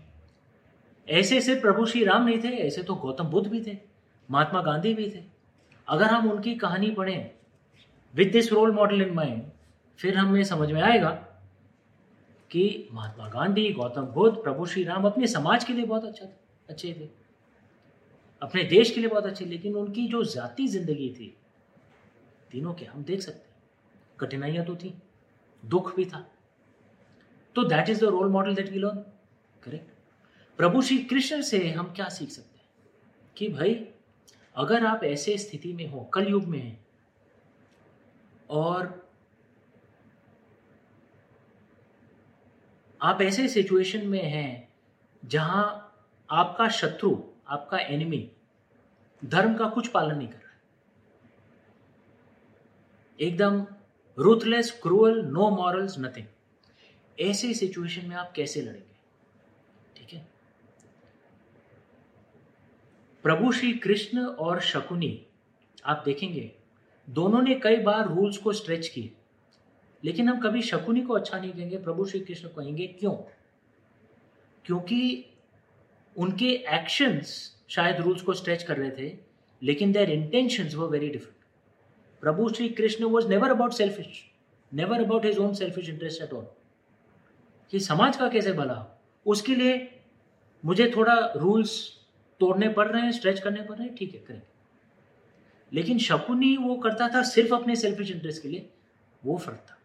ऐसे 1.08 1.42
सिर्फ़ 1.42 1.62
प्रभु 1.62 1.86
श्री 1.86 2.04
राम 2.04 2.26
नहीं 2.26 2.40
थे, 2.44 2.48
ऐसे 2.48 2.84
तो 2.84 2.96
गौतम 2.96 3.24
बुद्ध 3.24 3.48
भी 3.50 3.64
थे, 3.64 3.78
महात्मा 4.32 4.62
गांधी 4.62 4.94
भी 4.94 5.10
थे। 5.12 5.24
अगर 5.88 6.06
हम 6.06 6.32
उनकी 6.32 6.56
कहानी 6.56 6.92
पढ़ें 6.92 7.37
with 8.18 8.32
this 8.32 8.54
role 8.54 8.72
model 8.72 9.02
in 9.02 9.14
mind 9.14 9.44
फिर 9.98 10.18
हमें 10.18 10.44
समझ 10.44 10.72
में 10.72 10.82
आएगा 10.82 11.10
कि 12.52 12.90
महात्मा 12.94 13.28
गांधी, 13.28 13.74
गौतम 13.74 14.02
बुद्ध, 14.02 14.38
प्रभु 14.38 14.66
श्री 14.66 14.84
राम 14.84 15.06
अपने 15.06 15.28
समाज 15.28 15.64
के 15.64 15.74
लिए 15.74 15.86
बहुत 15.86 16.06
अच्छा 16.06 16.26
थे, 16.26 16.40
अच्छे 16.70 16.94
थे। 16.94 17.10
अपने 18.42 18.64
देश 18.64 18.92
के 18.92 19.00
लिए 19.00 19.10
बहुत 19.10 19.26
अच्छे, 19.26 19.46
लेकिन 19.46 19.76
उनकी 19.76 20.08
जो 20.08 20.24
जाति 20.24 20.68
ज़िंदगी 20.68 21.10
थी, 21.10 21.38
तीनों 22.52 22.74
के 22.74 22.86
हम 22.86 23.04
देख 23.04 23.22
सकते 23.22 23.50
हैं। 23.50 23.56
कठिनाइयाँ 24.20 24.66
तो 24.66 24.76
थी, 24.76 25.02
दुख 25.66 25.96
भी 25.96 26.06
था। 26.06 26.32
तो 27.56 27.64
that 27.64 27.90
is 27.90 28.02
the 28.02 28.04
role 28.04 28.30
model 28.30 28.56
that 28.56 28.70
we 28.70 28.80
learn 28.80 28.98
correct 29.64 29.92
प्रभु 30.58 30.82
श्री 30.82 30.98
कृष्ण 30.98 31.42
से 31.42 31.70
हम 31.70 31.86
क्या 31.86 32.10
सीख 32.10 32.30
सकते 32.30 32.58
हैं? 32.58 32.70
कि 33.38 33.48
भाई, 33.48 33.88
अगर 34.56 34.86
आप 34.86 35.04
ऐसे 35.04 35.38
स्थिति 35.38 35.74
में 35.74 35.88
हो 35.88 36.00
कल 36.00 36.28
युग 36.28 36.46
में 36.46 36.60
हैं 36.60 36.87
और 38.50 39.08
आप 43.02 43.22
ऐसे 43.22 43.48
सिचुएशन 43.48 44.08
में 44.08 44.24
हैं 44.24 44.74
जहाँ 45.26 45.84
आपका 46.32 46.70
शत्रु, 46.70 47.24
आपका 47.48 47.78
एनिमी 47.78 48.32
धर्म 49.26 49.56
का 49.56 49.70
कुछ 49.70 49.88
पालन 49.88 50.18
नहीं 50.18 50.28
कर 50.28 50.38
रहा 50.38 50.60
एकदम 53.20 53.66
ruthless 54.18 54.80
cruel 54.82 55.22
no 55.22 55.50
morals 55.50 56.00
nothing 56.00 56.28
ऐसे 57.20 57.54
सिचुएशन 57.54 58.06
में 58.06 58.16
आप 58.16 58.32
कैसे 58.36 58.62
लड़ेंगे? 58.62 58.96
ठीक 59.96 60.14
है? 60.14 60.28
प्रभु 63.24 63.52
श्री 63.52 63.74
कृष्ण 63.74 64.26
और 64.26 64.62
शकुनी, 64.62 65.26
आप 65.86 66.02
देखेंगे 66.06 66.57
दोनों 67.08 67.42
ने 67.42 67.56
कई 67.56 67.78
बार 67.78 68.08
रूल्स 68.08 68.38
को 68.38 68.54
स्ट्रेच 68.54 68.88
किए। 68.88 69.12
लेकिन 70.04 70.30
हम 70.30 70.40
कभी 70.40 70.62
शकुनी 70.62 71.02
को 71.02 71.14
अच्छा 71.14 71.40
नहीं 71.40 71.52
कहेंगे, 71.52 71.78
प्रभु 71.78 72.06
श्री 72.06 72.20
कृष्ण 72.20 72.48
कहेंगे 72.48 72.88
क्यों? 72.88 73.14
क्योंकि 74.66 75.26
उनके 76.16 76.50
एक्शंस 76.76 77.56
शायद 77.70 78.02
रूल्स 78.02 78.22
को 78.22 78.34
स्ट्रेच 78.34 78.64
कर 78.64 78.78
रहे 78.78 78.92
थे, 78.92 79.18
लेकिन 79.62 79.92
their 79.92 80.10
intentions 80.10 80.76
were 80.76 80.88
very 80.88 81.10
different 81.10 81.36
Prabhu 82.22 82.50
Shri 82.50 82.70
Krishna 82.70 83.06
was 83.06 83.28
never 83.28 83.52
about 83.52 83.74
selfish 83.74 84.24
never 84.74 85.04
about 85.04 85.26
his 85.26 85.38
own 85.38 85.54
selfish 85.54 85.90
interest 85.90 86.22
at 86.22 86.34
all 86.34 86.48
कि 87.72 87.80
समाज 87.80 88.18
का 88.18 88.30
कैसे 88.30 88.54
भला 88.54 88.86
उसके 89.26 89.56
लिए 89.56 90.02
मुझे 90.66 90.92
थोड़ा 90.96 91.16
रूल्स 91.36 91.80
तोड़ने 92.40 92.70
पड़ 92.70 92.88
रहे 92.88 93.02
हैं 93.02 93.12
स्ट्रेच 93.12 93.40
करने 93.40 93.62
पड़ 93.62 93.78
रहे 93.78 93.88
हैं, 93.88 93.96
ठीक 93.96 94.14
है, 94.14 94.20
करेंगे। 94.20 94.57
लेकिन 95.72 96.00
शकुनी 96.00 96.56
वो 96.58 96.76
करता 96.76 97.08
था 97.10 97.24
सिर्फ़ 97.24 97.54
अपने 97.56 97.76
सेल्फिश 97.76 98.12
इंटरेस्ट 98.12 98.42
के 98.42 98.50
लिए 98.50 98.70
वो 99.26 99.38
फ़र्क 99.38 99.58
था। 99.58 99.78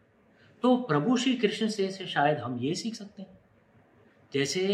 तो 0.63 0.77
प्रभु 0.77 1.17
श्री 1.17 1.35
कृष्ण 1.37 1.69
से, 1.69 1.91
से 1.91 2.07
शायद 2.07 2.39
हम 2.39 2.59
ये 2.59 2.75
सीख 2.75 2.95
सकते 2.95 3.23
हैं। 3.23 3.39
जैसे 4.33 4.65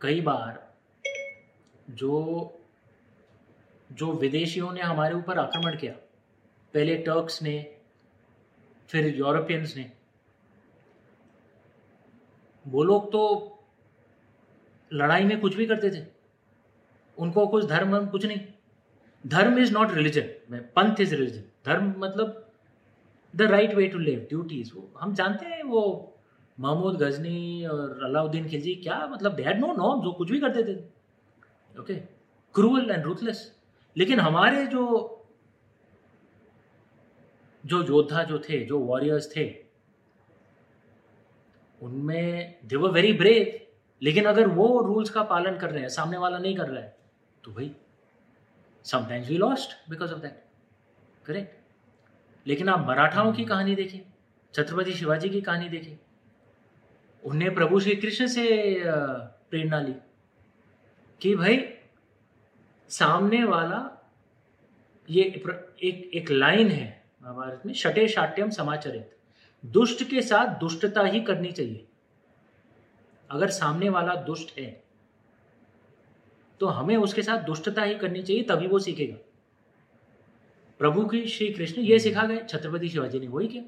कई 0.00 0.20
बार 0.20 0.72
जो 1.90 2.58
जो 3.90 4.12
विदेशियों 4.12 4.72
ने 4.72 4.80
हमारे 4.80 5.14
ऊपर 5.14 5.38
आक्रमण 5.38 5.76
किया 5.76 5.92
पहले 6.74 6.96
टर्क्स 6.96 7.42
ने 7.42 7.76
फिर 8.88 9.06
यूरोपियंस 9.16 9.76
ने 9.76 9.90
वो 12.64 12.82
लोग 12.82 13.10
तो 13.12 13.22
लड़ाई 14.90 15.24
में 15.24 15.40
कुछ 15.40 15.54
भी 15.54 15.66
करते 15.66 15.90
थे 15.90 16.06
उनको 17.18 17.46
कुछ 17.46 17.64
धर्म 17.64 18.06
कुछ 18.06 18.24
नहीं। 18.26 18.40
Dharma 19.24 19.58
is 19.58 19.72
not 19.72 19.92
religion 19.94 20.58
panth 20.76 21.00
is 21.00 21.14
religion 21.14 21.42
धर्म 21.66 21.94
मतलब 21.98 22.38
the 23.34 23.42
right 23.50 23.74
way 23.74 23.86
to 23.88 23.98
live 23.98 24.26
duties 24.28 24.70
वो। 24.74 24.90
हम 25.00 25.14
जानते 25.14 25.46
हैं 25.46 25.62
वो 25.64 25.82
महमूद 26.58 26.96
गजनी 26.96 27.66
और 27.66 28.02
अलाउद्दीन 28.04 28.48
खिलजी 28.48 28.74
क्या 28.76 29.06
मतलब 29.12 29.34
दे 29.34 29.42
हैड 29.42 29.60
नो 29.60 29.72
नॉर्म 29.74 30.02
जो 30.02 30.12
कुछ 30.12 30.30
भी 30.30 30.40
करते 30.40 30.64
थे। 30.64 30.74
ओके 31.74 31.94
क्रूअल 32.54 32.90
एंड 32.90 33.04
रूथलेस 33.04 33.50
लेकिन 33.96 34.20
हमारे 34.20 34.66
जो 34.66 34.84
जो 37.64 37.82
योद्धा 37.84 38.22
जो 38.24 38.38
थे, 38.40 38.64
जो 38.64 38.78
वॉरियर्स 38.80 39.28
थे, 39.36 39.44
उनमें 41.80 42.58
दे 42.64 42.76
वर 42.76 42.90
वेरी 42.90 43.12
ब्रेव 43.14 43.58
लेकिन 44.02 44.24
अगर 44.26 44.48
वो 44.50 44.66
रूल्स 44.82 45.10
का 45.10 45.22
पालन 45.24 45.56
कर 45.58 45.70
रहे 45.70 45.80
हैं, 45.80 45.88
सामने 45.90 46.18
वाला 46.18 46.38
नहीं 46.38 46.56
कर 46.56 46.68
रहा 46.68 46.82
है 46.82 46.96
तो 47.44 47.52
भाई 47.52 47.70
sometimes 48.84 49.28
we 49.28 49.36
lost 49.38 49.90
because 49.90 50.12
of 50.12 50.20
that 50.20 50.44
correct 51.26 51.56
लेकिन 52.46 52.68
आप 52.68 52.86
मराठाओं 52.86 53.32
की 53.32 53.44
कहानी 53.44 53.74
देखिए 53.74 54.04
छत्रपति 54.54 54.92
शिवाजी 54.92 55.28
की 55.28 55.40
कहानी 55.40 55.68
देखिए 55.68 55.98
उन्हें 57.24 57.54
प्रभु 57.54 57.80
श्री 57.80 57.96
कृष्ण 57.96 58.26
से 58.26 58.82
प्रेरणा 58.84 59.80
ली 59.80 59.94
कि 61.20 61.34
भाई, 61.36 61.74
सामने 62.88 63.44
वाला 63.44 64.04
ये 65.10 65.22
एक 65.22 66.14
एक 66.14 66.30
लाइन 66.30 66.68
है 66.68 67.04
महाभारत 67.22 67.62
में, 67.66 67.74
शटे 67.74 68.08
शाट्यम 68.08 68.50
समाचरित। 68.50 69.16
दुष्ट 69.66 70.02
के 70.10 70.22
साथ 70.22 70.58
दुष्टता 70.58 71.02
ही 71.02 71.20
करनी 71.20 71.52
चाहिए। 71.52 71.88
अगर 73.30 73.50
सामने 73.50 73.88
वाला 73.88 74.14
दुष्ट 74.14 74.58
है 74.58 74.81
तो 76.62 76.66
हमें 76.66 76.96
उसके 76.96 77.22
साथ 77.22 77.38
दुष्टता 77.38 77.82
ही 77.82 77.94
करनी 77.94 78.22
चाहिए 78.22 78.42
तभी 78.42 78.66
वो 78.66 78.78
सीखेगा। 78.78 79.16
प्रभु 80.78 81.04
की 81.04 81.26
श्री 81.26 81.52
कृष्ण 81.52 81.82
ये 81.82 81.98
सिखा 81.98 82.22
गए 82.22 82.46
छत्रपति 82.48 82.88
शिवाजी 82.88 83.20
ने 83.20 83.28
वही 83.28 83.48
किया। 83.48 83.64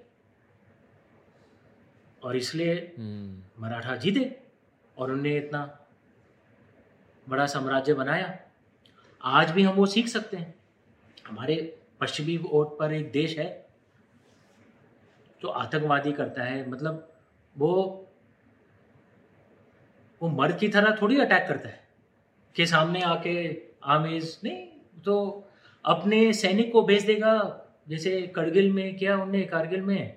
और 2.22 2.36
इसलिए 2.36 2.94
हम्म। 2.98 3.62
मराठा 3.62 3.96
जीते 3.96 4.42
और 4.98 5.10
उनने 5.10 5.36
इतना 5.38 5.86
बड़ा 7.28 7.46
साम्राज्य 7.46 7.94
बनाया। 7.94 8.40
आज 9.22 9.50
भी 9.50 9.62
हम 9.62 9.74
वो 9.74 9.86
सीख 9.86 10.08
सकते 10.08 10.36
हैं। 10.36 10.54
हमारे 11.26 11.78
पश्चिमी 12.00 12.38
ओट 12.52 12.78
पर 12.78 12.92
एक 12.92 13.12
देश 13.12 13.38
है 13.38 13.66
जो 15.42 15.48
आतंकवादी 15.48 16.12
करता 16.12 16.42
है 16.42 16.70
मतलब 16.70 17.12
वो 17.58 18.06
वो 20.22 20.28
मर्द 20.28 20.58
की 20.58 20.68
तरह 20.68 20.98
थोड़ी 21.02 21.20
अटैक 21.20 21.48
करता 21.48 21.68
है। 21.68 21.83
कि 22.56 22.66
सामने 22.66 23.00
आके 23.02 23.34
आमेज 23.84 24.38
नहीं 24.44 24.66
तो 25.04 25.16
अपने 25.84 26.32
सैनिक 26.32 26.72
को 26.72 26.82
भेज 26.82 27.04
देगा। 27.06 27.34
जैसे 27.88 28.20
करगिल 28.36 28.70
में 28.72 28.96
क्या 28.98 29.16
उनने 29.16 29.42
कारगिल 29.42 29.80
में। 29.82 30.16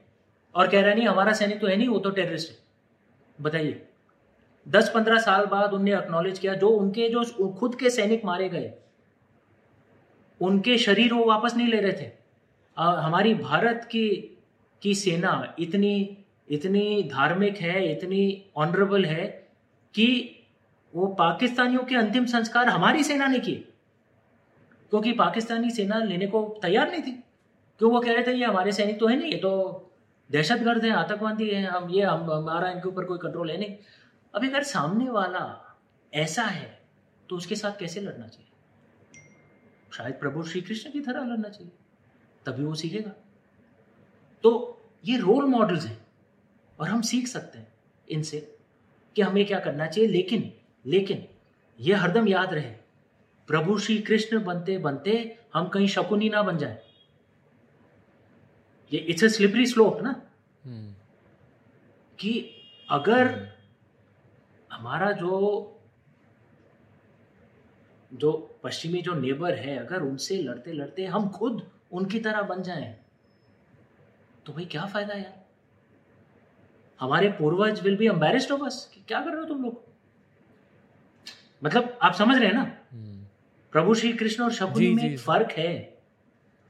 और 0.56 0.68
कह 0.68 0.82
रहा 0.82 0.94
नहीं 0.94 1.08
हमारा 1.08 1.34
सैनिक 1.34 1.60
तो 1.62 1.68
है 1.68 1.76
नहीं 1.76 1.88
वो 1.88 2.00
तो 2.00 2.10
टेररिस्ट 2.10 2.52
है। 2.52 2.58
बताइए। 3.40 3.82
दस 4.68 4.92
पंद्रह 4.96 5.20
साल 5.20 5.46
बाद 5.46 5.74
उनने 5.74 5.96
एक्नॉलेज 5.96 6.40
किया 6.40 6.54
जो 6.54 6.70
उनके 6.70 7.10
जो 7.10 7.50
खुद 7.60 7.76
के 7.76 7.90
सैनिक 7.90 8.26
मारे 8.26 8.50
गए 8.50 8.72
उनके 10.42 10.78
शरीर 10.78 11.14
वो 11.14 11.26
वापस 11.26 11.56
नहीं 11.56 11.68
ले 11.68 11.80
रहे 11.82 11.94
थे। 11.94 12.12
आ, 12.78 12.92
हमारी 12.92 13.34
भारत 13.34 13.88
की 13.92 14.10
की 14.82 14.96
सेना 14.96 15.56
इतनी 15.60 16.18
इतनी 16.50 17.04
धार्मिक 17.04 17.58
है 17.58 17.92
इतनी 17.92 18.52
ऑनरेबल 18.56 19.06
है 19.06 19.26
कि 19.94 20.08
वो 20.96 21.08
पाकिस्तानियों 21.08 21.84
के 21.84 21.96
अंतिम 21.96 22.26
संस्कार 22.26 22.70
हमारी 22.70 23.04
सेना 23.04 23.28
ने 23.28 23.40
किए। 23.40 23.68
क्योंकि 24.90 25.12
पाकिस्तानी 25.12 25.70
सेना 25.72 25.98
लेने 25.98 26.28
को 26.28 26.60
तैयार 26.62 26.92
नहीं 26.92 27.02
थी। 27.02 27.12
क्यों 27.80 27.92
वो 27.92 28.00
कह 28.02 28.14
रहे 28.14 28.24
थे, 28.28 28.32
ये 28.32 28.46
हमारे 28.46 28.72
सैनिक 28.72 29.00
तो 29.00 29.08
है 29.08 29.16
नहीं, 29.16 29.32
ये 29.32 29.38
तो 29.38 29.84
दहशतगर्द 30.32 30.86
हैं, 30.86 30.92
आतंकवादी 30.92 31.50
हैं, 31.50 31.68
हम 31.68 31.90
ये, 31.90 32.02
हम, 32.02 32.32
हमारा 32.32 32.70
इनके 32.70 32.88
ऊपर 32.90 33.06
कोई 33.06 33.18
कंट्रोल 33.18 33.52
है 33.52 33.58
नहीं। 33.58 33.78
अभी 34.34 34.50
अगर 34.50 34.64
सामने 34.64 35.10
वाला 35.10 35.78
ऐसा 36.14 36.44
है 36.44 36.82
तो 37.30 37.36
उसके 37.36 37.56
साथ 37.56 37.80
कैसे 37.80 38.02
लड़ना 38.02 38.28
चाहिए? 38.28 38.52
शायद 39.94 40.14
प्रभु 40.14 40.44
श्री 40.44 40.62
कृष्ण 40.62 40.92
की 40.92 41.00
तरह 41.00 41.24
लड़ना 41.24 41.50
चाहिए, 41.50 41.72
तभी 42.46 42.64
वो 42.64 42.76
सीखेगा। 42.76 43.12
तो 44.44 44.82
ये 45.06 45.18
रोल 45.18 45.46
मॉडल्स 45.46 45.86
हैं, 45.86 46.06
और 46.80 46.90
हम 46.90 47.02
सीख 47.02 47.28
सकते 47.28 47.60
हैं 47.60 47.74
इनसे 48.10 48.40
कि 49.16 49.22
हमें 49.22 49.46
क्या 49.46 49.60
करना 49.60 49.88
चाहिए, 49.88 50.10
लेकिन 50.10 50.52
लेकिन 50.88 51.28
यह 51.80 52.02
हरदम 52.02 52.28
याद 52.28 52.54
रहे 52.54 52.76
प्रभु 53.50 53.78
श्री 53.80 53.98
कृष्ण 54.00 54.44
बनते 54.44 54.78
बनते 54.78 55.38
हम 55.54 55.68
कहीं 55.68 55.88
शकुनी 55.88 56.30
ना 56.30 56.44
बन 56.44 56.58
जाए 56.58 56.82
ये 58.92 59.00
इट्स 59.00 59.24
अ 59.24 59.28
स्लिपरी 59.28 59.66
स्लोप 59.66 60.02
ना 60.02 60.14
hmm. 60.14 60.92
कि 62.20 62.34
अगर 62.90 63.28
hmm. 63.28 63.46
हमारा 64.72 65.12
जो 65.12 65.40
जो 68.12 68.32
पश्चिमी 68.64 69.02
जो 69.02 69.14
नेबर 69.14 69.54
है 69.54 69.78
अगर 69.78 70.02
उनसे 70.02 70.38
लड़ते 70.38 70.74
लड़ते 70.74 71.06
हम 71.06 71.30
खुद 71.30 71.72
उनकी 71.92 72.20
तरह 72.20 72.42
बन 72.42 72.62
जाएँ 72.64 72.96
तो 74.46 74.54
भाई 74.54 74.66
क्या 74.66 74.86
फ़ायदा 74.86 75.14
यार 75.14 75.46
हमारे 77.00 77.30
पूर्वज 77.30 77.82
will 77.82 77.98
be 77.98 78.08
embarrassed 78.08 78.52
of 78.52 78.64
us 78.64 78.90
क्या 79.08 79.22
कर 79.22 79.32
रहे 79.32 79.42
हो 79.42 79.48
तुम 79.48 79.64
लोग 79.64 79.84
मतलब 81.64 82.00
आप 82.02 82.14
समझ 82.14 82.38
रहे 82.38 82.48
हैं 82.48 82.56
ना? 82.56 82.66
hmm. 82.66 83.72
प्रभु 83.72 83.96
श्री 83.96 84.14
कृष्ण 84.14 84.44
और 84.44 84.52
शकुनी 84.52 84.94
में 84.94 85.04
एक 85.04 85.20
फ़र्क 85.20 85.52
है। 85.52 85.98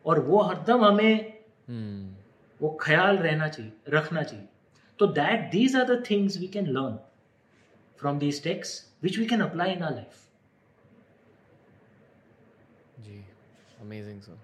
और 0.05 0.19
वो 0.19 0.41
हरदम 0.41 0.85
हमें 0.85 1.43
hmm. 1.43 2.23
वो 2.61 2.77
ख्याल 2.81 3.17
रहना 3.17 3.47
चाहिए 3.47 3.71
रखना 3.89 4.23
चाहिए। 4.23 4.47
तो 4.99 5.07
that 5.07 5.51
these 5.51 5.75
are 5.75 5.95
the 5.95 6.03
things 6.09 6.37
we 6.37 6.47
can 6.47 6.67
learn 6.67 6.99
from 7.99 8.19
these 8.19 8.43
texts 8.43 8.93
which 9.03 9.17
we 9.17 9.25
can 9.25 9.41
apply 9.41 9.71
in 9.71 9.83
our 9.83 9.91
life 9.91 10.27
ji 12.99 13.25
amazing 13.81 14.21
sir 14.21 14.41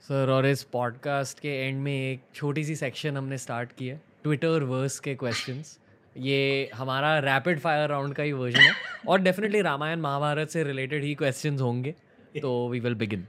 sir 0.00 0.30
और 0.30 0.46
इस 0.46 0.62
पॉडकास्ट 0.62 1.40
के 1.40 1.68
एंड 1.68 1.82
में 1.82 2.12
एक 2.12 2.22
छोटी 2.34 2.64
सी 2.64 2.76
सेक्शन 2.76 3.16
हमने 3.16 3.38
स्टार्ट 3.38 3.72
की 3.72 3.88
है 3.88 4.00
ट्विटर 4.22 4.62
वर्स 4.62 5.00
के 5.00 5.14
क्वेश्चंस 5.14 5.78
ये 6.16 6.70
हमारा 6.74 7.18
रैपिड 7.18 7.60
फायर 7.60 7.88
राउंड 7.88 8.14
का 8.14 8.22
ही 8.22 8.32
वर्जन 8.32 8.60
है। 8.60 8.72
और 9.08 9.20
डेफिनेटली 9.20 9.60
रामायण 9.60 10.00
महाभारत 10.00 10.48
से 10.48 10.64
रिलेटेड 10.64 11.04
ही 11.04 11.14
क्वेश्चंस 11.14 11.60
होंगे 11.60 11.94
तो 12.40 12.68
we 12.68 12.80
will 12.80 12.94
begin 12.94 13.26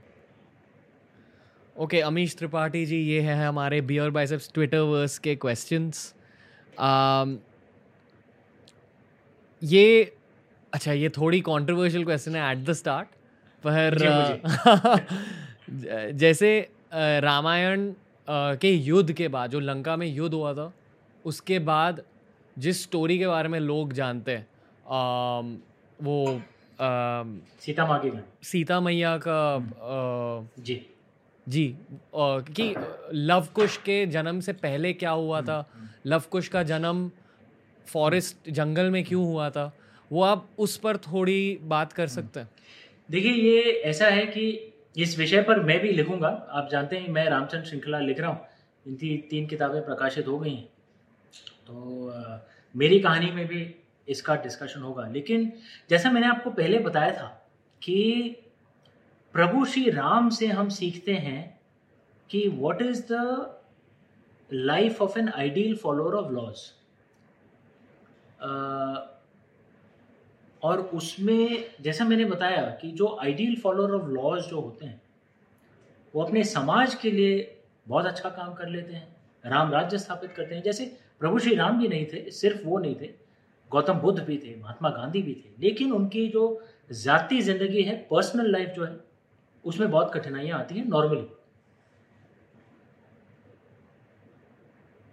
okay 1.76 2.00
Amish 2.00 2.36
Tripathi 2.36 2.84
ji 2.86 2.96
ये 2.96 3.20
है 3.20 3.46
हमारे 3.46 3.80
बियर 3.80 4.10
बाइसेप्स 4.10 4.50
ट्विटर 4.54 4.78
वर्स 4.78 5.18
के 5.18 5.34
क्वेश्चंस 5.36 6.14
um, 6.76 7.36
ये 9.62 10.12
अच्छा 10.72 10.92
ये 10.92 11.08
थोड़ी 11.08 11.40
कंट्रोवर्शियल 11.40 12.04
क्वेश्चन 12.04 12.36
है 12.36 12.50
एट 12.52 12.64
द 12.64 12.72
स्टार्ट 12.72 13.08
पर 13.64 13.98
जैसे 16.14 16.58
रामायण 17.20 17.92
के 18.28 18.70
युद्ध 18.70 19.12
के 19.12 19.28
बाद 19.28 19.50
जो 19.50 19.60
लंका 19.60 19.96
में 19.96 20.06
युद्ध 20.06 20.32
हुआ 20.34 20.52
था 20.54 20.72
उसके 21.24 21.58
बाद 21.58 22.02
जिस 22.58 22.82
स्टोरी 22.82 23.18
के 23.18 23.26
बारे 23.26 23.48
में 23.48 23.58
लोग 23.60 23.92
जानते 23.92 24.32
हैं 24.32 24.46
वो 26.00 26.40
आ, 26.80 27.22
सीता 27.60 27.86
माँ 27.86 27.98
की। 28.00 28.10
सीता 28.42 28.80
मैया 28.80 29.16
का 29.26 29.40
आ, 29.54 30.62
जी। 30.62 30.80
जी 31.46 31.76
कि 32.16 32.74
लव 33.12 33.46
कुश 33.54 33.76
के 33.76 34.04
जन्म 34.06 34.40
से 34.40 34.52
पहले 34.54 34.92
क्या 34.92 35.10
हुआ 35.10 35.40
था? 35.42 35.64
लव 36.06 36.22
कुश 36.30 36.48
का 36.48 36.62
जन्म 36.62 37.10
फॉरेस्ट 37.86 38.50
जंगल 38.50 38.90
में 38.90 39.02
क्यों 39.04 39.24
हुआ 39.24 39.48
था? 39.50 39.72
वो 40.10 40.22
आप 40.22 40.48
उस 40.58 40.76
पर 40.76 40.96
थोड़ी 40.98 41.58
बात 41.64 41.92
कर 41.92 42.06
सकते 42.08 42.40
हैं। 42.40 42.48
देखिए 43.08 43.32
ये 43.32 43.72
ऐसा 43.84 44.06
है 44.08 44.26
कि 44.26 44.72
इस 44.96 45.18
विषय 45.18 45.42
पर 45.42 45.60
मैं 45.62 45.80
भी 45.80 45.92
लिखूँगा। 45.92 46.28
आप 46.28 46.68
जानते 46.72 46.96
हैं 46.96 47.08
मैं 47.08 47.28
रामचंद्र 47.30 47.66
श्रृंखला 47.66 47.98
लिख 48.00 48.20
रहा 48.20 48.30
हूँ। 48.30 48.46
इनकी 48.86 49.16
तीन 49.30 49.46
किताबें 49.46 49.84
प्रकाशित 49.84 50.28
हो 50.28 50.38
गई 50.38 50.54
हैं। 50.54 50.68
तो 51.66 52.08
आ, 52.10 52.38
मेरी 52.74 52.98
कहानी 53.00 53.30
में 53.30 53.46
भी 53.46 53.74
इसका 54.08 54.34
डिस्कशन 54.36 54.80
होगा। 54.80 55.06
लेकिन 55.08 55.52
जैसा 55.90 56.10
मैंने 56.10 56.26
आपको 56.26 56.50
पहले 56.50 56.78
बताया 56.78 57.12
था 57.12 57.26
कि 57.82 58.36
प्रभु 59.34 59.64
श्री 59.64 59.90
राम 59.90 60.28
से 60.30 60.46
हम 60.46 60.68
सीखते 60.68 61.14
हैं 61.14 61.40
कि 62.30 62.46
what 62.48 62.82
is 62.82 63.02
the 63.12 63.60
life 64.50 65.00
of 65.02 65.18
an 65.18 65.28
ideal 65.28 65.76
follower 65.76 66.14
of 66.14 66.32
laws 66.32 66.60
और 70.62 70.80
उसमें 70.94 71.64
जैसा 71.80 72.04
मैंने 72.04 72.24
बताया 72.24 72.62
कि 72.80 72.90
जो 72.92 73.16
आइडियल 73.22 73.56
फॉलोअर 73.60 73.94
ऑफ़ 73.94 74.06
लॉज 74.10 74.42
जो 74.42 74.60
होते 74.60 74.86
हैं 74.86 75.00
वो 76.14 76.22
अपने 76.22 76.44
समाज 76.44 76.94
के 76.94 77.10
लिए 77.10 77.34
बहुत 77.86 78.06
अच्छा 78.06 78.28
काम 78.28 78.54
कर 78.54 78.68
लेते 78.68 78.92
हैं 78.92 79.16
राम 79.44 79.70
राज्य 79.72 79.98
स्थापित 79.98 80.32
करते 80.32 80.54
हैं। 80.54 80.62
जैसे 80.62 80.86
प्रभु 81.20 81.38
श्री 81.38 81.54
राम 81.54 81.78
भी 81.78 81.88
नहीं 81.88 82.06
थे, 82.06 82.30
सिर्फ़ 82.30 82.64
वो 82.64 82.78
नहीं 82.78 82.94
थे। 82.94 83.10
गौतम 83.70 83.92
बुद्ध 83.92 84.22
भी 84.22 84.38
थे, 84.38 84.60
महात्मा 84.60 84.90
गांधी 84.90 85.22
भी 85.22 85.34
थे। 85.34 85.62
लेकिन 85.62 85.92
उनकी 85.92 86.28
जो 86.28 86.66
जाती 86.92 87.40
ज़िंदगी 87.42 87.82
है 87.82 87.96
पर्सनल 88.10 88.50
लाइफ 88.52 88.68
जो 88.68 88.84
है, 88.84 89.00
उसमें 89.64 89.90
बहुत 89.90 90.14
कठिनाइयाँ 90.14 90.58
आती 90.58 90.78
हैं 90.78 90.84
नॉर्मली 90.86 91.28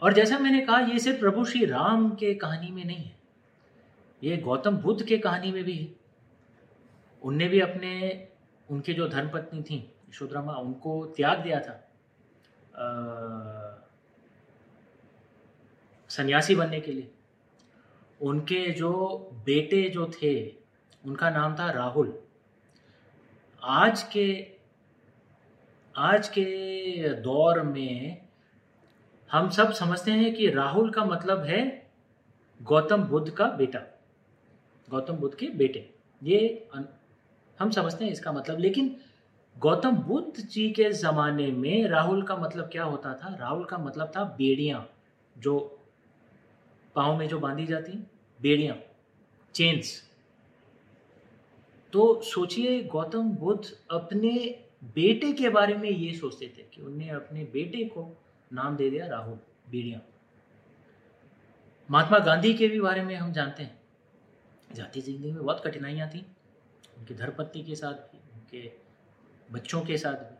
और 0.01 0.13
जैसा 0.13 0.39
मैंने 0.39 0.59
कहा, 0.59 0.79
ये 0.79 0.99
सिर्फ़ 0.99 1.19
प्रभु 1.19 1.45
श्री 1.45 1.65
राम 1.65 2.09
के 2.09 2.33
कहानी 2.33 2.71
में 2.71 2.85
नहीं 2.85 3.03
है। 3.03 3.15
ये 4.23 4.37
गौतम 4.37 4.77
बुद्ध 4.77 5.03
के 5.03 5.17
कहानी 5.17 5.51
में 5.51 5.63
भी 5.63 5.77
है। 5.77 5.95
उनने 7.21 7.47
भी 7.47 7.59
अपने, 7.59 8.27
उनके 8.69 8.93
जो 8.93 9.07
धर्मपत्नी 9.07 9.63
थी, 9.63 9.93
यशोधरा 10.09 10.41
उनको 10.41 11.05
त्याग 11.05 11.39
दिया 11.39 11.59
था। 11.59 11.79
सन्यासी 16.17 16.55
बनने 16.55 16.79
के 16.79 16.91
लिए। 16.91 17.11
उनके 18.21 18.69
जो 18.71 18.91
बेटे 19.45 19.89
जो 19.89 20.05
थे, 20.13 20.33
उनका 21.03 21.29
नाम 21.29 21.55
था 21.55 21.69
राहुल। 21.71 22.17
आज 23.61 24.03
के 24.03 24.25
आज 25.95 26.27
के 26.27 26.45
दौर 27.21 27.61
में 27.61 28.21
हम 29.31 29.49
सब 29.49 29.71
समझते 29.71 30.11
हैं 30.11 30.33
कि 30.33 30.49
राहुल 30.49 30.89
का 30.91 31.05
मतलब 31.05 31.43
है 31.43 31.91
गौतम 32.61 33.03
बुद्ध 33.03 33.29
का 33.31 33.45
बेटा। 33.47 33.79
गौतम 34.87 35.13
बुद्ध 35.13 35.35
के 35.35 35.47
बेटे। 35.47 35.89
ये 36.21 36.69
हम 37.59 37.69
समझते 37.71 38.05
हैं 38.05 38.11
इसका 38.11 38.31
मतलब। 38.31 38.59
लेकिन 38.59 38.95
गौतम 39.55 39.97
बुद्ध 39.97 40.41
जी 40.41 40.69
के 40.71 40.91
ज़माने 40.93 41.51
में 41.51 41.87
राहुल 41.87 42.23
का 42.23 42.35
मतलब 42.35 42.69
क्या 42.69 42.83
होता 42.83 43.13
था? 43.13 43.35
राहुल 43.35 43.65
का 43.65 43.77
मतलब 43.77 44.11
था 44.17 44.23
बेड़ियाँ, 44.37 44.89
जो 45.35 45.82
पाँव 46.95 47.17
में 47.17 47.27
जो 47.27 47.39
बांधी 47.39 47.65
जाती 47.65 47.91
बेड़ियाँ 48.39 48.77
चेन्स 49.55 50.01
तो 51.93 52.21
सोचिए, 52.21 52.83
गौतम 52.83 53.29
बुद्ध 53.29 53.73
अपने 53.91 54.29
बेटे 54.95 55.31
के 55.33 55.49
बारे 55.49 55.75
में 55.75 55.89
ये 55.89 56.13
सोचते 56.13 56.47
थे 56.57 56.63
कि 56.73 56.81
उनने 56.81 57.09
अपने 57.09 57.43
बेटे 57.43 57.83
को 57.85 58.05
नाम 58.51 58.75
दे 58.75 58.89
दिया 58.89 59.07
राहुल, 59.07 59.37
बेड़िया। 59.69 59.99
महात्मा 61.89 62.19
गांधी 62.19 62.53
के 62.53 62.67
भी 62.67 62.79
बारे 62.81 63.03
में 63.03 63.15
हम 63.15 63.31
जानते 63.33 63.63
हैं। 63.63 63.81
जाति 64.69 65.01
ज़िंदगी 65.01 65.31
में 65.31 65.43
बहुत 65.43 65.61
कठिनाइयाँ 65.65 66.09
थी, 66.09 66.25
उनकी 66.97 67.13
धरपत्नी 67.13 67.63
के 67.63 67.75
साथ 67.75 67.93
भी, 67.93 68.17
उनके 68.33 68.71
बच्चों 69.49 69.81
के 69.81 69.97
साथ 69.97 70.13
भी। 70.13 70.35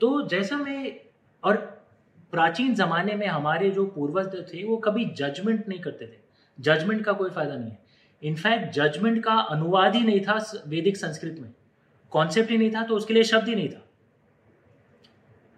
तो 0.00 0.26
जैसा 0.28 0.56
मैं, 0.56 1.00
और 1.42 1.77
प्राचीन 2.32 2.74
जमाने 2.74 3.14
में 3.14 3.26
हमारे 3.26 3.70
जो 3.70 3.84
पूर्वज 3.86 4.34
थे, 4.48 4.64
वो 4.64 4.76
कभी 4.76 5.04
जजमेंट 5.18 5.68
नहीं 5.68 5.80
करते 5.80 6.06
थे। 6.06 6.18
जजमेंट 6.58 7.04
का 7.04 7.12
कोई 7.12 7.30
फ़ायदा 7.30 7.56
नहीं 7.56 7.70
है। 7.70 7.78
इनफैक्ट 8.22 8.72
जजमेंट 8.74 9.22
का 9.24 9.34
अनुवाद 9.50 9.94
ही 9.94 10.02
नहीं 10.02 10.20
था 10.20 10.38
वैदिक 10.66 10.96
संस्कृत 10.96 11.36
में। 11.40 11.52
कॉन्सेप्ट 12.12 12.50
ही 12.50 12.58
नहीं 12.58 12.70
था 12.70 12.82
तो 12.82 12.96
उसके 12.96 13.14
लिए 13.14 13.22
शब्द 13.24 13.48
ही 13.48 13.54
नहीं 13.54 13.68
था। 13.68 13.84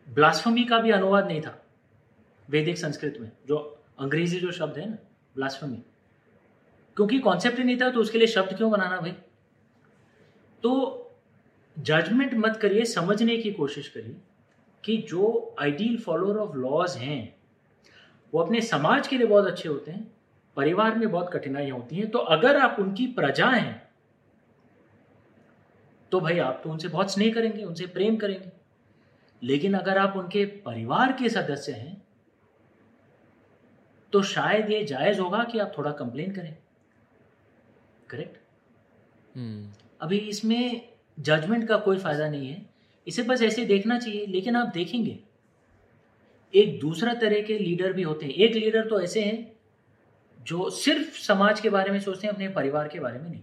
ब्लास्फमी 0.07 0.65
का 0.65 0.79
भी 0.79 0.91
अनुवाद 0.91 1.27
नहीं 1.27 1.41
था 1.41 1.57
वैदिक 2.49 2.79
संस्कृत 2.79 3.19
में, 3.21 3.31
जो 3.49 3.57
अंग्रेज़ी 3.99 4.41
जो 4.41 4.53
शब्द 4.53 4.79
है 4.79 4.89
ना 4.91 4.97
ब्लास्फमी 5.37 5.83
क्योंकि 6.97 7.19
कॉन्सेप्ट 7.19 7.59
ही 7.59 7.65
नहीं 7.65 7.81
था 7.81 7.91
तो 7.91 8.01
उसके 8.01 8.19
लिए 8.19 8.27
शब्द 8.27 8.57
क्यों 8.57 8.71
बनाना 8.71 9.01
भाई? 9.01 9.13
तो 10.63 11.13
जजमेंट 11.77 12.35
मत 12.37 12.57
करिए, 12.57 12.85
समझने 12.85 13.37
की 13.37 13.53
कोशिश 13.53 13.89
करिए। 13.89 14.17
कि 14.85 14.97
जो 14.97 15.57
आइडियल 15.61 15.99
फॉलोअर 15.99 16.37
ऑफ़ 16.37 16.57
लॉज 16.57 16.97
हैं 16.97 17.37
वो 18.35 18.41
अपने 18.41 18.61
समाज 18.61 19.09
के 19.09 19.19
लिए 19.19 19.27
बहुत 19.27 19.47
अच्छे 19.47 19.69
होते 19.69 19.91
हैं 19.91 20.13
परिवार 20.57 20.95
में 20.95 21.11
बहुत 21.11 21.31
कठिनाइयाँ 21.33 21.77
होती 21.77 21.97
हैं 21.97 22.11
तो 22.11 22.19
अगर 22.19 22.57
आप 22.57 22.77
उनकी 22.79 23.07
प्रजा 23.07 23.47
हैं 23.47 23.91
तो 26.13 26.21
भाई 26.21 26.39
आप 26.39 26.61
तो 26.65 26.71
उनसे 26.71 26.89
बहुत 26.89 27.13
स्नेह 27.13 27.35
करेंगे 27.35 27.65
उनसे 27.65 27.87
प्रेम 27.87 28.17
करेंगे। 28.17 28.53
लेकिन 29.43 29.75
अगर 29.75 29.99
आप 29.99 30.17
उनके 30.17 30.45
परिवार 30.45 31.13
के 31.13 31.29
सदस्य 31.29 31.73
हैं 31.73 32.03
तो 34.13 34.23
शायद 34.23 34.71
ये 34.71 34.85
जायज़ 34.85 35.21
होगा 35.21 35.45
कि 35.45 35.59
आप 35.59 35.73
थोड़ा 35.79 35.93
कंप्लेन 35.93 36.33
करें। 36.33 36.57
Correct 38.11 38.37
hmm. 39.35 39.79
अभी 40.01 40.19
इसमें 40.19 40.89
जजमेंट 41.21 41.69
का 41.69 41.77
कोई 41.77 41.99
फ़ायदा 41.99 42.29
नहीं 42.29 42.49
है। 42.49 42.70
इसे 43.07 43.23
बस 43.23 43.43
ऐसे 43.43 43.65
देखना 43.65 43.99
चाहिए, 43.99 44.27
लेकिन 44.27 44.57
आप 44.57 44.69
देखेंगे। 44.69 45.19
एक 46.55 46.79
दूसरा 46.81 47.15
तरह 47.15 47.41
के 47.43 47.59
लीडर 47.59 47.93
भी 47.93 48.03
होते 48.03 48.27
हैं। 48.27 48.33
एक 48.33 48.55
लीडर 48.55 48.89
तो 48.89 49.01
ऐसे 49.01 49.21
हैं 49.21 49.53
जो 50.43 50.71
सिर्फ़ 50.71 51.19
समाज 51.19 51.61
के 51.61 51.71
बारे 51.71 51.91
में 51.91 52.01
सोचते 52.01 52.27
हैं, 52.27 52.35
अपने 52.35 52.49
परिवार 52.49 52.89
के 52.89 53.01
बारे 53.01 53.19
में 53.19 53.31
नहीं। 53.31 53.43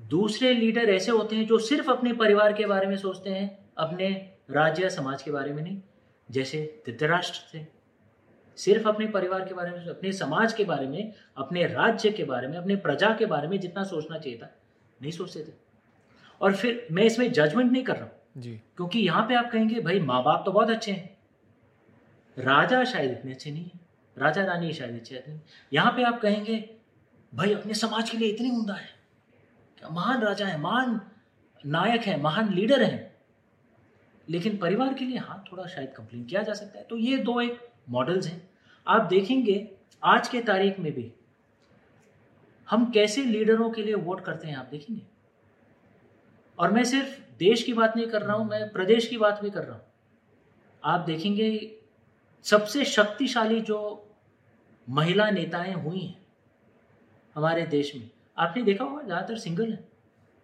दूसरे 0.00 0.52
लीडर 0.54 0.90
ऐसे 0.90 1.10
होते 1.10 1.36
हैं 1.36 1.46
जो 1.46 1.58
सिर्फ़ 1.58 1.90
अपने 1.90 2.12
परिवार 2.12 2.52
के 2.52 2.66
बारे 2.66 2.86
में 2.86 2.96
सोचते 2.96 3.30
हैं, 3.30 3.58
अपने 3.78 4.08
राज्य 4.50 4.82
या 4.82 4.88
समाज 4.88 5.22
के 5.22 5.30
बारे 5.30 5.52
में 5.52 5.62
नहीं। 5.62 5.80
जैसे 6.30 6.82
धृतराष्ट्र 6.86 7.58
थे। 7.58 7.66
सिर्फ़ 8.56 8.88
अपने 8.88 9.06
परिवार 9.06 9.44
के 9.44 9.54
बारे 9.54 9.70
में, 9.70 9.86
अपने 9.86 10.12
समाज 10.12 10.52
के 10.52 10.64
बारे 10.64 10.86
में, 10.86 11.12
अपने 11.36 11.66
राज्य 11.66 12.10
के 12.10 12.24
बारे 12.24 12.48
में, 12.48 12.56
अपने 12.58 12.76
प्रजा 12.76 13.14
के 13.18 13.26
बारे 13.26 13.48
में 13.48 13.58
जितना 13.60 13.84
सोचना 13.84 14.18
चाहिए 14.18 14.38
था, 14.38 14.54
नहीं 15.02 15.12
सोचते 15.12 15.40
थे। 15.40 15.69
और 16.40 16.54
फिर 16.56 16.86
मैं 16.90 17.02
इसमें 17.02 17.30
जजमेंट 17.32 17.70
नहीं 17.72 17.82
कर 17.84 17.96
रहा 17.96 18.04
हूँ। 18.04 18.12
जी। 18.36 18.52
क्योंकि 18.76 18.98
यहाँ 18.98 19.22
पे 19.28 19.34
आप 19.34 19.50
कहेंगे 19.52 19.80
भाई 19.80 20.00
माँ 20.00 20.22
बाप 20.24 20.42
तो 20.46 20.52
बहुत 20.52 20.70
अच्छे 20.70 20.92
हैं। 20.92 21.18
राजा 22.36 22.82
शायद 22.84 23.10
इतने 23.10 23.32
अच्छे 23.32 23.50
नहीं 23.50 23.64
है। 23.64 23.80
राजा 24.16 24.44
रानी 24.44 24.72
शायद 24.72 24.94
अच्छे 24.94 25.22
थे 25.26 25.32
यहाँ 25.72 25.92
पे 25.92 26.02
आप 26.02 26.20
कहेंगे 26.20 26.58
भाई 27.32 27.52
अपने 27.54 27.74
समाज 27.74 28.10
के 28.10 28.18
लिए 28.18 28.28
इतनी 28.28 28.50
उमदा 28.50 28.74
है। 28.74 28.88
क्या 29.78 29.88
महान 29.88 30.22
राजा 30.22 30.46
है 30.46 30.60
महान 30.60 31.00
नायक 31.64 32.02
है 32.02 32.20
महान 32.20 32.52
लीडर 32.54 32.82
है। 32.82 33.08
लेकिन 34.28 34.56
परिवार 34.56 34.94
के 34.94 35.04
लिए 35.04 35.18
हाँ 35.18 35.44
थोड़ा 35.52 35.66
शायद 35.66 35.92
कंप्लेन 35.96 36.24
किया 36.24 36.42
जा 36.42 36.52
सकता 36.54 36.78
है। 36.78 36.84
तो 36.84 36.96
ये 36.96 37.16
दो 37.18 37.40
एक 37.40 37.60
मॉडल्स 37.90 38.26
हैं। 38.26 38.42
आप 38.86 39.02
देखेंगे 39.02 39.68
आज 40.02 40.28
के 40.28 40.40
तारीख 40.40 40.78
में 40.80 40.92
भी 40.92 41.12
हम 42.68 42.90
कैसे 42.90 43.24
लीडरों 43.24 43.70
के 43.70 43.82
लिए 43.82 43.94
वोट 43.94 44.24
करते 44.24 44.48
हैं 44.48 44.56
आप 44.56 44.68
देखेंगे? 44.70 45.02
और 46.60 46.72
मैं 46.72 46.84
सिर्फ़ 46.84 47.18
देश 47.38 47.62
की 47.62 47.72
बात 47.72 47.96
नहीं 47.96 48.06
कर 48.08 48.22
रहा 48.22 48.36
हूँ, 48.36 48.48
मैं 48.48 48.68
प्रदेश 48.72 49.06
की 49.08 49.16
बात 49.16 49.42
भी 49.42 49.50
कर 49.50 49.62
रहा 49.62 49.74
हूँ। 49.74 49.82
आप 50.82 51.00
देखेंगे, 51.00 51.76
सबसे 52.44 52.84
शक्तिशाली 52.86 53.60
जो 53.60 53.78
महिला 54.88 55.30
नेताएँ 55.30 55.72
हुई 55.74 56.00
हैं 56.00 56.16
हमारे 57.36 57.64
देश 57.66 57.94
में, 57.96 58.08
आपने 58.38 58.62
देखा 58.62 58.84
होगा, 58.84 59.02
ज़्यादातर 59.02 59.36
सिंगल 59.38 59.70
है। 59.72 59.84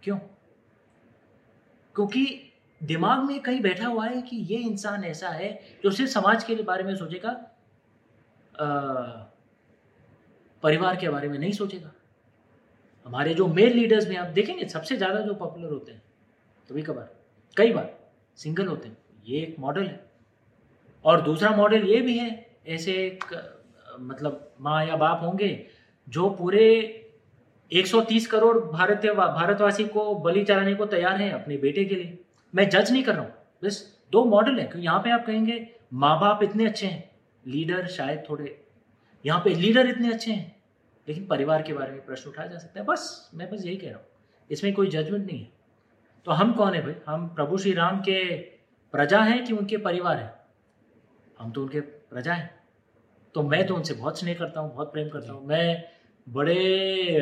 क्यों? 0.03 0.17
क्योंकि 1.97 2.27
दिमाग 2.81 3.23
में 3.25 3.41
कहीं 3.41 3.61
बैठा 3.61 3.87
हुआ 3.87 4.07
है 4.07 4.23
कि 4.23 4.37
ये 4.37 4.59
इंसान 4.61 5.05
ऐसा 5.05 5.29
है 5.29 5.49
जो 5.85 5.91
सिर्फ़ 5.91 6.11
समाज 6.13 6.45
के 6.45 6.55
बारे 6.63 6.85
में 6.85 6.95
सोचेगा 6.97 7.31
परिवार 10.63 10.97
के 10.97 11.09
बारे 11.09 11.29
में 11.29 11.39
नहीं 11.39 11.53
सोचेगा। 11.53 11.93
हमारे 13.07 13.35
जो 13.35 13.47
मेल 13.49 13.73
लीडर्स 13.73 14.09
में 14.09 14.17
आप 14.17 14.27
देखेंगे, 14.29 14.69
सबसे 14.69 14.97
ज़्यादा 14.97 15.21
जो 15.21 15.35
पॉपुलर 15.35 15.73
होते 15.73 15.93
हैं 15.93 16.03
कभी 16.71 16.83
कभार, 16.83 17.09
कई 17.57 17.73
बार, 17.73 17.99
सिंगल 18.37 18.67
होते 18.67 18.89
हैं। 18.89 18.97
ये 19.27 19.41
एक 19.41 19.57
मॉडल 19.59 19.83
है। 19.83 20.05
और 21.05 21.21
दूसरा 21.21 21.51
मॉडल 21.51 21.85
ये 21.85 22.01
भी 22.01 22.19
है, 22.19 22.47
ऐसे 22.67 22.93
एक 22.93 23.25
मतलब 24.01 24.55
माँ 24.61 24.85
या 24.87 24.97
बाप 24.97 25.21
होंगे, 25.23 25.67
जो 26.09 26.29
पूरे 26.31 26.65
130 27.71 28.27
करोड़ 28.27 28.57
भारतीय, 28.59 29.13
भारतवासी 29.13 29.85
को 29.85 30.15
बलि 30.15 30.45
चढ़ाने 30.45 30.75
को 30.75 30.87
तैयार 30.87 31.21
हैं 31.21 31.33
अपने 31.33 31.57
बेटे 31.57 31.85
के 31.85 31.95
लिए। 31.95 32.19
मैं 32.55 32.69
जज 32.69 32.93
नहीं 32.93 33.03
कर 33.03 33.15
रहा 33.15 33.23
हूँ। 33.23 33.33
बस 33.65 34.01
दो 34.13 34.25
मॉडल 34.25 34.59
है। 34.61 34.71
यहाँ 34.77 35.01
पे 35.01 35.11
आप 35.11 35.27
कहेंगे, 35.27 35.69
माँ 35.93 36.21
बाप 36.21 36.43
इतने 36.43 36.67
अच्छे 36.67 36.87
हैं। 36.87 37.11
लीडर 37.47 37.87
शायद 37.87 38.23
थोड़े, 38.31 38.61
यहाँ 39.25 39.41
पे 39.45 39.51
लीडर 39.51 39.87
इतने 39.87 40.13
अच्छे 40.13 40.33
हैं। 40.33 40.57
लेकिन 41.09 41.27
परिवार 41.27 41.63
के 41.63 41.73
बारे 41.73 41.93
में 41.93 42.05
प्रश्न 42.07 42.31
उठाया 42.31 42.49
जा 42.49 42.59
सकता 42.59 42.81
है। 42.81 42.87
बस, 42.87 43.31
मैं 43.35 43.51
बस 43.51 43.65
यही 43.65 43.77
कह 43.77 43.89
रहा 43.89 43.97
हूँ। 43.97 44.07
इसमें 44.51 44.73
कोई 44.75 44.87
जजमेंट 44.87 45.27
नहीं 45.27 45.41
है। 45.41 45.56
तो 46.27 46.33
हम 46.33 46.53
कौन 46.53 46.75
है 46.75 46.83
भाई? 46.83 46.95
हम 47.07 47.29
प्रभु 47.29 47.59
श्री 47.59 47.73
राम 47.73 48.01
के 48.01 48.37
प्रजा 48.93 49.21
हैं 49.21 49.45
कि 49.45 49.53
उनके 49.53 49.77
परिवार 49.77 50.17
हैं? 50.17 50.35
हम 51.39 51.53
तो 51.53 51.63
उनके 51.63 51.81
प्रजा 51.81 52.35
हैं। 52.35 52.65
तो 53.35 53.43
मैं 53.43 53.67
तो 53.67 53.75
उनसे 53.75 53.95
बहुत 53.95 54.19
स्नेह 54.19 54.35
करता 54.35 54.61
हूँ 54.61 54.75
बहुत 54.75 54.93
प्रेम 54.93 55.09
करता 55.09 55.33
हूँ। 55.33 55.47
मैं 55.47 55.85
बड़े 56.29 57.17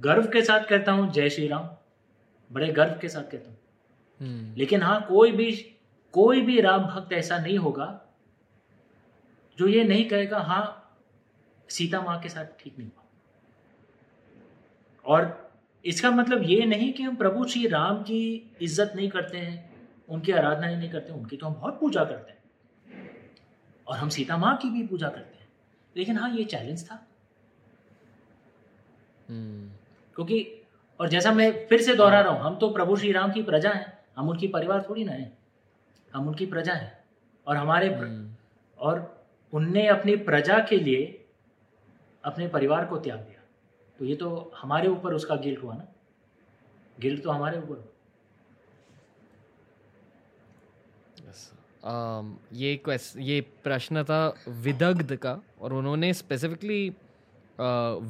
गर्व 0.00 0.26
के 0.26 0.42
साथ 0.42 0.64
कहता 0.64 0.92
हूँ 0.92 1.12
जय 1.12 1.30
श्री 1.30 1.48
राम 1.48 1.68
बड़े 2.52 2.68
गर्व 2.68 2.98
के 3.00 3.08
साथ 3.08 3.22
कहता 3.22 3.50
हूँ। 3.50 3.58
हम्म। 4.20 4.54
लेकिन 4.56 4.82
हाँ 4.82 5.06
कोई 5.08 5.32
भी 5.32 5.52
कोई 6.12 6.40
भी 6.40 6.60
राम 6.60 6.84
भक्त 6.84 7.12
ऐसा 7.12 7.38
नहीं 7.38 7.58
होगा 7.58 8.00
जो 9.58 9.66
ये 9.66 9.84
नहीं 9.84 10.08
कहेगा 10.08 10.38
हाँ 10.38 10.92
सीता 11.68 12.00
माँ 12.00 12.20
के 12.20 12.28
साथ 12.28 12.44
ठीक 12.44 12.78
नहीं 12.78 12.88
हुआ 12.88 13.04
और 15.04 15.41
इसका 15.84 16.10
मतलब 16.10 16.42
ये 16.42 16.64
नहीं 16.66 16.92
कि 16.92 17.02
हम 17.02 17.16
प्रभु 17.16 17.44
श्री 17.44 17.66
राम 17.66 18.02
की 18.02 18.50
इज़्ज़त 18.62 18.92
नहीं 18.96 19.08
करते 19.10 19.38
हैं 19.38 19.70
उनकी 20.08 20.32
आराधना 20.32 20.66
ही 20.66 20.76
नहीं 20.76 20.90
करते 20.90 21.12
उनकी 21.12 21.36
तो 21.36 21.46
हम 21.46 21.54
बहुत 21.54 21.78
पूजा 21.80 22.04
करते 22.04 22.30
हैं। 22.30 22.40
और 23.86 23.96
हम 23.98 24.08
सीता 24.08 24.36
माँ 24.36 24.56
की 24.56 24.70
भी 24.70 24.86
पूजा 24.86 25.08
करते 25.08 25.38
हैं। 25.38 25.48
लेकिन 25.96 26.16
हाँ 26.16 26.30
ये 26.30 26.44
चैलेंज 26.44 26.84
था। 26.90 27.06
हम्म। 29.28 29.68
क्योंकि 30.16 30.46
और 31.00 31.08
जैसा 31.08 31.32
मैं 31.32 31.50
फिर 31.66 31.82
से 31.82 31.94
दोहरा 31.94 32.20
रहा 32.20 32.32
हूँ 32.32 32.40
हम 32.40 32.56
तो 32.56 32.70
प्रभु 32.70 32.96
श्री 32.96 33.12
राम 33.12 33.32
की 33.32 33.42
प्रजा 33.42 33.70
हैं 33.70 33.92
हम 34.16 34.28
उनकी 34.28 34.48
परिवार 34.48 34.86
थोड़ी 34.88 35.04
ना 35.04 35.12
है। 35.12 35.32
हम 36.12 36.28
उनकी 36.28 36.46
प्रजा 36.46 36.72
हैं। 36.72 36.92
और 37.46 37.56
हमारे 37.56 37.94
हम्म। 37.94 38.30
और 38.78 39.24
उनने 39.52 39.86
अपनी 39.86 40.16
प्रजा 40.16 40.58
के 40.58 40.76
लिए 40.76 41.24
अपने 42.24 42.48
परिवार 42.48 42.84
को 42.84 42.96
त्याग 42.96 43.18
दिया। 43.18 43.31
तो 44.02 44.06
ये 44.06 44.14
तो 44.16 44.28
हमारे 44.56 44.88
ऊपर 44.88 45.14
उसका 45.14 45.34
गिल्ट 45.36 45.62
हुआ 45.62 45.74
ना। 45.74 45.86
गिल्ट 47.00 47.22
तो 47.22 47.30
हमारे 47.30 47.58
ऊपर 47.58 47.90
um, 51.82 52.32
ये 52.52 52.74
क्वेश्चन 52.76 53.20
ये 53.20 53.40
प्रश्न 53.64 54.02
था 54.04 54.18
विदग्ध 54.48 55.14
का 55.16 55.40
और 55.60 55.72
उन्होंने 55.72 56.12
स्पेसिफिकली 56.14 56.92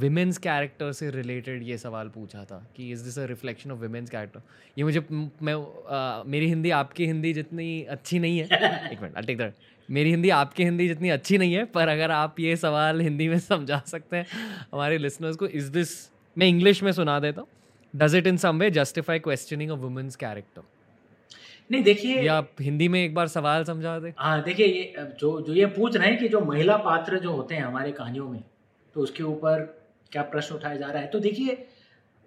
विमेंस 0.01 0.38
कैरेक्टर 0.38 0.93
से 0.93 1.11
रिलेटेड 1.11 1.62
ये 1.62 1.78
सवाल 1.78 2.09
पूछा 2.09 2.45
था 2.45 2.66
कि 2.76 2.90
is 2.93 3.05
this 3.05 3.18
a 3.18 3.24
reflection 3.26 3.70
of 3.70 3.78
women's 3.78 4.11
character 4.11 4.43
ये 4.78 4.84
मुझे 4.84 5.05
मैं 5.11 5.55
uh, 5.55 6.26
मेरी 6.26 6.49
हिंदी 6.49 6.70
आपकी 6.70 7.07
हिंदी 7.07 7.32
जितनी 7.34 7.82
अच्छी 7.97 8.18
नहीं 8.18 8.38
है। 8.38 8.45
एक 8.93 9.03
मिनट 9.03 9.16
आई 9.16 9.22
टेक 9.22 9.38
दैट 9.38 9.55
मेरी 9.93 10.11
हिंदी 10.11 10.30
आपकी 10.30 10.64
हिंदी 10.64 10.86
जितनी 10.88 11.09
अच्छी 11.11 11.38
नहीं 11.38 11.55
है 11.55 11.64
पर 11.74 11.88
अगर 11.88 12.11
आप 12.11 12.40
ये 12.40 12.57
सवाल 12.57 13.01
हिंदी 13.01 13.28
में 13.28 13.38
समझा 13.40 13.82
सकते 13.86 14.16
हैं 14.16 14.26
हमारे 14.72 14.99
लिसनर्स 14.99 15.36
को 15.36 15.47
इज़ 15.47 15.70
दिस 15.72 15.90
मैं 16.36 16.47
इंग्लिश 16.47 16.82
में 16.82 16.93
सुना 16.93 17.18
देता 17.20 17.40
हूँ। 17.40 17.49
Does 17.95 18.14
it 18.16 18.26
in 18.26 18.36
some 18.36 18.59
way 18.59 18.70
justify 18.70 19.18
questioning 19.18 19.70
of 19.70 19.80
women's 19.80 20.16
character 20.16 20.62
नहीं 21.70 21.82
देखिए 21.82 22.22
या 22.22 22.36
आप 22.36 22.49
हिंदी 22.61 22.88
में 22.88 23.03
एक 23.05 23.14
बार 23.14 23.28
सवाल 23.28 23.64
समझा 23.64 23.99
दे। 23.99 24.12
हाँ 24.18 24.43
देखिए 24.43 24.66
ये 24.66 25.07
जो 25.20 25.40
जो 25.40 25.55
ये 25.55 25.66
पूछ 25.66 25.97
रहे 25.97 26.09
हैं 26.09 26.18
कि 26.18 26.28
जो 26.28 26.40
महिला 26.40 26.76
पात्र 26.76 27.18
जो 27.18 27.32
होते 27.32 27.55
हैं 27.55 27.62
हमारे 27.62 27.93
कहानियों 27.93 28.28
में 28.28 28.43
तो 28.97 29.01
उसके 29.01 29.22
ऊपर 29.22 29.61
क्या 30.12 30.22
प्रश्न 30.22 30.55
उठाया 30.55 30.76
जा 30.76 30.86
रहा 30.86 31.03
है? 31.03 31.09
तो 31.09 31.20
देखिए 31.20 31.66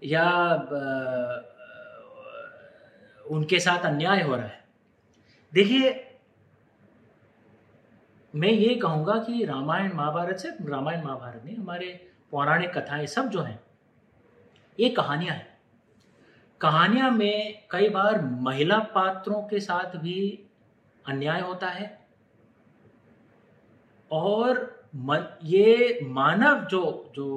या 0.01 0.26
उनके 3.26 3.59
साथ 3.59 3.86
अन्याय 3.86 4.22
हो 4.22 4.36
रहा 4.36 4.45
है। 4.45 4.63
देखिए 5.53 5.91
मैं 8.36 8.50
ये 8.50 8.76
कहूँगा 8.76 9.14
कि 9.20 9.44
रामायण 9.46 9.94
महाभारत 9.94 10.38
से, 10.38 10.50
रामायण 10.62 11.04
महाभारत 11.04 11.46
नहीं, 11.46 11.56
हमारे 11.58 12.08
पौराणिक 12.32 12.78
कथाएँ 12.78 13.06
सब 13.08 13.30
जो 13.30 13.42
हैं, 13.42 13.60
ये 14.80 14.90
कहानियाँ 14.90 15.36
हैं। 15.36 15.54
कहानियाँ 16.62 17.12
में 17.12 17.68
कई 17.72 17.90
बार 17.90 18.22
महिला 18.22 18.80
पात्रों 18.96 19.42
के 19.42 19.60
साथ 19.60 19.98
भी 19.98 20.48
अन्याय 21.06 21.42
होता 21.42 21.68
है 21.68 22.08
और 24.12 24.86
ये 25.44 26.00
मानव 26.04 26.66
जो 26.66 27.12
जो 27.16 27.28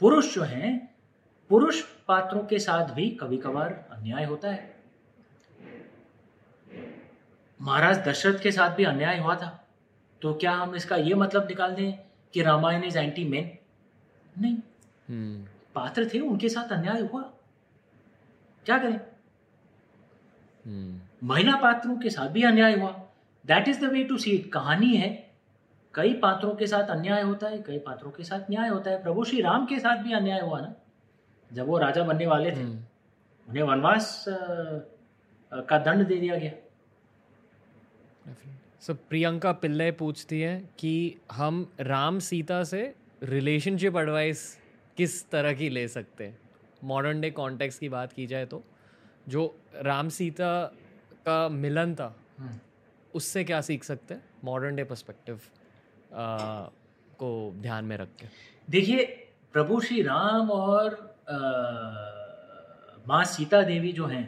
पुरुष 0.00 0.34
जो 0.34 0.42
हैं, 0.42 0.96
पुरुष 1.50 1.82
पात्रों 2.08 2.44
के 2.44 2.58
साथ 2.58 2.94
भी 2.94 3.10
कभी 3.10 3.36
कभार 3.36 3.72
अन्याय 3.92 4.24
होता 4.24 4.50
है। 4.50 4.74
महाराज 7.60 7.98
दशरथ 8.08 8.42
के 8.42 8.52
साथ 8.52 8.76
भी 8.76 8.84
अन्याय 8.84 9.18
हुआ 9.18 9.34
था। 9.34 9.65
तो 10.26 10.32
क्या 10.34 10.52
हम 10.52 10.74
इसका 10.74 10.96
ये 10.98 11.14
मतलब 11.14 11.48
निकाल 11.48 11.74
दें 11.74 11.92
कि 12.34 12.42
रामायण 12.42 12.84
इज़ 12.84 12.98
एंटी 12.98 13.24
मेन 13.24 13.50
नहीं। 14.36 14.54
hmm. 14.54 15.50
पात्र 15.74 16.08
थे 16.14 16.20
उनके 16.20 16.48
साथ 16.48 16.72
अन्याय 16.72 17.00
हुआ। 17.02 17.20
क्या 18.66 18.78
करें? 18.78 18.98
hmm. 20.64 20.98
महिला 21.24 21.54
पात्रों 21.56 21.96
के 21.96 22.10
साथ 22.10 22.28
भी 22.28 22.42
अन्याय 22.42 22.78
हुआ। 22.78 22.90
That 23.44 23.68
is 23.68 23.80
the 23.80 23.92
way 23.92 24.04
to 24.04 24.18
see 24.18 24.30
it 24.30 24.50
कहानी 24.52 24.94
है 24.96 25.10
कई 25.94 26.14
पात्रों 26.18 26.54
के 26.54 26.66
साथ 26.66 26.90
अन्याय 26.90 27.22
होता 27.22 27.48
है 27.48 27.62
कई 27.62 27.78
पात्रों 27.78 28.10
के 28.10 28.24
साथ 28.24 28.50
न्याय 28.50 28.68
होता 28.68 28.90
है। 28.90 29.02
प्रभु 29.02 29.24
श्री 29.24 29.40
राम 29.42 29.66
के 29.66 29.78
साथ 29.78 30.02
भी 30.02 30.12
अन्याय 30.12 30.40
हुआ 30.40 30.60
ना? 30.60 30.74
जब 31.50 31.66
वो 31.66 31.78
राजा 31.78 32.02
बनने 32.04 32.26
वाले 32.26 32.50
थे 32.50 32.64
hmm. 32.64 32.76
उन्हें 33.48 33.62
वनवास 33.62 34.24
का 34.28 35.78
दंड 35.78 36.06
दे 36.08 36.16
दिया 36.16 36.36
गया। 36.36 36.52
सो 38.86 38.92
so, 38.92 38.98
प्रियंका 39.08 39.52
पिल्ले 39.52 39.90
पूछती 39.92 40.40
है 40.40 40.58
कि 40.78 41.16
हम 41.32 41.72
राम 41.80 42.18
सीता 42.18 42.62
से 42.64 42.82
रिलेशनशिप 43.22 43.96
एडवाइस 43.96 44.42
किस 44.96 45.28
तरह 45.30 45.52
की 45.52 45.68
ले 45.68 45.86
सकते 45.88 46.26
हैं? 46.26 46.38
मॉडर्न 46.84 47.20
डे 47.20 47.30
कॉन्टेक्स्ट 47.30 47.80
की 47.80 47.88
बात 47.88 48.12
की 48.12 48.26
जाए 48.26 48.46
तो 48.46 48.62
जो 49.28 49.42
राम 49.82 50.08
सीता 50.08 50.50
का 51.26 51.48
मिलन 51.48 51.94
था 51.94 52.14
हम्म। 52.38 52.58
उससे 53.14 53.44
क्या 53.44 53.60
सीख 53.60 53.84
सकते 53.84 54.14
हैं? 54.14 54.22
मॉडर्न 54.44 54.76
डे 54.76 54.84
पर्सपेक्टिव 54.84 55.40
को 57.18 57.52
ध्यान 57.62 57.84
में 57.84 57.96
रख 57.96 58.08
के। 58.20 58.26
देखिए 58.68 59.04
प्रभु 59.52 59.80
श्री 59.80 60.02
राम 60.02 60.50
और 60.50 61.16
माँ 63.08 63.24
सीता 63.24 63.62
देवी 63.62 63.92
जो 63.92 64.06
हैं 64.06 64.26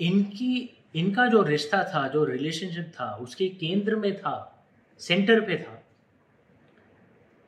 इनकी 0.00 0.76
इनका 0.94 1.26
जो 1.26 1.42
रिश्ता 1.42 1.82
था, 1.84 2.08
जो 2.08 2.24
रिलेशनशिप 2.24 2.92
था, 3.00 3.14
उसके 3.14 3.48
केंद्र 3.48 3.96
में 3.96 4.16
था 4.16 4.66
सेंटर 5.00 5.40
पे 5.40 5.56
था। 5.56 5.82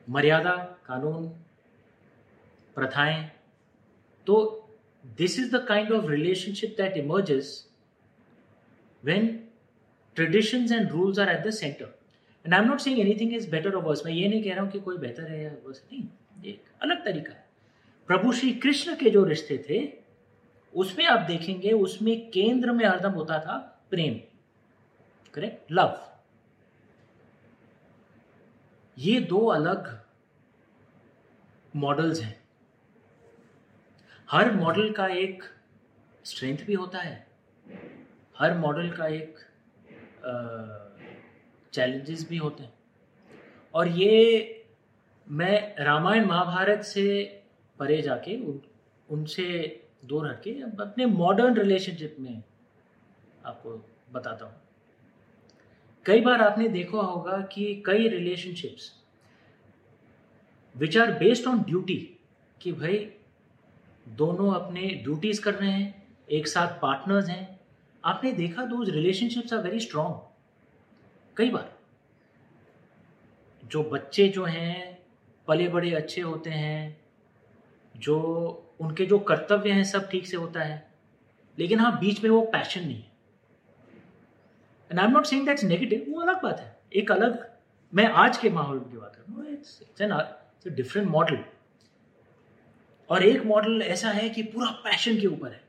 मर्यादा, 0.07 0.55
कानून, 0.85 1.27
प्रथाएँ। 2.75 3.31
तो 4.27 4.59
this 5.17 5.39
is 5.39 5.55
the 5.55 5.65
kind 5.67 5.91
of 5.91 6.05
relationship 6.05 6.75
that 6.77 6.97
emerges 6.97 7.69
when 9.03 9.27
traditions 10.15 10.71
and 10.71 10.89
rules 10.89 11.19
are 11.19 11.29
at 11.29 11.45
the 11.47 11.49
centre 11.49 11.99
and 12.45 12.53
I 12.53 12.59
am 12.59 12.67
not 12.67 12.79
saying 12.79 12.99
anything 12.99 13.33
is 13.33 13.49
better 13.51 13.75
और 13.75 13.83
वर्स 13.83 14.05
मैं 14.05 14.13
ये 14.13 14.27
नहीं 14.27 14.43
कह 14.43 14.53
रहा 14.53 14.63
हूँ 14.63 14.71
कि 14.71 14.79
कोई 14.79 14.97
बेहतर 14.97 15.23
है 15.23 15.43
या 15.43 15.51
वर्स 15.65 15.83
नहीं। 15.93 16.03
एक 16.45 16.63
अलग 16.81 17.03
तरीका 17.05 17.33
है। 17.33 17.45
प्रभु 18.07 18.31
श्री 18.31 18.51
कृष्ण 18.53 18.95
के 18.95 19.09
जो 19.09 19.23
रिश्ते 19.23 19.57
थे 19.69 20.02
उसमें 20.75 21.05
आप 21.05 21.19
देखेंगे 21.19 21.71
उसमें 21.71 22.29
केंद्र 22.31 22.71
में 22.71 22.85
हरदम 22.85 23.11
होता 23.11 23.39
था 23.39 23.57
प्रेम 23.89 24.19
करेक्ट 25.33 25.71
लव 25.71 25.99
ये 28.97 29.19
दो 29.19 29.45
अलग 29.47 29.87
मॉडल्स 31.75 32.21
हैं। 32.21 32.41
हर 34.29 34.51
मॉडल 34.55 34.91
का 34.91 35.07
एक 35.07 35.43
स्ट्रेंथ 36.25 36.57
भी 36.65 36.73
होता 36.73 36.99
है 36.99 37.27
हर 38.37 38.57
मॉडल 38.57 38.89
का 38.89 39.07
एक 39.07 39.39
चैलेंजेस 41.73 42.27
भी 42.29 42.37
होते 42.37 42.63
हैं। 42.63 42.73
और 43.73 43.87
ये 43.87 44.65
मैं 45.27 45.75
रामायण 45.83 46.25
महाभारत 46.25 46.81
से 46.81 47.05
परे 47.79 48.01
जाके 48.01 48.35
उन, 48.37 48.61
उनसे 49.09 49.82
दूर 50.03 50.27
हटके 50.27 50.51
अपने 50.81 51.05
मॉडर्न 51.05 51.55
रिलेशनशिप 51.55 52.15
में 52.19 52.41
आपको 53.45 53.69
बताता 54.11 54.45
हूँ। 54.45 54.61
कई 56.05 56.21
बार 56.21 56.41
आपने 56.41 56.67
देखा 56.69 56.97
होगा 56.99 57.37
कि 57.53 57.83
कई 57.85 58.07
relationships 58.07 58.91
which 60.75 60.97
are 60.97 61.11
based 61.19 61.47
on 61.47 61.61
duty 61.63 61.97
कि 62.61 62.71
भाई 62.71 62.97
दोनों 64.05 64.53
अपने 64.53 64.87
ड्यूटीज़ 65.03 65.41
कर 65.41 65.53
रहे 65.53 65.71
हैं, 65.71 66.03
एक 66.29 66.47
साथ 66.47 66.79
पार्टनर्स 66.81 67.29
हैं। 67.29 67.59
आपने 68.03 68.31
देखा 68.31 68.65
दो 68.65 68.81
रिलेशनशिप्स 68.83 69.53
आर 69.53 69.59
वेरी 69.59 69.79
स्ट्रांग 69.79 70.13
कई 71.37 71.49
बार 71.49 71.71
जो 73.63 73.83
बच्चे 73.83 74.27
जो 74.27 74.45
हैं 74.45 74.97
पले 75.47 75.67
बड़े 75.67 75.91
अच्छे 75.91 76.21
होते 76.21 76.49
हैं, 76.49 76.97
जो 77.95 78.62
उनके 78.83 79.05
जो 79.05 79.19
कर्तव्य 79.21 79.71
हैं 79.71 79.83
सब 79.85 80.09
ठीक 80.09 80.27
से 80.27 80.37
होता 80.37 80.61
है। 80.61 80.85
लेकिन 81.57 81.79
हाँ 81.79 81.97
बीच 81.99 82.23
में 82.23 82.29
वो 82.29 82.41
पैशन 82.53 82.81
नहीं 82.81 82.95
है। 82.95 83.11
And 84.91 84.99
I 84.99 85.05
am 85.05 85.11
not 85.11 85.25
saying 85.25 85.45
that's 85.45 85.63
negative 85.63 86.05
वो 86.09 86.21
अलग 86.21 86.41
बात 86.43 86.59
है। 86.59 86.75
एक 86.93 87.11
अलग, 87.11 87.45
मैं 87.93 88.05
आज 88.05 88.37
के 88.37 88.49
माहौल 88.49 88.79
की 88.81 88.97
बात 88.97 89.15
कर 89.15 89.21
रहा 89.23 89.35
हूँ 89.35 89.53
इट्स 89.53 89.81
एन 90.01 90.75
डिफरेंट 90.75 91.07
मॉडल 91.09 91.43
और 93.09 93.23
एक 93.23 93.45
मॉडल 93.45 93.81
ऐसा 93.83 94.09
है 94.11 94.29
कि 94.29 94.43
पूरा 94.43 94.69
पैशन 94.83 95.19
के 95.19 95.27
ऊपर 95.27 95.51
है। 95.51 95.61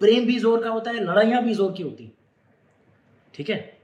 प्रेम 0.00 0.26
भी 0.26 0.38
ज़ोर 0.38 0.62
का 0.64 0.70
होता 0.70 0.90
है, 0.90 1.00
लड़ाइयाँ 1.00 1.42
भी 1.44 1.54
ज़ोर 1.54 1.72
की 1.72 1.82
होती 1.82 2.12
ठीक 3.34 3.50
है? 3.50 3.78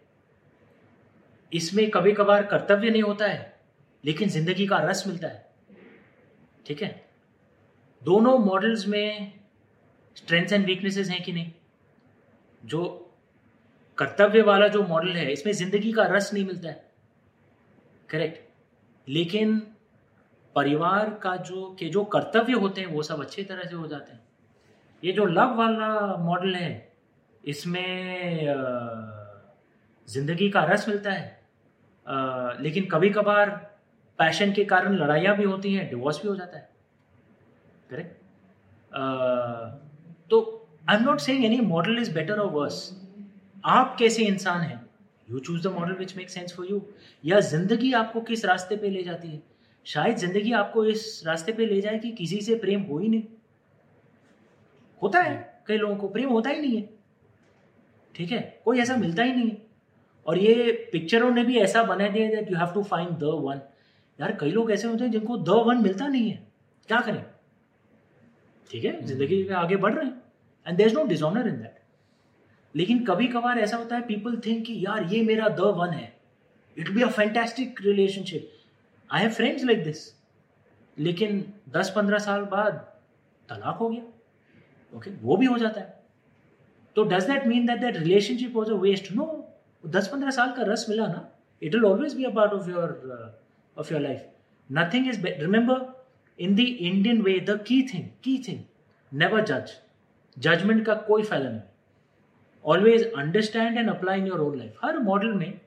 इसमें 1.53 1.91
कभी 1.91 2.13
कभार 2.13 2.43
कर्तव्य 2.47 2.91
नहीं 2.91 3.03
होता 3.03 3.27
है, 3.27 3.55
लेकिन 4.05 4.29
ज़िंदगी 4.29 4.67
का 4.67 4.79
रस 4.81 5.05
मिलता 5.07 5.29
है। 5.29 5.47
ठीक 6.67 6.83
है? 6.83 7.04
दोनों 8.05 8.39
मॉडल्स 8.39 8.87
में 8.89 9.33
स्ट्रेंथ्स 10.17 10.53
एंड 10.53 10.67
वीकनेसेस 10.67 11.09
हैं 11.11 11.23
कि 11.23 11.33
नहीं? 11.33 11.51
जो 12.63 12.83
कर्तव्य 13.99 14.43
वाला 14.43 14.69
जो 14.69 14.83
मॉडल 14.83 15.11
है, 15.11 15.33
इसमें 15.33 15.53
ज़िंदगी 15.53 15.93
का 15.93 16.05
रस 16.07 16.33
नहीं 16.35 16.45
मिलता 16.47 16.69
है। 16.69 16.85
करेक्ट 18.09 19.09
लेकिन 19.09 19.59
परिवार 20.57 21.11
का 21.23 21.35
जो, 21.37 21.77
के 21.79 21.89
जो 21.89 22.05
कर्तव्य 22.07 22.53
होते 22.55 22.81
हैं, 22.81 22.89
वो 22.89 23.03
सब 23.03 23.21
अच्छी 23.21 23.45
तरह 23.45 23.69
से 23.69 23.75
हो 23.77 23.87
जाते 23.87 24.13
हैं। 24.13 24.21
ये 25.03 25.13
जो 25.13 25.25
लव 25.27 25.55
वाला 25.57 26.17
मॉडल 26.19 26.55
है, 26.55 26.93
इसमें 27.45 28.47
ज़िंदगी 30.09 30.49
का 30.51 30.65
रस 30.65 30.89
मिलता 30.89 31.13
है। 31.13 32.63
लेकिन 32.63 32.87
कभी 32.87 33.11
कभार 33.11 33.51
पैशन 34.19 34.53
के 34.53 34.65
कारण 34.65 34.97
लड़ाइयाँ 34.97 35.37
भी 35.37 35.45
होती 35.45 35.75
हैं 35.75 35.89
डिवोर्स 35.91 36.23
भी 36.23 36.29
हो 36.29 36.37
जाता 36.37 36.59
है। 36.59 36.69
करेक्ट 37.91 38.23
तो 40.31 40.41
I 40.91 40.97
am 40.97 41.03
not 41.03 41.21
saying 41.21 41.45
any 41.45 41.61
model 41.63 41.99
is 41.99 42.13
better 42.15 42.39
और 42.39 42.51
वर्स 42.53 42.79
आप 43.65 43.97
कैसे 43.99 44.25
इंसान 44.25 44.61
हैं? 44.61 44.81
You 45.29 45.39
choose 45.39 45.63
the 45.63 45.73
model 45.73 45.93
which 45.95 46.17
make 46.17 46.31
sense 46.31 46.55
for 46.57 46.67
you 46.71 46.81
या 47.25 47.41
ज़िंदगी 47.43 47.93
आपको 47.95 48.21
किस 48.23 48.45
रास्ते 48.45 48.77
पे 48.77 48.91
ले 48.91 49.03
जाती 49.03 49.29
है? 49.29 49.43
शायद 49.87 50.17
ज़िंदगी 50.17 50.53
आपको 50.55 50.85
इस 50.87 51.23
रास्ते 51.27 51.53
पे 51.53 51.67
ले 51.67 51.81
जाए 51.81 51.99
कि 51.99 52.11
किसी 52.13 52.41
से 52.41 52.55
प्रेम 52.57 52.83
हो 52.83 52.99
ही 52.99 53.09
नहीं। 53.09 53.23
होता 55.03 55.21
है, 55.21 55.63
कई 55.67 55.77
लोगों 55.77 55.97
को 55.97 56.09
प्रेम 56.09 56.29
होता 56.29 56.51
ही 56.51 56.61
नहीं 56.61 56.77
है। 56.77 56.89
ठीक 58.15 58.33
है? 58.33 58.41
कोई 58.65 58.79
ऐसा 58.81 58.97
मिलता 58.97 59.23
ही 59.23 59.33
नहीं 59.33 59.49
है। 59.51 59.63
और 60.27 60.39
ये 60.39 60.73
पिक्चरों 60.93 61.31
ने 61.31 61.45
भी 61.45 61.59
ऐसा 61.59 61.83
बना 61.85 62.09
दिया 62.09 62.29
that 62.31 62.51
you 62.51 62.57
have 62.59 62.73
to 62.75 62.83
find 62.83 63.11
the 63.19 63.31
one 63.43 63.61
यार, 64.19 64.37
कई 64.41 64.51
लोग 64.51 64.71
ऐसे 64.73 64.89
होते 64.89 65.05
हैं 65.05 65.11
जिनको 65.13 65.37
द 65.39 65.63
वन 65.67 65.83
मिलता 65.83 66.07
नहीं 66.09 66.31
है। 66.31 66.47
क्या 66.89 67.01
करें? 67.01 67.25
ठीक 68.71 68.85
है? 68.85 69.01
ज़िंदगी 69.03 69.43
में 69.49 69.55
आगे 69.57 69.77
बढ़ 69.77 69.95
रहे 69.95 70.05
हैं। 70.07 70.23
And 70.67 70.77
there 70.77 70.87
is 70.87 70.95
no 70.95 71.05
dishonour 71.07 71.49
in 71.49 71.57
that 71.57 71.79
लेकिन 72.75 73.05
कभी 73.05 73.27
कभार 73.29 73.59
ऐसा 73.59 73.77
होता 73.77 73.97
है 73.97 74.03
पीपल 74.07 74.37
थिंक 74.47 74.65
कि 74.67 74.75
यार 74.87 75.05
ये 75.13 75.23
मेरा 75.23 75.49
द 75.51 75.73
वन 75.77 75.91
है। 75.91 76.13
It 76.77 76.91
be 76.91 77.03
a 77.03 77.09
fantastic 77.09 77.81
relationship 77.83 78.51
I 79.11 79.23
have 79.23 79.31
friends 79.33 79.65
like 79.65 79.85
this 79.85 80.09
लेकिन 80.97 81.45
दस 81.77 81.93
पंद्रह 81.97 82.19
साल 82.21 82.45
बाद 82.51 82.75
तलाक 83.49 83.77
हो 83.77 83.89
गया। 83.89 84.03
Okay 84.93 85.11
okay? 85.11 85.23
वो 85.23 85.37
भी 85.37 85.47
हो 85.47 85.59
जाता 85.59 85.81
है। 85.81 86.03
तो 86.97 87.05
does 87.05 87.25
that 87.27 87.47
mean 87.47 87.67
that 87.67 87.81
that 87.81 87.97
relationship 87.97 88.57
was 88.57 88.71
a 88.71 88.75
waste 88.81 89.13
no 89.13 89.27
दस 89.85 90.09
पंद्रह 90.09 90.31
साल 90.31 90.53
का 90.53 90.63
रस 90.67 90.87
मिला 90.89 91.07
ना 91.07 91.29
it 91.63 91.75
will 91.75 91.85
always 91.85 92.15
be 92.17 92.25
a 92.25 92.31
part 92.35 92.53
of 92.53 92.71
your 92.71 92.93
of 93.77 93.93
your 93.93 94.03
life 94.03 94.27
nothing 94.71 95.09
is 95.09 95.27
remember 95.27 95.81
in 96.39 96.55
the 96.57 96.61
Indian 96.61 97.23
way 97.23 97.39
the 97.41 97.59
की 97.67 97.83
थिंग 97.89 98.05
की 98.25 98.37
थिंग 98.49 98.61
नेवर 99.13 99.45
जज 99.47 99.71
जजमेंट 100.37 100.85
का 100.87 100.95
कोई 101.09 101.23
फ़ायदा 101.23 101.49
नहीं। 101.49 101.61
Always 102.65 103.13
understand 103.13 103.79
and 103.79 103.91
apply 103.91 104.19
in 104.19 104.27
your 104.27 104.41
own 104.41 104.57
life 104.59 104.79
her 104.85 104.99
model 105.01 105.33
में 105.35 105.61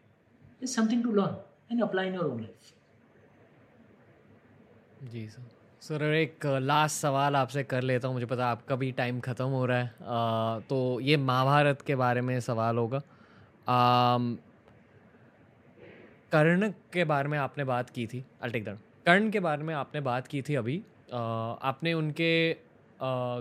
is 0.63 0.69
something 0.69 1.03
to 1.03 1.11
learn 1.11 1.35
and 1.71 1.83
apply 1.83 2.07
in 2.07 2.15
your 2.15 2.25
own 2.25 2.41
life 2.41 2.73
ji 5.11 5.27
sir 5.27 5.41
sir 5.81 6.03
एक 6.03 6.45
last 6.61 6.95
सवाल 6.95 7.35
आपसे 7.35 7.63
कर 7.63 7.81
लेता 7.81 8.07
हूँ। 8.07 8.15
मुझे 8.15 8.25
पता 8.25 8.47
आपका 8.47 8.75
भी 8.75 8.91
टाइम 8.91 9.19
ख़त्म 9.19 9.45
हो 9.45 9.65
रहा 9.65 9.77
है। 9.77 9.85
आ, 9.85 10.59
तो 10.59 10.99
ये 11.01 11.17
महाभारत 11.17 11.81
के 11.87 11.95
बारे 11.95 12.21
में 12.21 12.39
सवाल 12.41 12.77
होगा। 12.77 13.01
कर्ण 16.31 16.69
के 16.93 17.03
बारे 17.05 17.29
में 17.29 17.37
आपने 17.39 17.63
बात 17.63 17.89
की 17.89 18.05
थी। 18.07 18.23
अल्टेक 18.41 18.65
कर्ण 19.07 19.29
के 19.31 19.39
बारे 19.39 19.63
में 19.63 19.73
आपने 19.75 19.99
बात 20.01 20.25
की 20.27 20.41
थी 20.41 20.55
अभी। 20.55 20.81
आ, 21.13 21.19
आपने 21.19 21.93
उनके 21.93 22.31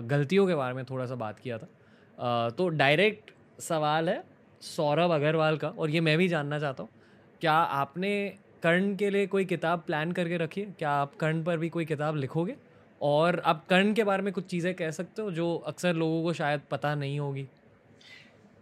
गलतियों 0.09 0.45
के 0.47 0.55
बारे 0.55 0.73
में 0.73 0.83
थोड़ा 0.85 1.05
सा 1.05 1.15
बात 1.15 1.39
किया 1.39 1.57
था। 1.57 1.67
आ, 2.17 2.49
तो 2.49 2.67
डायरेक्ट 2.71 3.31
सवाल 3.61 4.09
है 4.09 4.23
सौरभ 4.61 5.11
अग्रवाल 5.11 5.57
का 5.57 5.67
और 5.69 5.89
ये 5.89 6.01
मैं 6.01 6.17
भी 6.17 6.27
जानना 6.27 6.59
चाहता 6.59 6.83
हूँ। 6.83 6.89
क्या 7.41 7.53
आपने 7.53 8.11
कर्ण 8.63 8.95
के 8.95 9.09
लिए 9.09 9.27
कोई 9.27 9.45
किताब 9.45 9.83
प्लान 9.87 10.11
करके 10.11 10.37
रखी 10.37 10.61
है? 10.61 10.73
क्या 10.79 10.91
आप 10.91 11.15
कर्ण 11.15 11.43
पर 11.43 11.57
भी 11.57 11.69
कोई 11.69 11.85
किताब 11.85 12.15
लिखोगे? 12.15 12.55
और 13.01 13.39
आप 13.45 13.65
कर्ण 13.69 13.93
के 13.93 14.03
बारे 14.03 14.23
में 14.23 14.31
कुछ 14.33 14.45
चीज़ें 14.45 14.73
कह 14.75 14.91
सकते 14.91 15.21
हो 15.21 15.31
जो 15.31 15.55
अक्सर 15.67 15.93
लोगों 15.95 16.21
को 16.23 16.33
शायद 16.33 16.61
पता 16.71 16.93
नहीं 16.95 17.19
होगी? 17.19 17.45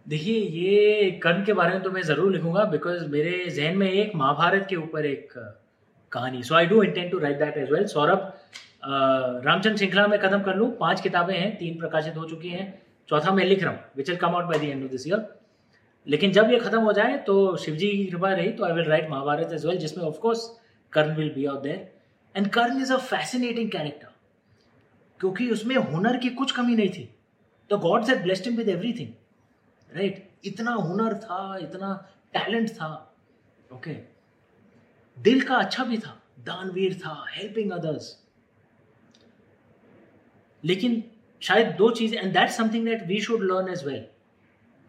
देखिए 0.06 0.40
ये 0.40 1.10
कर्ण 1.22 1.44
के 1.44 1.52
बारे 1.52 1.72
में 1.74 1.82
तो 1.82 1.90
मैं 1.90 2.02
ज़रूर 2.04 2.32
लिखूँगा 2.32 2.64
बिकॉज़ 2.74 3.06
मेरे 3.10 3.38
जहन 3.50 3.76
में 3.76 3.90
एक 3.90 4.14
महाभारत 4.16 4.66
के 4.70 4.76
ऊपर 4.76 5.06
एक 5.06 5.32
कहानी। 6.12 6.42
So 6.42 6.54
I 6.54 6.66
do 6.66 6.82
intend 6.82 7.10
to 7.10 7.18
write 7.18 7.38
that 7.38 7.56
as 7.58 7.70
well 7.72 7.86
Saurabh 7.88 8.32
Ramchandra 8.84 9.76
श्रृंखला 9.76 10.06
में 10.06 10.18
खत्म 10.20 10.40
कर 10.42 10.56
लूँ। 10.56 10.70
पाँच 10.78 11.00
किताबें 11.00 11.34
हैं, 11.34 11.56
तीन 11.56 11.78
प्रकाशित 11.78 12.16
हो 12.16 12.24
चुकी 12.24 12.48
हैं। 12.48 12.66
चौथा 13.08 13.32
मैं 13.32 13.44
लिख 13.44 13.62
रहा 13.62 13.72
हूँ 13.72 13.80
which 13.96 14.08
will 14.08 14.18
come 14.18 14.34
out 14.34 14.44
by 14.44 14.58
the 14.58 14.62
end 14.64 14.84
of 14.84 14.90
this 14.90 15.06
year 15.06 15.26
लेकिन 16.06 16.32
जब 16.32 16.50
ये 16.50 16.58
खत्म 16.60 16.80
हो 16.80 16.92
जाए 16.92 17.16
तो 17.26 17.34
शिवजी 17.56 17.90
की 17.90 18.04
कृपा 18.04 18.32
रही 18.32 18.50
तो 18.52 18.64
I 18.64 18.72
will 18.72 18.84
write 18.84 19.08
Mahabharat 19.10 19.52
as 19.52 19.66
well 19.66 19.78
जिसमें 19.78 20.04
of course 20.04 20.48
Karna 20.92 21.14
will 21.16 21.32
be 21.34 21.44
out 21.46 21.62
there 21.62 21.92
and 22.34 22.48
Karna 22.52 22.80
is 22.82 22.92
a 22.92 22.96
fascinating 23.06 23.70
character 23.70 24.08
क्योंकि 25.20 25.50
उसमें 25.50 25.76
हुनर 25.76 26.16
की 26.16 26.30
कुछ 26.40 26.52
कमी 26.52 26.74
नहीं 26.76 26.88
थी। 26.88 27.08
तो 27.70 27.78
gods 27.78 28.10
had 28.10 28.22
blessed 28.22 28.46
him 28.46 28.56
with 28.56 28.68
everything 28.68 29.96
right 29.96 30.28
इतना 30.44 30.72
हुनर 30.72 31.14
था, 31.14 31.56
इतना 31.62 31.94
टैलेंट 32.32 32.68
था 32.70 32.90
ओके 33.72 33.90
okay. 33.90 34.02
दिल 35.16 35.40
का 35.42 35.56
अच्छा 35.56 35.84
भी 35.84 35.98
था 35.98 36.20
दानवीर 36.46 36.94
था 36.94 37.24
हेल्पिंग 37.30 37.70
अदर्स 37.72 38.16
लेकिन 40.64 41.02
शायद 41.42 41.74
दो 41.78 41.90
चीज़ें 41.90 42.18
and 42.18 42.32
that 42.32 42.50
something 42.50 42.84
that 42.84 43.06
we 43.06 43.20
should 43.20 43.42
learn 43.42 43.68
as 43.72 43.84
well 43.86 44.04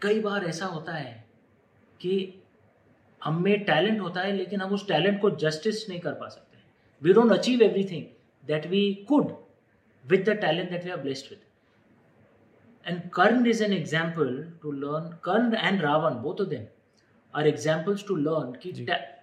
कई 0.01 0.19
बार 0.19 0.45
ऐसा 0.45 0.65
होता 0.65 0.93
है 0.93 1.13
कि 1.99 2.13
हम 3.21 3.41
में 3.43 3.63
टैलेंट 3.65 3.99
होता 4.01 4.21
है 4.21 4.31
लेकिन 4.31 4.61
हम 4.61 4.73
उस 4.73 4.87
टैलेंट 4.87 5.19
को 5.21 5.29
जस्टिस 5.37 5.87
नहीं 5.89 5.99
कर 5.99 6.13
पा 6.13 6.27
सकते. 6.27 6.57
We 7.01 7.13
don't 7.13 7.31
achieve 7.31 7.61
everything 7.63 8.03
that 8.43 8.67
we 8.67 8.81
could 9.07 9.31
with 10.05 10.29
the 10.29 10.37
talent 10.41 10.69
that 10.71 10.85
we 10.85 10.91
are 10.91 10.97
blessed 10.97 11.29
with 11.29 11.39
and 12.85 13.09
Karna 13.13 13.45
is 13.47 13.63
an 13.63 13.73
example 13.73 14.31
to 14.61 14.71
learn 14.73 15.09
Karna 15.23 15.55
and 15.57 15.81
Ravan 15.81 16.21
both 16.21 16.41
of 16.41 16.49
them 16.49 16.65
are 17.33 17.47
examples 17.47 18.07
to 18.07 18.15
learn 18.17 18.51
कि 18.61 18.71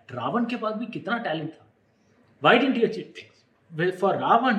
रावण 0.09 0.45
के 0.45 0.57
पास 0.57 0.75
भी 0.75 0.87
कितना 0.87 1.19
talent 1.19 1.51
था? 1.51 1.67
Why 2.43 2.59
didn't 2.59 2.77
you 2.77 2.87
achieve 2.89 3.13
things 3.19 4.01
for 4.01 4.17
Ravan 4.19 4.59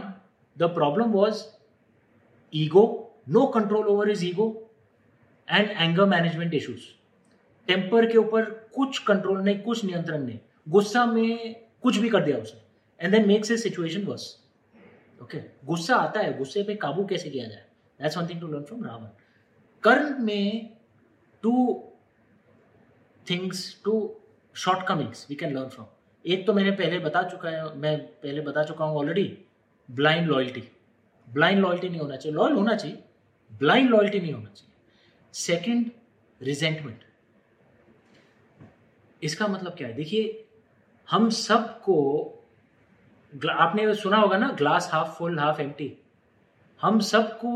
the 0.58 0.74
problem 0.74 1.12
was 1.12 1.44
ego 2.54 2.84
no 3.30 3.46
control 3.48 3.88
over 3.88 4.10
his 4.10 4.26
ego 4.26 4.48
and 5.48 5.70
anger 5.70 6.06
management 6.06 6.54
issues 6.54 6.82
temper 7.68 8.06
के 8.12 8.18
ऊपर 8.18 8.44
कुछ 8.76 8.98
control 9.04 9.42
नहीं, 9.42 9.60
कुछ 9.60 9.84
नियंत्रण 9.86 10.24
नहीं। 10.26 10.40
गुस्सा 10.70 11.06
में 11.06 11.56
कुछ 11.84 11.98
भी 11.98 12.10
कर 12.10 12.24
दिया 12.24 12.38
उसने। 12.38 12.62
And 13.00 13.16
then 13.16 13.28
makes 13.28 13.52
a 13.52 13.58
situation 13.58 14.04
worse 14.06 14.26
okay 15.22 15.40
गुस्सा 15.66 15.96
आता 15.96 16.20
है, 16.20 16.38
गुस्से 16.38 16.64
पे 16.64 16.76
काबू 16.76 17.06
कैसे 17.06 17.30
किया 17.30 17.48
जाए? 17.48 17.66
That's 18.00 18.18
one 18.18 18.28
thing 18.28 18.42
to 18.42 18.48
learn 18.48 18.64
from 18.64 18.84
Ravan 18.84 19.08
Karna 19.84 20.24
में 20.26 20.70
two 21.44 21.54
things 23.28 23.82
two 23.86 23.94
shortcomings 24.88 25.26
we 25.30 25.36
can 25.36 25.54
learn 25.54 25.70
from 25.70 25.88
एक 26.26 26.46
तो 26.48 26.54
मैंने 26.54 26.72
पहले 26.72 27.00
बता 27.00 27.22
चुका 27.24 27.50
है, 27.50 27.76
मैं 27.78 27.98
पहले 28.00 28.42
बता 28.42 28.64
चुका 28.64 28.86
हूँ 28.86 28.98
already 28.98 29.38
blind 29.90 30.28
loyalty 30.28 30.64
blind 31.28 31.60
loyalty 31.62 31.90
नहीं 31.90 32.00
होना 32.02 32.16
चाहिए। 32.16 32.36
लॉयल 32.36 32.54
होना 32.54 32.76
चाहिए। 32.76 33.04
ब्लाइंड 33.52 33.90
लॉयल्टी 33.90 34.20
नहीं 34.20 34.34
होना 34.34 34.50
चाहिए। 34.50 34.74
सेकंड 35.34 35.92
रिजेंटमेंट 36.42 37.04
इसका 39.22 39.48
मतलब 39.48 39.76
क्या 39.78 39.88
है? 39.88 39.94
देखिए, 39.94 40.46
हम 41.10 41.30
सबको 41.30 41.96
आपने 43.52 43.94
सुना 43.96 44.18
होगा 44.18 44.38
ना 44.38 44.50
glass 44.58 44.90
half 44.94 45.18
full 45.18 45.40
half 45.40 45.62
empty 45.62 45.92
हम 46.80 47.00
सबको 47.02 47.52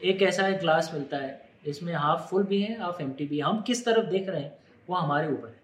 एक 0.00 0.22
ऐसा 0.22 0.46
एक 0.48 0.58
ग्लास 0.60 0.90
मिलता 0.94 1.16
है 1.16 1.48
इसमें 1.66 1.92
हाफ़ 1.94 2.28
फुल 2.28 2.42
भी 2.44 2.62
है 2.62 2.80
हाफ़ 2.80 3.02
एम्प्टी 3.02 3.26
भी 3.26 3.38
है। 3.38 3.44
हम 3.44 3.60
किस 3.62 3.84
तरफ़ 3.84 4.06
देख 4.06 4.28
रहे 4.28 4.40
हैं? 4.40 4.56
वो 4.88 4.96
हमारे 4.96 5.28
ऊपर 5.28 5.48
है। 5.48 5.62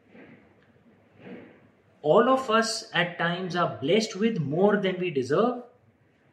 All 2.05 2.29
of 2.29 2.53
us 2.53 2.91
at 2.97 3.17
times 3.19 3.57
are 3.57 3.67
blessed 3.81 4.21
with 4.21 4.39
more 4.39 4.77
than 4.77 4.97
we 5.01 5.11
deserve 5.11 5.63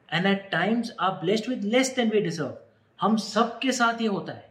and 0.09 0.25
at 0.25 0.49
times 0.51 0.91
are 0.99 1.11
blessed 1.11 1.49
with 1.49 1.63
less 1.63 1.95
than 1.95 2.09
we 2.09 2.21
deserve 2.21 2.57
हम 2.99 3.17
सबके 3.17 3.71
साथ 3.71 4.01
ये 4.01 4.07
होता 4.07 4.33
है। 4.33 4.45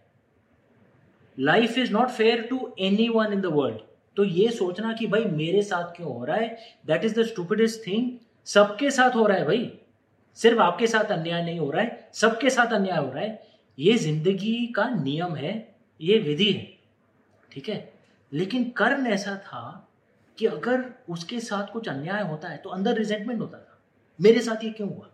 Life 1.38 1.78
is 1.78 1.92
not 1.92 2.10
fair 2.10 2.42
to 2.42 2.74
anyone 3.08 3.32
in 3.32 3.40
the 3.40 3.46
world 3.46 3.78
तो 4.16 4.24
ये 4.24 4.50
सोचना 4.50 4.92
कि 4.92 5.06
भाई 5.06 5.24
मेरे 5.24 5.62
साथ 5.62 5.96
क्यों 5.96 6.12
हो 6.14 6.24
रहा 6.24 6.36
है? 6.36 6.58
That 6.86 7.04
is 7.04 7.20
the 7.20 7.24
stupidest 7.26 7.86
thing 7.86 8.10
सबके 8.46 8.90
साथ 8.90 9.10
हो 9.10 9.26
रहा 9.26 9.38
है 9.38 9.44
भाई। 9.44 9.72
सिर्फ़ 10.34 10.60
आपके 10.60 10.86
साथ 10.86 11.10
अन्याय 11.12 11.42
नहीं 11.44 11.58
हो 11.58 11.70
रहा 11.70 11.82
है। 11.82 12.08
सबके 12.14 12.50
साथ 12.50 12.72
अन्याय 12.72 12.98
हो 12.98 13.10
रहा 13.12 13.22
है। 13.22 13.46
ये 13.78 13.96
ज़िंदगी 13.98 14.66
का 14.66 14.88
नियम 14.90 15.34
है। 15.36 15.52
ये 16.00 16.18
विधि 16.18 16.52
है। 16.52 16.64
ठीक 17.52 17.68
है? 17.68 17.92
लेकिन 18.32 18.64
कर्ण 18.70 19.06
ऐसा 19.06 19.36
था 19.36 19.85
कि 20.38 20.46
अगर 20.46 20.84
उसके 21.08 21.40
साथ 21.40 21.72
कुछ 21.72 21.88
अन्याय 21.88 22.22
होता 22.22 22.48
है 22.48 22.56
तो 22.56 22.70
अंदर 22.70 22.94
रिजेंटमेंट 22.94 23.40
होता 23.40 23.58
था। 23.58 23.78
मेरे 24.20 24.40
साथ 24.40 24.64
ये 24.64 24.70
क्यों 24.70 24.88
हुआ? 24.88 25.10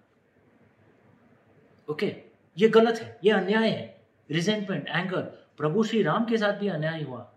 ओके 1.88 2.06
okay, 2.06 2.18
ये 2.56 2.68
गलत 2.68 2.98
है 2.98 3.18
ये 3.24 3.30
अन्याय 3.30 3.68
है। 3.68 4.02
रिजेंटमेंट 4.30 4.88
एंगर 4.88 5.20
प्रभु 5.56 5.84
श्री 5.84 6.02
राम 6.02 6.24
के 6.24 6.38
साथ 6.38 6.52
भी 6.52 6.68
अन्याय 6.68 7.02
हुआ। 7.02 7.28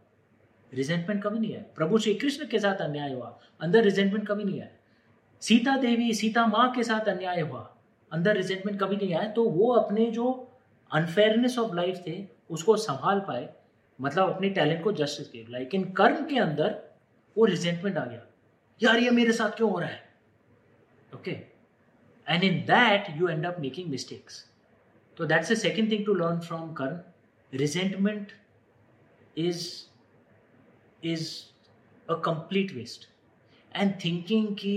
रिजेंटमेंट 0.74 1.24
कभी 1.24 1.40
नहीं 1.40 1.54
आया। 1.54 1.64
प्रभु 1.76 1.98
श्री 1.98 2.14
कृष्ण 2.16 2.48
के 2.48 2.60
साथ 2.60 2.76
अन्याय 2.76 3.14
हुआ। 3.14 3.38
अंदर 3.62 3.84
रिजेंटमेंट 3.84 4.28
कभी 4.28 4.44
नहीं 4.44 4.62
आया। 4.62 4.70
सीता 5.42 5.76
देवी 5.78 6.14
सीता 6.14 6.46
माँ 6.48 6.72
के 6.72 6.84
साथ 6.84 7.08
अन्याय 7.10 7.42
हुआ। 7.42 7.60
अंदर 8.12 8.36
रिजेंटमेंट 8.36 8.80
कभी 8.80 8.96
नहीं 8.96 9.14
आया। 9.14 9.30
तो 9.30 9.50
वो 9.50 9.72
अपने 9.74 10.06
जो 10.12 10.32
अनफेयरनेस 10.92 11.58
ऑफ़ 11.60 11.76
लाइफ 11.76 12.02
थे 12.08 12.26
उसको 12.50 12.76
संभाल 12.78 13.20
पाए। 13.20 13.50
मतलब 14.00 14.30
अपने 14.30 14.50
टैलेंट 14.50 14.84
को 14.84 14.92
जस्टिस 14.92 15.28
दे 15.28 15.46
लेकिन 15.50 15.84
कर्म 15.92 16.26
के 16.26 16.40
अंदर 16.40 16.76
वो 17.38 17.46
रिजेंटमेंट 17.46 17.98
आ 17.98 18.06
गया। 18.06 18.26
यार, 18.82 19.00
ये 19.00 19.10
मेरे 19.10 19.32
साथ 19.34 19.58
क्यों 19.58 19.72
हो 19.72 19.80
रहा 19.80 19.90
है? 19.90 20.04
Okay 21.16 21.32
and 22.28 22.44
in 22.44 22.60
that 22.68 23.08
you 23.18 23.28
end 23.28 23.46
up 23.46 23.60
making 23.60 23.90
mistakes 23.90 24.46
तो 25.18 25.26
that's 25.26 25.52
a 25.52 25.56
second 25.56 25.92
thing 25.92 26.06
to 26.06 26.14
learn 26.14 26.40
from 26.40 26.72
Karna 26.74 27.58
resentment 27.58 28.32
is 29.38 29.68
is 31.04 31.34
a 32.10 32.16
complete 32.26 32.72
waste. 32.74 33.06
And 33.72 33.94
thinking 34.02 34.44
ki 34.56 34.74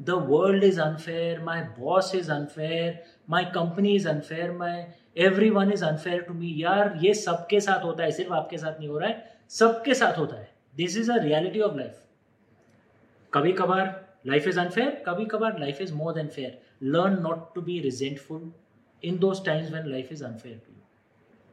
the 0.00 0.14
world 0.30 0.64
is 0.64 0.78
unfair, 0.78 1.34
my 1.40 1.58
boss 1.76 2.08
is 2.12 2.30
unfair, 2.36 2.88
my 3.34 3.42
company 3.56 3.92
is 3.98 4.08
unfair, 4.12 4.48
my 4.62 4.72
everyone 5.50 5.72
is 5.72 5.84
unfair 5.84 6.22
to 6.22 6.34
me 6.34 6.52
यार, 6.62 6.98
ये 7.02 7.12
सबके 7.14 7.60
साथ 7.60 7.84
होता 7.84 8.04
है, 8.04 8.10
सिर्फ़ 8.12 8.32
आपके 8.32 8.58
साथ 8.58 8.78
नहीं 8.78 8.88
हो 8.88 8.98
रहा 8.98 9.08
है, 9.08 9.38
सबके 9.50 9.94
साथ 9.94 10.18
होता 10.18 10.36
है। 10.36 10.51
This 10.74 10.96
is 10.98 11.10
a 11.12 11.16
reality 11.24 11.60
of 11.60 11.76
life 11.76 12.02
कभी 13.32 13.52
कभार 13.52 13.86
लाइफ 14.26 14.48
इज़ 14.48 14.58
अनफेयर 14.60 15.02
कभी 15.06 15.24
कभार 15.26 15.58
life 15.60 15.80
is 15.80 15.92
more 15.94 16.14
than 16.14 16.28
fair 16.28 16.60
learn 16.82 17.20
not 17.22 17.54
to 17.54 17.62
be 17.62 17.78
resentful 17.80 18.50
in 19.02 19.18
those 19.18 19.44
times 19.44 19.70
when 19.72 19.86
life 19.86 20.12
is 20.12 20.24
unfair 20.24 20.58
to 20.58 20.72
you 20.72 20.82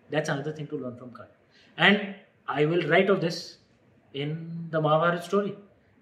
that's 0.10 0.30
another 0.30 0.56
thing 0.58 0.68
to 0.68 0.78
learn 0.78 0.96
from 0.96 1.12
Karna 1.12 1.82
and 1.82 2.14
I 2.48 2.66
will 2.66 2.88
write 2.90 3.10
of 3.10 3.20
this 3.20 3.40
in 4.16 4.36
the 4.72 4.76
Mahabharat 4.76 5.24
story 5.24 5.52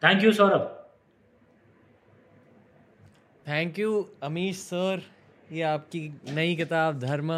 thank 0.01 0.23
you 0.23 0.33
Saurabh 0.33 0.73
thank 3.45 3.79
you 3.79 3.91
Amish 4.23 4.57
sir 4.57 5.01
ये 5.51 5.61
आपकी 5.61 5.99
नई 6.29 6.55
किताब, 6.55 6.99
Dharma 6.99 7.29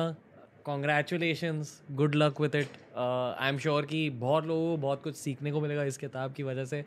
congratulations 0.66 1.82
good 1.92 2.16
luck 2.16 2.40
with 2.42 2.56
it 2.56 2.78
I 3.00 3.50
am 3.50 3.58
sure 3.58 3.86
कि 3.86 4.10
बहुत 4.20 4.46
लोगों 4.48 4.70
को 4.70 4.78
बहुत 4.82 5.04
कुछ 5.04 5.16
सीखने 5.16 5.52
को 5.52 5.62
मिलेगा 5.62 5.84
इस 5.84 5.98
किताब 5.98 6.34
की 6.34 6.44
वजह 6.44 6.66
से। 6.66 6.84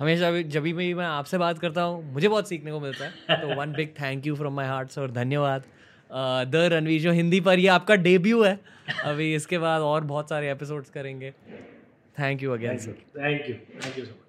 हमेशा 0.00 0.30
भी 0.30 0.42
जब 0.44 0.62
भी 0.62 0.92
मैं 0.94 1.04
आपसे 1.06 1.38
बात 1.38 1.58
करता 1.58 1.82
हूँ 1.82 2.12
मुझे 2.12 2.28
बहुत 2.28 2.48
सीखने 2.48 2.72
को 2.72 2.80
मिलता 2.80 3.04
है। 3.04 3.40
तो 3.40 3.54
one 3.60 3.72
big 3.72 3.94
thank 4.00 4.26
you 4.26 4.34
from 4.36 4.54
my 4.56 4.66
heart 4.66 4.90
sir 4.90 5.10
धन्यवाद। 5.12 5.64
द 6.46 6.68
रणवीर 6.72 7.00
जो 7.02 7.12
हिंदी 7.12 7.40
पर 7.40 7.58
ये 7.58 7.68
आपका 7.68 7.94
डेब्यू 7.96 8.42
है। 8.42 8.58
अभी 9.04 9.34
इसके 9.34 9.58
बाद 9.58 9.82
और 9.82 10.04
बहुत 10.04 10.28
सारे 10.28 10.50
एपिसोड्स 10.50 10.90
करेंगे। 10.90 11.30
Thank 12.20 12.42
you 12.42 12.52
again 12.52 12.78
sir 12.78 12.92
thank 13.16 13.48
you 13.48 13.54
thank 13.54 13.98
you 13.98 14.04
so 14.04 14.10
much 14.12 14.25